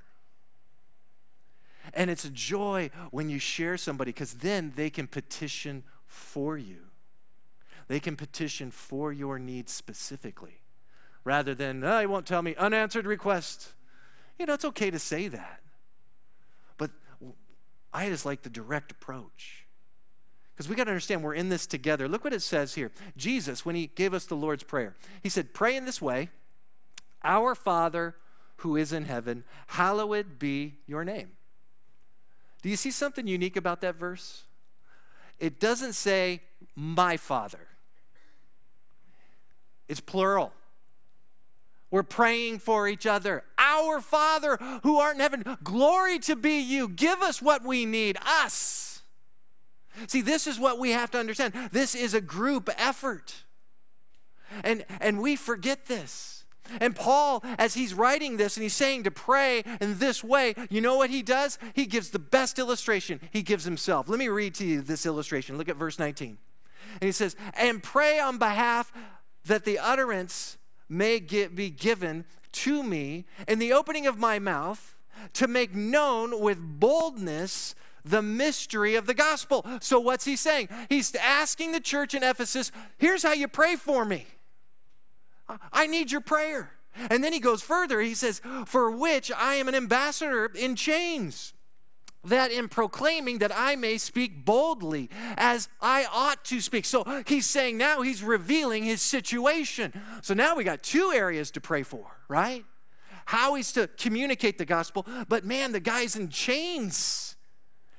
And 1.93 2.09
it's 2.09 2.25
a 2.25 2.29
joy 2.29 2.91
when 3.11 3.29
you 3.29 3.39
share 3.39 3.77
somebody 3.77 4.09
because 4.11 4.35
then 4.35 4.73
they 4.75 4.89
can 4.89 5.07
petition 5.07 5.83
for 6.05 6.57
you. 6.57 6.77
They 7.87 7.99
can 7.99 8.15
petition 8.15 8.71
for 8.71 9.11
your 9.11 9.39
needs 9.39 9.71
specifically 9.71 10.61
rather 11.23 11.55
than, 11.55 11.83
oh, 11.83 11.99
he 11.99 12.05
won't 12.05 12.25
tell 12.25 12.41
me, 12.41 12.55
unanswered 12.55 13.05
request. 13.05 13.73
You 14.37 14.45
know, 14.45 14.53
it's 14.53 14.65
okay 14.65 14.91
to 14.91 14.99
say 14.99 15.27
that. 15.29 15.62
I 17.93 18.09
just 18.09 18.25
like 18.25 18.41
the 18.41 18.49
direct 18.49 18.91
approach. 18.91 19.65
Because 20.53 20.69
we 20.69 20.75
got 20.75 20.85
to 20.85 20.91
understand 20.91 21.23
we're 21.23 21.33
in 21.33 21.49
this 21.49 21.65
together. 21.65 22.07
Look 22.07 22.23
what 22.23 22.33
it 22.33 22.41
says 22.41 22.75
here. 22.75 22.91
Jesus, 23.17 23.65
when 23.65 23.75
he 23.75 23.87
gave 23.87 24.13
us 24.13 24.25
the 24.25 24.35
Lord's 24.35 24.63
Prayer, 24.63 24.95
he 25.21 25.29
said, 25.29 25.53
Pray 25.53 25.75
in 25.75 25.85
this 25.85 26.01
way 26.01 26.29
Our 27.23 27.55
Father 27.55 28.15
who 28.57 28.75
is 28.77 28.93
in 28.93 29.05
heaven, 29.05 29.43
hallowed 29.67 30.39
be 30.39 30.75
your 30.87 31.03
name. 31.03 31.31
Do 32.61 32.69
you 32.69 32.77
see 32.77 32.91
something 32.91 33.27
unique 33.27 33.57
about 33.57 33.81
that 33.81 33.95
verse? 33.95 34.43
It 35.39 35.59
doesn't 35.59 35.93
say, 35.93 36.41
My 36.75 37.17
Father. 37.17 37.67
It's 39.89 39.99
plural. 39.99 40.53
We're 41.91 42.03
praying 42.03 42.59
for 42.59 42.87
each 42.87 43.05
other. 43.05 43.43
Our 43.73 44.01
Father 44.01 44.57
who 44.83 44.99
art 44.99 45.15
in 45.15 45.21
heaven, 45.21 45.57
glory 45.63 46.19
to 46.19 46.35
be 46.35 46.59
you. 46.59 46.87
Give 46.87 47.21
us 47.21 47.41
what 47.41 47.63
we 47.63 47.85
need, 47.85 48.17
us. 48.25 49.01
See, 50.07 50.21
this 50.21 50.47
is 50.47 50.59
what 50.59 50.79
we 50.79 50.91
have 50.91 51.11
to 51.11 51.19
understand. 51.19 51.53
This 51.71 51.95
is 51.95 52.13
a 52.13 52.21
group 52.21 52.69
effort. 52.77 53.43
And, 54.63 54.85
and 54.99 55.21
we 55.21 55.35
forget 55.35 55.85
this. 55.85 56.45
And 56.79 56.95
Paul, 56.95 57.43
as 57.59 57.73
he's 57.73 57.93
writing 57.93 58.37
this 58.37 58.55
and 58.55 58.63
he's 58.63 58.73
saying 58.73 59.03
to 59.03 59.11
pray 59.11 59.63
in 59.81 59.99
this 59.99 60.23
way, 60.23 60.55
you 60.69 60.81
know 60.81 60.95
what 60.95 61.09
he 61.09 61.21
does? 61.21 61.59
He 61.73 61.85
gives 61.85 62.09
the 62.09 62.19
best 62.19 62.57
illustration. 62.57 63.19
He 63.31 63.41
gives 63.41 63.65
himself. 63.65 64.07
Let 64.07 64.17
me 64.17 64.29
read 64.29 64.55
to 64.55 64.65
you 64.65 64.81
this 64.81 65.05
illustration. 65.05 65.57
Look 65.57 65.69
at 65.69 65.75
verse 65.75 65.99
19. 65.99 66.37
And 66.93 67.07
he 67.07 67.11
says, 67.11 67.35
And 67.55 67.83
pray 67.83 68.19
on 68.19 68.37
behalf 68.37 68.91
that 69.45 69.65
the 69.65 69.77
utterance 69.77 70.57
may 70.87 71.19
get, 71.19 71.55
be 71.55 71.69
given 71.69 72.25
to 72.53 72.83
me 72.83 73.25
in 73.47 73.59
the 73.59 73.73
opening 73.73 74.07
of 74.07 74.17
my 74.17 74.39
mouth 74.39 74.95
to 75.33 75.47
make 75.47 75.75
known 75.75 76.39
with 76.39 76.59
boldness 76.59 77.75
the 78.05 78.21
mystery 78.21 78.95
of 78.95 79.05
the 79.05 79.13
gospel. 79.13 79.65
So, 79.79 79.99
what's 79.99 80.25
he 80.25 80.35
saying? 80.35 80.69
He's 80.89 81.13
asking 81.15 81.71
the 81.71 81.79
church 81.79 82.13
in 82.13 82.23
Ephesus, 82.23 82.71
here's 82.97 83.23
how 83.23 83.33
you 83.33 83.47
pray 83.47 83.75
for 83.75 84.05
me. 84.05 84.27
I 85.71 85.87
need 85.87 86.11
your 86.11 86.21
prayer. 86.21 86.73
And 87.09 87.23
then 87.23 87.33
he 87.33 87.39
goes 87.39 87.61
further. 87.61 88.01
He 88.01 88.13
says, 88.13 88.41
For 88.65 88.91
which 88.91 89.31
I 89.31 89.55
am 89.55 89.67
an 89.67 89.75
ambassador 89.75 90.45
in 90.45 90.75
chains 90.75 91.53
that 92.25 92.51
in 92.51 92.69
proclaiming 92.69 93.39
that 93.39 93.51
I 93.53 93.75
may 93.75 93.97
speak 93.97 94.45
boldly 94.45 95.09
as 95.37 95.67
I 95.81 96.05
ought 96.11 96.43
to 96.45 96.61
speak. 96.61 96.85
So 96.85 97.23
he's 97.27 97.45
saying 97.45 97.77
now 97.77 98.01
he's 98.01 98.23
revealing 98.23 98.83
his 98.83 99.01
situation. 99.01 99.93
So 100.21 100.33
now 100.33 100.55
we 100.55 100.63
got 100.63 100.83
two 100.83 101.11
areas 101.13 101.51
to 101.51 101.61
pray 101.61 101.83
for, 101.83 102.05
right? 102.27 102.65
How 103.25 103.55
he's 103.55 103.71
to 103.73 103.87
communicate 103.97 104.57
the 104.57 104.65
gospel, 104.65 105.05
but 105.27 105.45
man, 105.45 105.71
the 105.71 105.79
guy's 105.79 106.15
in 106.15 106.29
chains. 106.29 107.35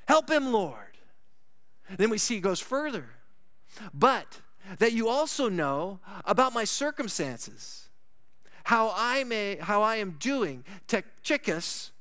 Help 0.07 0.31
him, 0.31 0.53
Lord. 0.53 0.99
Then 1.97 2.11
we 2.11 2.19
see 2.19 2.35
he 2.35 2.41
goes 2.41 2.61
further. 2.61 3.07
But 3.93 4.41
that 4.79 4.93
you 4.93 5.09
also 5.09 5.49
know 5.49 6.01
about 6.25 6.53
my 6.53 6.65
circumstances, 6.65 7.89
how 8.65 8.93
I 8.95 9.25
may 9.25 9.57
how 9.57 9.83
I 9.83 9.97
am 9.97 10.13
doing. 10.13 10.65
Tychicus 10.87 11.93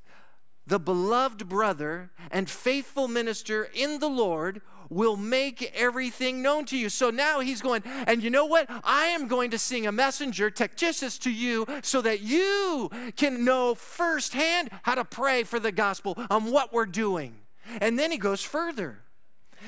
the 0.65 0.79
beloved 0.79 1.49
brother 1.49 2.11
and 2.31 2.49
faithful 2.49 3.07
minister 3.07 3.69
in 3.73 3.99
the 3.99 4.09
Lord 4.09 4.61
will 4.89 5.17
make 5.17 5.71
everything 5.75 6.41
known 6.41 6.65
to 6.65 6.77
you. 6.77 6.87
So 6.87 7.09
now 7.09 7.39
he's 7.39 7.61
going, 7.61 7.81
and 7.85 8.21
you 8.21 8.29
know 8.29 8.45
what? 8.45 8.69
I 8.83 9.05
am 9.07 9.27
going 9.27 9.49
to 9.51 9.57
sing 9.57 9.87
a 9.87 9.91
messenger, 9.91 10.51
Tychicus, 10.51 11.17
to 11.19 11.31
you 11.31 11.65
so 11.81 12.01
that 12.01 12.21
you 12.21 12.91
can 13.15 13.43
know 13.43 13.75
firsthand 13.75 14.69
how 14.83 14.95
to 14.95 15.05
pray 15.05 15.43
for 15.43 15.59
the 15.59 15.71
gospel 15.71 16.17
on 16.29 16.51
what 16.51 16.71
we're 16.71 16.85
doing. 16.85 17.35
And 17.81 17.97
then 17.97 18.11
he 18.11 18.17
goes 18.17 18.43
further. 18.43 18.99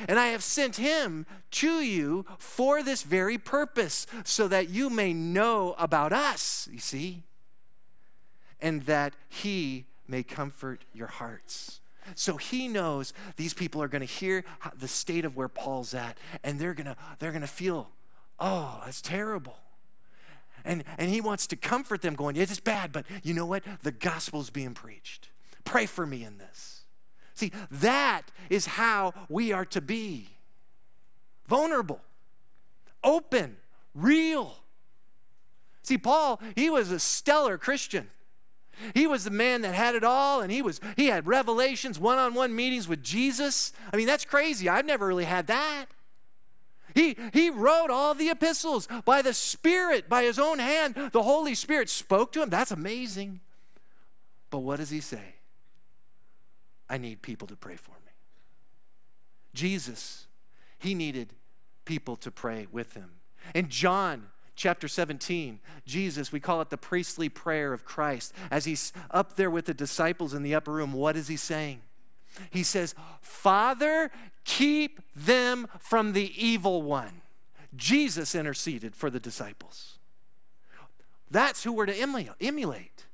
And 0.07 0.19
I 0.19 0.27
have 0.27 0.43
sent 0.43 0.75
him 0.75 1.25
to 1.51 1.81
you 1.81 2.25
for 2.37 2.83
this 2.83 3.01
very 3.03 3.37
purpose, 3.37 4.05
so 4.25 4.47
that 4.49 4.69
you 4.69 4.89
may 4.89 5.13
know 5.13 5.73
about 5.79 6.11
us, 6.11 6.67
you 6.69 6.79
see, 6.79 7.23
and 8.59 8.83
that 8.83 9.13
he 9.29 9.85
may 10.07 10.23
comfort 10.23 10.85
your 10.93 11.07
hearts. 11.07 11.79
So 12.13 12.37
he 12.37 12.67
knows 12.67 13.13
these 13.35 13.53
people 13.53 13.81
are 13.81 13.87
going 13.87 14.01
to 14.01 14.05
hear 14.05 14.45
the 14.77 14.87
state 14.87 15.25
of 15.25 15.35
where 15.35 15.47
Paul's 15.47 15.93
at, 15.93 16.17
and 16.43 16.59
they're 16.59 16.75
going 16.75 16.85
to 16.85 16.95
they're 17.19 17.31
going 17.31 17.41
to 17.41 17.47
feel, 17.47 17.89
oh, 18.39 18.81
that's 18.85 19.01
terrible. 19.01 19.57
And, 20.63 20.83
and 20.97 21.09
he 21.09 21.21
wants 21.21 21.45
to 21.47 21.55
comfort 21.55 22.01
them, 22.01 22.15
going, 22.15 22.35
it's 22.35 22.59
bad, 22.59 22.91
but 22.91 23.05
you 23.23 23.33
know 23.33 23.45
what? 23.45 23.63
The 23.83 23.91
gospel's 23.91 24.49
being 24.49 24.73
preached. 24.73 25.29
Pray 25.63 25.85
for 25.85 26.05
me 26.05 26.23
in 26.23 26.39
this. 26.39 26.81
See, 27.35 27.51
that 27.69 28.23
is 28.49 28.65
how 28.65 29.13
we 29.29 29.51
are 29.51 29.65
to 29.65 29.81
be 29.81 30.29
vulnerable, 31.45 32.01
open, 33.03 33.57
real. 33.93 34.57
See, 35.83 35.97
Paul, 35.99 36.41
he 36.55 36.69
was 36.69 36.89
a 36.89 36.99
stellar 36.99 37.57
Christian. 37.59 38.09
He 38.93 39.07
was 39.07 39.23
the 39.23 39.31
man 39.31 39.61
that 39.61 39.73
had 39.73 39.95
it 39.95 40.03
all, 40.03 40.41
and 40.41 40.51
he 40.51 40.61
was 40.61 40.79
he 40.95 41.07
had 41.07 41.27
revelations, 41.27 41.99
one-on-one 41.99 42.55
meetings 42.55 42.87
with 42.87 43.03
Jesus. 43.03 43.73
I 43.91 43.97
mean, 43.97 44.07
that's 44.07 44.25
crazy. 44.25 44.69
I've 44.69 44.85
never 44.85 45.07
really 45.07 45.25
had 45.25 45.47
that. 45.47 45.85
He, 46.93 47.17
he 47.33 47.49
wrote 47.49 47.89
all 47.89 48.13
the 48.13 48.29
epistles 48.29 48.87
by 49.03 49.21
the 49.21 49.33
Spirit, 49.33 50.07
by 50.07 50.23
his 50.23 50.39
own 50.39 50.59
hand. 50.59 50.95
The 51.11 51.23
Holy 51.23 51.53
Spirit 51.53 51.89
spoke 51.89 52.31
to 52.31 52.41
him. 52.41 52.49
That's 52.49 52.71
amazing. 52.71 53.41
But 54.49 54.59
what 54.59 54.77
does 54.77 54.91
he 54.91 55.01
say? 55.01 55.35
I 56.89 56.97
need 56.97 57.21
people 57.21 57.49
to 57.49 57.57
pray 57.57 57.75
for 57.75 57.91
me. 57.91 58.13
Jesus, 59.53 60.27
he 60.79 60.93
needed 60.93 61.33
people 61.83 62.15
to 62.17 62.31
pray 62.31 62.67
with 62.71 62.93
him. 62.93 63.15
And 63.53 63.69
John, 63.69 64.27
chapter 64.55 64.87
17, 64.87 65.59
Jesus, 65.85 66.31
we 66.31 66.39
call 66.39 66.61
it 66.61 66.69
the 66.69 66.77
priestly 66.77 67.29
prayer 67.29 67.73
of 67.73 67.85
Christ. 67.85 68.33
As 68.49 68.65
he's 68.65 68.93
up 69.11 69.35
there 69.35 69.51
with 69.51 69.65
the 69.65 69.73
disciples 69.73 70.33
in 70.33 70.43
the 70.43 70.55
upper 70.55 70.71
room, 70.71 70.93
what 70.93 71.15
is 71.15 71.27
he 71.27 71.37
saying? 71.37 71.81
He 72.49 72.63
says, 72.63 72.95
Father, 73.21 74.11
keep 74.43 75.01
them 75.15 75.67
from 75.79 76.13
the 76.13 76.31
evil 76.35 76.81
one. 76.81 77.21
Jesus 77.75 78.35
interceded 78.35 78.95
for 78.95 79.09
the 79.09 79.19
disciples. 79.19 79.99
That's 81.29 81.63
who 81.63 81.73
we're 81.73 81.87
to 81.87 82.33
emulate. 82.39 83.05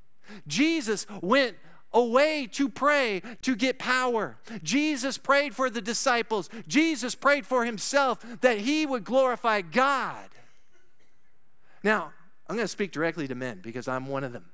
Jesus 0.47 1.07
went 1.21 1.57
away 1.93 2.47
to 2.51 2.69
pray 2.69 3.21
to 3.41 3.55
get 3.55 3.79
power. 3.79 4.37
Jesus 4.63 5.17
prayed 5.17 5.55
for 5.55 5.69
the 5.69 5.81
disciples. 5.81 6.49
Jesus 6.67 7.15
prayed 7.15 7.45
for 7.45 7.65
himself 7.65 8.25
that 8.41 8.59
he 8.59 8.85
would 8.85 9.03
glorify 9.03 9.61
God. 9.61 10.29
Now, 11.83 12.11
I'm 12.47 12.55
going 12.55 12.65
to 12.65 12.71
speak 12.71 12.91
directly 12.91 13.27
to 13.27 13.35
men 13.35 13.59
because 13.61 13.87
I'm 13.87 14.07
one 14.07 14.23
of 14.23 14.33
them. 14.33 14.45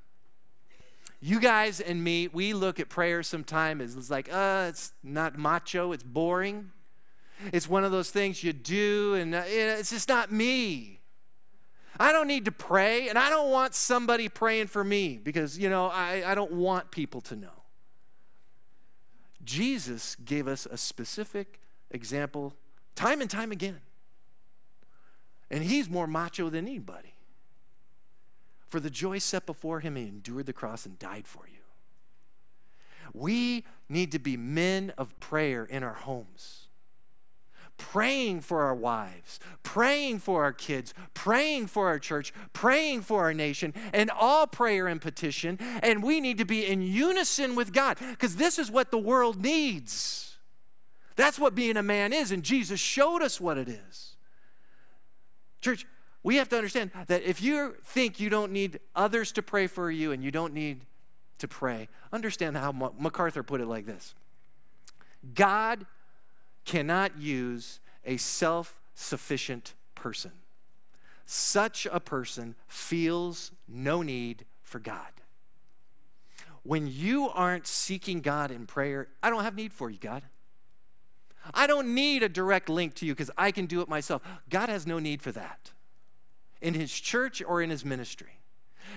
You 1.20 1.40
guys 1.40 1.80
and 1.80 2.04
me, 2.04 2.28
we 2.28 2.54
look 2.54 2.80
at 2.80 2.90
prayer 2.90 3.24
sometimes 3.24 3.98
as 3.98 4.12
like, 4.12 4.32
uh, 4.32 4.68
it's 4.70 4.94
not 5.04 5.38
macho, 5.38 5.92
it's 5.92 6.04
boring. 6.04 6.72
It's 7.52 7.68
one 7.68 7.84
of 7.84 7.92
those 7.92 8.10
things 8.10 8.44
you 8.44 8.54
do, 8.54 9.16
and 9.16 9.36
uh, 9.36 9.44
it's 9.46 9.92
just 9.92 10.10
not 10.10 10.32
me. 10.32 11.02
I 12.00 12.12
don't 12.12 12.28
need 12.28 12.46
to 12.46 12.52
pray, 12.52 13.10
and 13.10 13.18
I 13.18 13.30
don't 13.30 13.52
want 13.52 13.74
somebody 13.74 14.30
praying 14.30 14.68
for 14.68 14.84
me 14.84 15.20
because, 15.22 15.58
you 15.58 15.70
know, 15.70 15.88
I, 15.88 16.24
I 16.26 16.36
don't 16.36 16.52
want 16.52 16.92
people 16.92 17.22
to 17.22 17.36
know. 17.36 17.64
Jesus 19.44 20.16
gave 20.24 20.48
us 20.48 20.68
a 20.70 20.78
specific 20.78 21.62
example 21.90 22.54
time 22.96 23.22
and 23.22 23.30
time 23.30 23.52
again. 23.52 23.82
And 25.50 25.64
he's 25.64 25.90
more 25.90 26.08
macho 26.08 26.50
than 26.50 26.68
anybody. 26.68 27.14
For 28.68 28.80
the 28.80 28.90
joy 28.90 29.20
set 29.20 29.46
before 29.46 29.80
him, 29.80 29.96
he 29.96 30.04
endured 30.04 30.46
the 30.46 30.54
cross 30.54 30.86
and 30.86 31.00
died 31.00 31.28
for 31.28 31.48
you. 31.48 31.60
We 33.14 33.64
need 33.88 34.12
to 34.12 34.20
be 34.20 34.36
men 34.36 34.94
of 34.98 35.18
prayer 35.20 35.64
in 35.64 35.84
our 35.84 35.94
homes. 35.94 36.68
praying 37.78 38.42
for 38.42 38.64
our 38.64 38.76
wives, 38.76 39.40
praying 39.64 40.20
for 40.20 40.44
our 40.44 40.54
kids, 40.54 40.94
praying 41.14 41.68
for 41.68 41.88
our 41.88 42.00
church, 42.00 42.34
praying 42.54 43.02
for 43.02 43.22
our 43.22 43.34
nation, 43.34 43.74
and 43.94 44.10
all 44.10 44.48
prayer 44.48 44.88
and 44.88 45.02
petition. 45.02 45.58
And 45.82 46.04
we 46.04 46.20
need 46.20 46.38
to 46.40 46.46
be 46.46 46.66
in 46.66 46.82
unison 46.82 47.56
with 47.56 47.72
God 47.74 47.98
because 48.00 48.36
this 48.36 48.60
is 48.60 48.70
what 48.72 48.92
the 48.92 48.98
world 48.98 49.42
needs. 49.42 50.38
That's 51.16 51.40
what 51.40 51.56
being 51.56 51.78
a 51.78 51.84
man 51.84 52.14
is, 52.14 52.32
and 52.32 52.44
Jesus 52.44 52.80
showed 52.80 53.22
us 53.22 53.42
what 53.42 53.58
it 53.58 53.68
is. 53.70 54.16
Church, 55.62 55.86
we 56.24 56.38
have 56.38 56.50
to 56.50 56.58
understand 56.58 56.92
that 57.08 57.24
if 57.24 57.42
you 57.42 57.76
think 57.84 58.20
you 58.20 58.30
don't 58.30 58.52
need 58.52 58.80
others 58.96 59.32
to 59.34 59.42
pray 59.42 59.68
for 59.68 59.90
you 59.90 60.12
and 60.12 60.24
you 60.24 60.32
don't 60.32 60.54
need 60.54 60.82
to 61.38 61.48
pray, 61.48 61.88
understand 62.12 62.58
how 62.58 62.72
MacArthur 62.72 63.44
put 63.44 63.62
it 63.62 63.68
like 63.68 63.86
this 63.86 64.14
God 65.34 65.86
cannot 66.66 67.18
use 67.18 67.80
a 68.06 68.18
self 68.18 68.80
sufficient 68.94 69.74
person. 69.96 70.32
Such 71.26 71.86
a 71.92 72.00
person 72.00 72.56
feels 72.68 73.52
no 73.68 74.02
need 74.02 74.46
for 74.64 74.80
God. 74.80 75.12
When 76.64 76.88
you 76.88 77.30
aren't 77.30 77.68
seeking 77.68 78.22
God 78.22 78.52
in 78.52 78.66
prayer, 78.66 79.08
I 79.22 79.30
don't 79.30 79.44
have 79.44 79.56
need 79.56 79.72
for 79.72 79.90
you, 79.90 79.98
God. 79.98 80.24
I 81.54 81.68
don't 81.68 81.94
need 81.96 82.24
a 82.24 82.30
direct 82.30 82.68
link 82.68 82.94
to 82.96 83.06
you 83.06 83.14
because 83.14 83.32
I 83.38 83.52
can 83.52 83.66
do 83.66 83.82
it 83.82 83.88
myself. 83.88 84.22
God 84.50 84.68
has 84.68 84.86
no 84.86 85.00
need 85.00 85.22
for 85.22 85.32
that 85.32 85.72
in 86.62 86.74
his 86.74 86.92
church 86.92 87.42
or 87.46 87.62
in 87.62 87.70
his 87.70 87.86
ministry. 87.86 88.40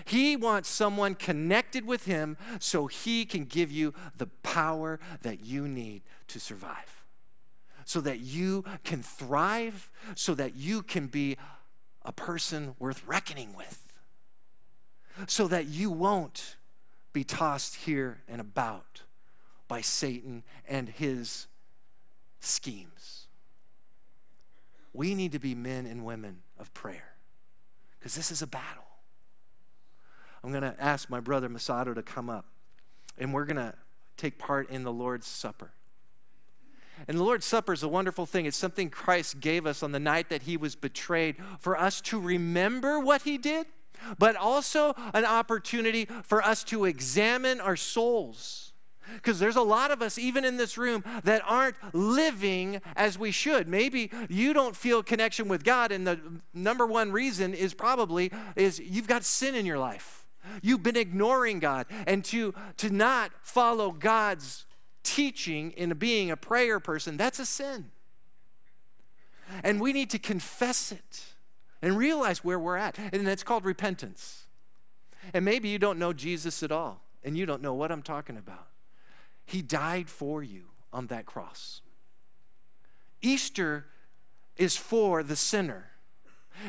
He 0.04 0.36
wants 0.36 0.68
someone 0.68 1.14
connected 1.14 1.84
with 1.84 2.04
him 2.04 2.36
so 2.58 2.86
he 2.86 3.24
can 3.24 3.44
give 3.44 3.72
you 3.72 3.92
the 4.16 4.28
power 4.42 5.00
that 5.22 5.44
you 5.44 5.66
need 5.66 6.02
to 6.28 6.38
survive, 6.38 7.04
so 7.84 8.00
that 8.00 8.20
you 8.20 8.64
can 8.84 9.02
thrive, 9.02 9.90
so 10.14 10.34
that 10.34 10.54
you 10.54 10.82
can 10.82 11.08
be 11.08 11.36
a 12.04 12.12
person 12.12 12.74
worth 12.78 13.02
reckoning 13.06 13.54
with, 13.54 13.92
so 15.26 15.48
that 15.48 15.66
you 15.66 15.90
won't 15.90 16.56
be 17.12 17.24
tossed 17.24 17.74
here 17.74 18.22
and 18.28 18.40
about 18.40 19.02
by 19.66 19.80
Satan 19.80 20.44
and 20.68 20.88
his 20.88 21.48
schemes. 22.38 23.26
We 24.92 25.14
need 25.14 25.32
to 25.32 25.38
be 25.38 25.54
men 25.54 25.86
and 25.86 26.04
women 26.04 26.42
of 26.58 26.72
prayer 26.74 27.09
because 28.00 28.14
this 28.14 28.30
is 28.30 28.40
a 28.40 28.46
battle. 28.46 28.84
I'm 30.42 30.50
going 30.50 30.62
to 30.62 30.74
ask 30.80 31.10
my 31.10 31.20
brother 31.20 31.48
Masato 31.48 31.94
to 31.94 32.02
come 32.02 32.30
up, 32.30 32.46
and 33.18 33.34
we're 33.34 33.44
going 33.44 33.56
to 33.56 33.74
take 34.16 34.38
part 34.38 34.70
in 34.70 34.84
the 34.84 34.92
Lord's 34.92 35.26
Supper. 35.26 35.72
And 37.06 37.18
the 37.18 37.22
Lord's 37.22 37.46
Supper 37.46 37.72
is 37.72 37.82
a 37.82 37.88
wonderful 37.88 38.26
thing. 38.26 38.46
It's 38.46 38.56
something 38.56 38.90
Christ 38.90 39.40
gave 39.40 39.66
us 39.66 39.82
on 39.82 39.92
the 39.92 40.00
night 40.00 40.30
that 40.30 40.42
he 40.42 40.56
was 40.56 40.74
betrayed 40.76 41.36
for 41.58 41.78
us 41.78 42.00
to 42.02 42.18
remember 42.18 42.98
what 42.98 43.22
he 43.22 43.38
did, 43.38 43.66
but 44.18 44.34
also 44.34 44.94
an 45.12 45.26
opportunity 45.26 46.06
for 46.24 46.42
us 46.42 46.64
to 46.64 46.86
examine 46.86 47.60
our 47.60 47.76
souls 47.76 48.69
because 49.14 49.38
there's 49.38 49.56
a 49.56 49.62
lot 49.62 49.90
of 49.90 50.02
us, 50.02 50.18
even 50.18 50.44
in 50.44 50.56
this 50.56 50.76
room, 50.78 51.04
that 51.24 51.42
aren't 51.46 51.76
living 51.92 52.80
as 52.96 53.18
we 53.18 53.30
should. 53.30 53.68
Maybe 53.68 54.10
you 54.28 54.52
don't 54.52 54.76
feel 54.76 55.02
connection 55.02 55.48
with 55.48 55.64
God, 55.64 55.92
and 55.92 56.06
the 56.06 56.20
number 56.54 56.86
one 56.86 57.12
reason 57.12 57.54
is 57.54 57.74
probably 57.74 58.32
is 58.56 58.78
you've 58.80 59.08
got 59.08 59.24
sin 59.24 59.54
in 59.54 59.66
your 59.66 59.78
life. 59.78 60.26
You've 60.62 60.82
been 60.82 60.96
ignoring 60.96 61.58
God, 61.58 61.86
and 62.06 62.24
to 62.26 62.54
to 62.78 62.90
not 62.90 63.32
follow 63.42 63.90
God's 63.90 64.64
teaching 65.02 65.72
in 65.72 65.92
being 65.94 66.30
a 66.30 66.36
prayer 66.36 66.80
person, 66.80 67.16
that's 67.16 67.38
a 67.38 67.46
sin. 67.46 67.90
And 69.62 69.80
we 69.80 69.92
need 69.92 70.10
to 70.10 70.18
confess 70.18 70.92
it 70.92 71.24
and 71.82 71.96
realize 71.96 72.44
where 72.44 72.58
we're 72.58 72.76
at. 72.76 72.98
And 72.98 73.26
that's 73.26 73.42
called 73.42 73.64
repentance. 73.64 74.46
And 75.34 75.44
maybe 75.44 75.68
you 75.68 75.78
don't 75.78 75.98
know 75.98 76.12
Jesus 76.12 76.62
at 76.62 76.72
all, 76.72 77.02
and 77.24 77.36
you 77.36 77.46
don't 77.46 77.62
know 77.62 77.74
what 77.74 77.92
I'm 77.92 78.02
talking 78.02 78.36
about. 78.36 78.68
He 79.50 79.62
died 79.62 80.08
for 80.08 80.44
you 80.44 80.66
on 80.92 81.08
that 81.08 81.26
cross. 81.26 81.80
Easter 83.20 83.86
is 84.56 84.76
for 84.76 85.24
the 85.24 85.34
sinner. 85.34 85.90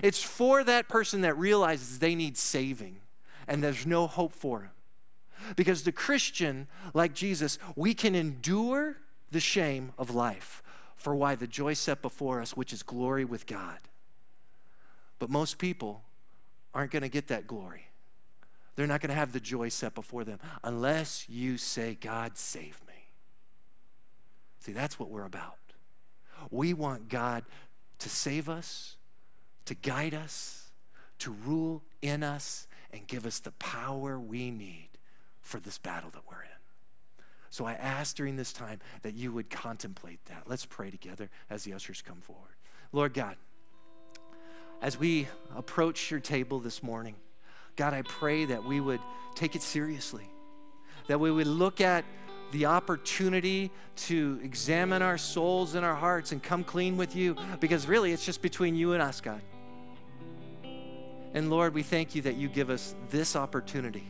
It's 0.01 0.23
for 0.23 0.63
that 0.63 0.89
person 0.89 1.21
that 1.21 1.37
realizes 1.37 1.99
they 1.99 2.15
need 2.15 2.39
saving 2.39 2.97
and 3.47 3.63
there's 3.63 3.85
no 3.85 4.07
hope 4.07 4.33
for 4.33 4.61
him. 4.61 4.71
Because 5.55 5.83
the 5.83 5.91
Christian, 5.91 6.67
like 6.95 7.13
Jesus, 7.13 7.59
we 7.75 7.93
can 7.93 8.15
endure 8.15 8.97
the 9.29 9.39
shame 9.39 9.91
of 9.99 10.15
life 10.15 10.63
for 10.95 11.15
why 11.15 11.35
the 11.35 11.45
joy 11.45 11.73
set 11.73 12.01
before 12.01 12.41
us, 12.41 12.57
which 12.57 12.73
is 12.73 12.81
glory 12.81 13.25
with 13.25 13.45
God. 13.45 13.77
But 15.19 15.29
most 15.29 15.59
people 15.59 16.01
aren't 16.73 16.89
going 16.89 17.03
to 17.03 17.09
get 17.09 17.27
that 17.27 17.45
glory. 17.45 17.90
They're 18.81 18.87
not 18.87 18.99
going 18.99 19.09
to 19.09 19.15
have 19.15 19.31
the 19.31 19.39
joy 19.39 19.69
set 19.69 19.93
before 19.93 20.23
them 20.23 20.39
unless 20.63 21.29
you 21.29 21.59
say, 21.59 21.95
God, 22.01 22.35
save 22.35 22.81
me. 22.87 23.11
See, 24.57 24.71
that's 24.71 24.97
what 24.97 25.11
we're 25.11 25.27
about. 25.27 25.59
We 26.49 26.73
want 26.73 27.07
God 27.07 27.43
to 27.99 28.09
save 28.09 28.49
us, 28.49 28.95
to 29.65 29.75
guide 29.75 30.15
us, 30.15 30.71
to 31.19 31.29
rule 31.29 31.83
in 32.01 32.23
us, 32.23 32.67
and 32.91 33.05
give 33.05 33.27
us 33.27 33.37
the 33.37 33.51
power 33.51 34.19
we 34.19 34.49
need 34.49 34.89
for 35.41 35.59
this 35.59 35.77
battle 35.77 36.09
that 36.09 36.23
we're 36.27 36.41
in. 36.41 36.49
So 37.51 37.67
I 37.67 37.73
ask 37.73 38.15
during 38.15 38.35
this 38.35 38.51
time 38.51 38.79
that 39.03 39.13
you 39.13 39.31
would 39.31 39.51
contemplate 39.51 40.25
that. 40.25 40.45
Let's 40.47 40.65
pray 40.65 40.89
together 40.89 41.29
as 41.51 41.65
the 41.65 41.73
ushers 41.73 42.01
come 42.01 42.19
forward. 42.19 42.55
Lord 42.91 43.13
God, 43.13 43.35
as 44.81 44.97
we 44.97 45.27
approach 45.55 46.09
your 46.09 46.19
table 46.19 46.59
this 46.59 46.81
morning, 46.81 47.13
God, 47.75 47.93
I 47.93 48.01
pray 48.03 48.45
that 48.45 48.63
we 48.63 48.79
would 48.79 48.99
take 49.35 49.55
it 49.55 49.61
seriously, 49.61 50.29
that 51.07 51.19
we 51.19 51.31
would 51.31 51.47
look 51.47 51.81
at 51.81 52.05
the 52.51 52.65
opportunity 52.65 53.71
to 53.95 54.39
examine 54.43 55.01
our 55.01 55.17
souls 55.17 55.75
and 55.75 55.85
our 55.85 55.95
hearts 55.95 56.31
and 56.31 56.43
come 56.43 56.63
clean 56.63 56.97
with 56.97 57.15
you 57.15 57.35
because 57.59 57.87
really 57.87 58.11
it's 58.11 58.25
just 58.25 58.41
between 58.41 58.75
you 58.75 58.93
and 58.93 59.01
us, 59.01 59.21
God. 59.21 59.41
And 61.33 61.49
Lord, 61.49 61.73
we 61.73 61.81
thank 61.81 62.13
you 62.13 62.21
that 62.23 62.35
you 62.35 62.49
give 62.49 62.69
us 62.69 62.93
this 63.09 63.35
opportunity 63.35 64.05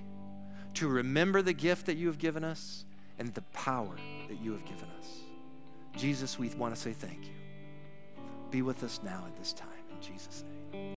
to 0.75 0.87
remember 0.87 1.41
the 1.41 1.53
gift 1.53 1.85
that 1.85 1.97
you 1.97 2.07
have 2.07 2.17
given 2.17 2.43
us 2.43 2.85
and 3.19 3.33
the 3.33 3.41
power 3.53 3.95
that 4.27 4.39
you 4.41 4.51
have 4.53 4.65
given 4.65 4.87
us. 4.97 5.19
Jesus, 5.95 6.39
we 6.39 6.49
want 6.49 6.73
to 6.73 6.81
say 6.81 6.93
thank 6.93 7.25
you. 7.25 7.33
Be 8.49 8.61
with 8.61 8.83
us 8.83 8.99
now 9.03 9.23
at 9.27 9.37
this 9.37 9.53
time. 9.53 9.69
In 9.91 10.01
Jesus' 10.01 10.43
name. 10.49 10.60